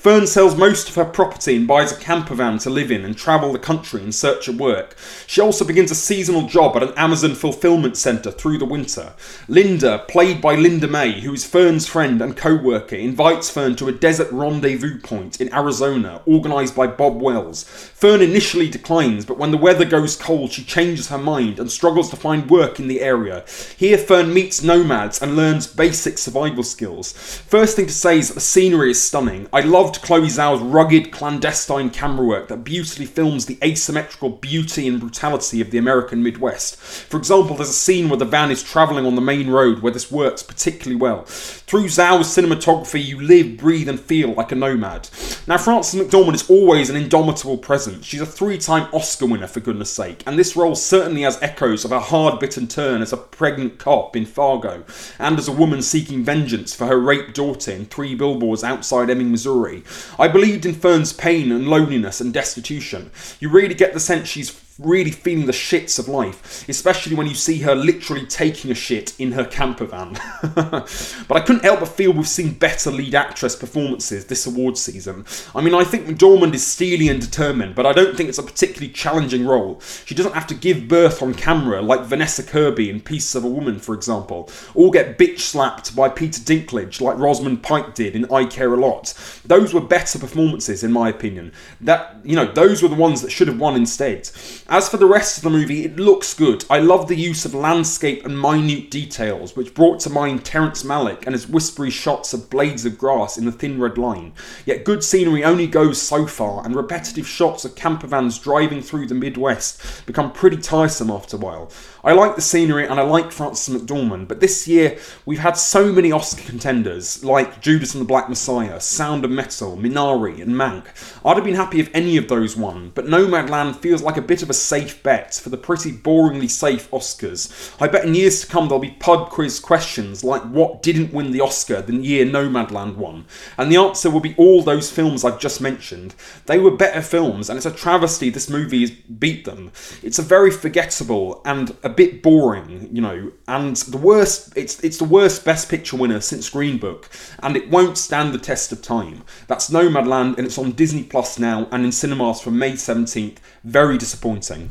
Fern 0.03 0.27
sells 0.27 0.57
most 0.57 0.89
of 0.89 0.97
her 0.97 1.05
property 1.05 1.55
and 1.55 1.69
buys 1.69 1.93
a 1.93 1.97
camper 1.97 2.35
van 2.35 2.59
to 2.59 2.69
live 2.69 2.91
in 2.91 3.05
and 3.05 3.17
travel 3.17 3.53
the 3.53 3.59
country 3.61 4.03
in 4.03 4.11
search 4.11 4.49
of 4.49 4.59
work. 4.59 4.97
She 5.29 5.41
also 5.41 5.65
begins 5.65 5.93
a 5.93 5.95
seasonal 5.95 6.49
job 6.49 6.77
at 6.77 6.83
an 6.83 6.93
Amazon 6.97 7.37
fulfillment 7.37 7.97
centre 7.97 8.33
through 8.33 8.59
the 8.59 8.65
winter. 8.65 9.13
Linda, 9.47 10.05
played 10.09 10.41
by 10.41 10.57
Linda 10.57 10.89
May, 10.89 11.21
who 11.21 11.33
is 11.33 11.45
Fern's 11.45 11.87
friend 11.87 12.21
and 12.21 12.37
co 12.37 12.57
worker, 12.57 12.97
invites 12.97 13.49
Fern 13.49 13.77
to 13.77 13.87
a 13.87 13.93
desert 13.93 14.27
rendezvous 14.33 14.99
point 14.99 15.41
in 15.41 15.55
Arizona 15.55 16.21
organised 16.27 16.75
by 16.75 16.89
Bob 16.89 17.23
Wells. 17.23 17.63
Fern 17.63 18.23
initially 18.23 18.69
declines, 18.69 19.25
but 19.25 19.39
when 19.39 19.53
the 19.53 19.57
weather 19.57 19.85
goes 19.85 20.17
cold, 20.17 20.51
she 20.51 20.65
changes 20.65 21.11
her 21.11 21.19
mind 21.19 21.61
and 21.61 21.71
struggles 21.71 22.11
to 22.11 22.17
find 22.17 22.51
work 22.51 22.81
in 22.81 22.89
the 22.89 23.03
area. 23.03 23.45
Here, 23.77 23.99
Fern 23.99 24.35
meets 24.35 24.65
nomads 24.65 25.23
and 25.23 25.37
learns 25.37 25.69
basic 25.69 26.19
survival 26.19 26.65
skills. 26.65 27.13
First 27.13 27.77
thing 27.77 27.87
to 27.87 27.93
say 27.93 28.19
is 28.19 28.27
that 28.27 28.35
the 28.35 28.41
scenery 28.41 28.91
is 28.91 29.01
stunning. 29.01 29.47
I 29.53 29.61
love 29.61 29.92
loved 29.93 30.07
Chloe 30.07 30.29
Zhao's 30.29 30.63
rugged, 30.63 31.13
clandestine 31.13 31.91
camera 31.91 32.25
work 32.25 32.49
that 32.49 32.65
beautifully 32.65 33.05
films 33.05 33.45
the 33.45 33.59
asymmetrical 33.63 34.31
beauty 34.31 34.89
and 34.89 34.99
brutality 34.99 35.61
of 35.61 35.71
the 35.71 35.77
American 35.77 36.23
Midwest. 36.23 36.77
For 36.77 37.19
example, 37.19 37.57
there's 37.57 37.69
a 37.69 37.75
scene 37.75 38.09
where 38.09 38.17
the 38.17 38.25
van 38.25 38.51
is 38.51 38.63
travelling 38.63 39.05
on 39.05 39.17
the 39.17 39.21
main 39.21 39.51
road 39.51 39.81
where 39.83 39.93
this 39.93 40.11
works 40.11 40.43
particularly 40.43 40.97
well. 40.97 41.25
Through 41.27 41.89
Zhao's 41.89 42.29
cinematography, 42.29 43.05
you 43.05 43.21
live, 43.21 43.59
breathe, 43.59 43.89
and 43.89 44.01
feel 44.01 44.33
like 44.33 44.51
a 44.51 44.55
nomad. 44.55 45.11
Now, 45.49 45.59
Frances 45.59 46.01
McDormand 46.01 46.35
is 46.35 46.49
always 46.49 46.89
an 46.89 46.95
indomitable 46.95 47.59
presence. 47.59 48.07
She's 48.07 48.21
a 48.21 48.27
three 48.27 48.59
time 48.59 48.89
Oscar 48.93 49.27
winner, 49.27 49.49
for 49.49 49.59
goodness 49.59 49.91
sake, 49.91 50.23
and 50.25 50.39
this 50.39 50.55
role 50.55 50.77
certainly 50.77 51.23
has 51.23 51.43
echoes 51.43 51.85
of 51.85 51.91
her 51.91 51.99
hard 51.99 52.39
bitten 52.39 52.69
turn 52.69 53.03
as 53.03 53.13
a 53.13 53.17
pregnant 53.17 53.77
cop 53.77 54.15
in 54.15 54.25
Fargo, 54.25 54.85
and 55.19 55.37
as 55.41 55.49
a 55.49 55.53
woman 55.53 55.83
seeking 55.83 56.23
vengeance 56.23 56.73
for 56.77 56.87
her 56.87 57.01
raped 57.01 57.35
daughter 57.35 57.73
in 57.73 57.87
Three 57.87 58.15
Billboards 58.15 58.63
Outside 58.63 59.11
Ebbing, 59.11 59.33
Missouri. 59.33 59.83
I 60.17 60.29
believed 60.29 60.65
in 60.65 60.75
Fern's 60.75 61.13
pain 61.13 61.51
and 61.51 61.67
loneliness 61.67 62.21
and 62.21 62.33
destitution. 62.33 63.11
You 63.41 63.49
really 63.49 63.75
get 63.75 63.95
the 63.95 64.01
sense 64.01 64.29
she's 64.29 64.62
really 64.85 65.11
feeling 65.11 65.47
the 65.47 65.53
shits 65.53 65.99
of 65.99 66.09
life, 66.09 66.69
especially 66.69 67.15
when 67.15 67.27
you 67.27 67.35
see 67.35 67.59
her 67.59 67.75
literally 67.75 68.27
taking 68.27 68.71
a 68.71 68.75
shit 68.75 69.19
in 69.19 69.33
her 69.33 69.45
camper 69.45 69.85
van. 69.85 70.13
but 70.55 71.31
I 71.37 71.41
couldn't 71.41 71.65
help 71.65 71.81
but 71.81 71.89
feel 71.89 72.13
we've 72.13 72.29
seen 72.29 72.53
better 72.53 72.91
lead 72.91 73.15
actress 73.15 73.57
performances 73.57 74.27
this 74.27 74.47
award 74.47 74.79
season. 74.79 75.25
I 75.55 75.61
mean, 75.61 75.75
I 75.75 75.85
think 75.85 76.07
McDormand 76.07 76.55
is 76.55 76.67
steely 76.67 77.09
and 77.09 77.21
determined, 77.21 77.75
but 77.75 77.87
I 77.87 77.93
don't 77.93 78.17
think 78.17 78.29
it's 78.29 78.39
a 78.39 78.43
particularly 78.43 78.93
challenging 78.93 79.47
role. 79.47 79.81
She 80.05 80.15
doesn't 80.15 80.35
have 80.35 80.47
to 80.49 80.55
give 80.55 80.89
birth 80.89 81.23
on 81.23 81.35
camera 81.35 81.83
like 81.83 82.03
Vanessa 82.03 82.43
Kirby 82.43 82.91
in 82.91 83.01
Pieces 83.01 83.35
of 83.35 83.45
a 83.45 83.49
Woman, 83.49 83.79
for 83.79 83.95
example, 83.95 84.49
or 84.75 84.91
get 84.91 85.19
bitch 85.19 85.41
slapped 85.41 85.97
by 85.97 86.09
Peter 86.09 86.41
Dinklage 86.41 87.01
like 87.01 87.19
Rosamund 87.19 87.63
Pike 87.63 87.95
did 87.95 88.15
in 88.15 88.31
I 88.33 88.45
Care 88.45 88.73
a 88.75 88.77
Lot. 88.77 89.15
Those 89.45 89.75
were 89.75 89.81
better 89.81 90.19
performances, 90.19 90.85
in 90.85 90.93
my 90.93 91.09
opinion. 91.09 91.53
That 91.81 92.17
you 92.25 92.37
know, 92.37 92.51
those 92.51 92.83
were 92.83 92.89
the 92.89 92.95
ones 92.95 93.23
that 93.23 93.33
should 93.33 93.49
have 93.49 93.59
won 93.59 93.75
instead. 93.75 94.31
As 94.73 94.89
for 94.89 94.97
the 94.97 95.05
rest 95.05 95.37
of 95.37 95.45
the 95.45 95.51
movie, 95.51 95.85
it 95.85 95.99
looks 95.99 96.33
good. 96.33 96.65
I 96.71 96.79
love 96.79 97.07
the 97.07 97.15
use 97.15 97.45
of 97.45 97.53
landscape 97.53 98.25
and 98.25 98.41
minute 98.41 98.91
details, 98.91 99.55
which 99.55 99.75
brought 99.75 100.01
to 100.01 100.09
mind 100.09 100.47
Terrence 100.47 100.83
Malick 100.83 101.27
and 101.27 101.35
his 101.35 101.47
whispery 101.47 101.91
shots 101.91 102.33
of 102.33 102.49
blades 102.49 102.87
of 102.87 102.97
grass 102.97 103.37
in 103.37 103.45
the 103.45 103.53
thin 103.53 103.79
red 103.79 103.99
line. 103.99 104.33
Yet 104.65 104.87
good 104.87 105.05
scenery 105.05 105.45
only 105.45 105.67
goes 105.67 106.01
so 106.01 106.27
far, 106.27 106.65
and 106.65 106.75
repetitive 106.75 107.29
shots 107.29 107.67
of 107.67 107.75
campervans 107.75 108.43
driving 108.43 108.81
through 108.81 109.09
the 109.09 109.15
Midwest 109.15 110.07
become 110.07 110.33
pretty 110.33 110.57
tiresome 110.57 111.11
after 111.11 111.37
a 111.37 111.41
while. 111.41 111.71
I 112.05 112.15
like 112.15 112.35
the 112.35 112.43
scenery 112.43 112.85
and 112.85 112.99
I 112.99 113.05
like 113.05 113.31
Frances 113.31 113.73
McDormand, 113.73 114.27
but 114.27 114.41
this 114.41 114.67
year 114.67 114.99
we've 115.25 115.39
had 115.39 115.57
so 115.57 115.93
many 115.93 116.11
Oscar 116.11 116.43
contenders 116.43 117.25
like 117.25 117.61
Judas 117.61 117.95
and 117.95 118.01
the 118.01 118.09
Black 118.09 118.29
Messiah, 118.29 118.81
Sound 118.81 119.25
of 119.25 119.31
Metal, 119.31 119.77
Minari, 119.77 120.43
and 120.43 120.53
Mank. 120.53 120.87
I'd 121.25 121.37
have 121.37 121.45
been 121.45 121.55
happy 121.55 121.79
if 121.79 121.95
any 121.95 122.17
of 122.17 122.27
those 122.27 122.57
won, 122.57 122.91
but 122.97 123.07
Nomadland 123.07 123.77
feels 123.77 124.03
like 124.03 124.17
a 124.17 124.23
bit 124.23 124.43
of 124.43 124.51
a 124.51 124.55
safe 124.55 125.01
bet 125.05 125.35
for 125.35 125.51
the 125.51 125.57
pretty 125.57 125.93
boringly 125.93 126.51
safe 126.51 126.91
Oscars. 126.91 127.73
I 127.81 127.87
bet 127.87 128.05
in 128.05 128.17
years 128.17 128.41
to 128.41 128.49
come 128.49 128.67
there'll 128.67 128.81
be 128.81 128.97
pub 128.99 129.31
quiz 129.31 129.61
questions 129.61 130.25
like 130.25 130.43
what 130.43 130.83
didn't 130.83 131.13
win 131.13 131.31
the 131.31 131.41
Oscar 131.41 131.83
the 131.83 131.95
year 131.95 132.27
Nomadland 132.27 132.97
won, 132.97 133.27
and 133.57 133.71
the 133.71 133.77
answer 133.77 134.11
will 134.11 134.19
be 134.19 134.35
all 134.37 134.63
those 134.63 134.91
films 134.91 135.25
I've 135.25 135.39
just 135.39 135.61
mentioned. 135.61 136.17
They 136.47 136.59
were 136.59 136.77
better 136.77 137.01
films, 137.01 137.49
and 137.49 137.57
it's 137.57 137.67
a 137.67 137.71
travesty 137.71 138.29
this 138.29 138.51
movie 138.51 138.81
has 138.81 138.91
beat 138.91 139.45
them. 139.45 139.71
It's 140.03 140.19
a 140.19 140.23
very 140.23 140.51
forgettable 140.51 141.41
and 141.45 141.77
a 141.85 141.92
bit 141.93 142.23
boring, 142.23 142.89
you 142.93 143.01
know, 143.01 143.33
and 143.47 143.77
the 143.77 143.99
worst 143.99 144.57
it's 144.57 144.83
it's 144.83 144.99
the 144.99 145.05
worst 145.05 145.45
best 145.45 145.69
picture 145.69 145.97
winner 145.97 146.21
since 146.21 146.49
Green 146.49 146.79
Book, 146.79 147.09
and 147.43 147.57
it 147.57 147.71
won't 147.71 147.99
stand 147.99 148.33
the 148.33 148.39
test 148.39 148.73
of 148.73 148.83
time. 148.83 149.23
That's 149.47 149.71
Nomadland 149.71 150.37
and 150.39 150.47
it's 150.47 150.59
on 150.59 150.73
Disney 150.73 151.05
Plus 151.05 151.39
now 151.39 151.69
and 151.71 151.85
in 151.85 151.93
cinemas 151.93 152.41
from 152.41 152.59
May 152.59 152.73
17th. 152.73 153.39
Very 153.65 153.99
disappointing. 153.99 154.71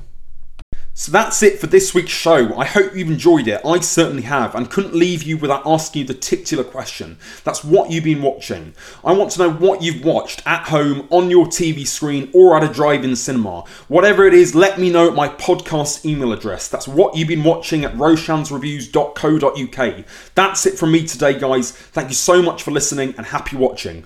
So 0.94 1.10
that's 1.10 1.42
it 1.42 1.58
for 1.58 1.68
this 1.68 1.94
week's 1.94 2.12
show. 2.12 2.54
I 2.58 2.66
hope 2.66 2.94
you've 2.94 3.08
enjoyed 3.08 3.48
it. 3.48 3.62
I 3.66 3.80
certainly 3.80 4.24
have, 4.24 4.54
and 4.54 4.70
couldn't 4.70 4.94
leave 4.94 5.24
you 5.24 5.38
without 5.38 5.66
asking 5.66 6.02
you 6.02 6.08
the 6.08 6.14
titular 6.14 6.66
question. 6.66 7.18
That's 7.46 7.64
what 7.64 7.92
you've 7.92 8.04
been 8.04 8.22
watching. 8.22 8.74
I 9.04 9.14
want 9.14 9.32
to 9.32 9.40
know 9.40 9.52
what 9.52 9.82
you've 9.82 10.04
watched 10.04 10.46
at 10.46 10.68
home, 10.68 11.08
on 11.10 11.32
your 11.32 11.46
TV 11.46 11.88
screen, 11.88 12.30
or 12.34 12.58
at 12.58 12.70
a 12.70 12.74
drive 12.74 13.06
in 13.06 13.16
cinema. 13.16 13.62
Whatever 13.88 14.28
it 14.28 14.34
is, 14.34 14.54
let 14.54 14.80
me 14.80 14.92
know 14.92 15.08
at 15.08 15.16
my 15.16 15.30
podcast 15.30 16.06
email 16.06 16.34
address. 16.34 16.68
That's 16.68 16.90
what 16.90 17.16
you've 17.16 17.30
been 17.30 17.46
watching 17.46 17.86
at 17.86 17.96
roshansreviews.co.uk. 17.96 20.06
That's 20.36 20.66
it 20.66 20.78
from 20.78 20.92
me 20.92 21.08
today, 21.08 21.40
guys. 21.40 21.72
Thank 21.72 22.10
you 22.10 22.16
so 22.16 22.42
much 22.42 22.64
for 22.64 22.72
listening 22.72 23.16
and 23.18 23.28
happy 23.28 23.56
watching. 23.56 24.04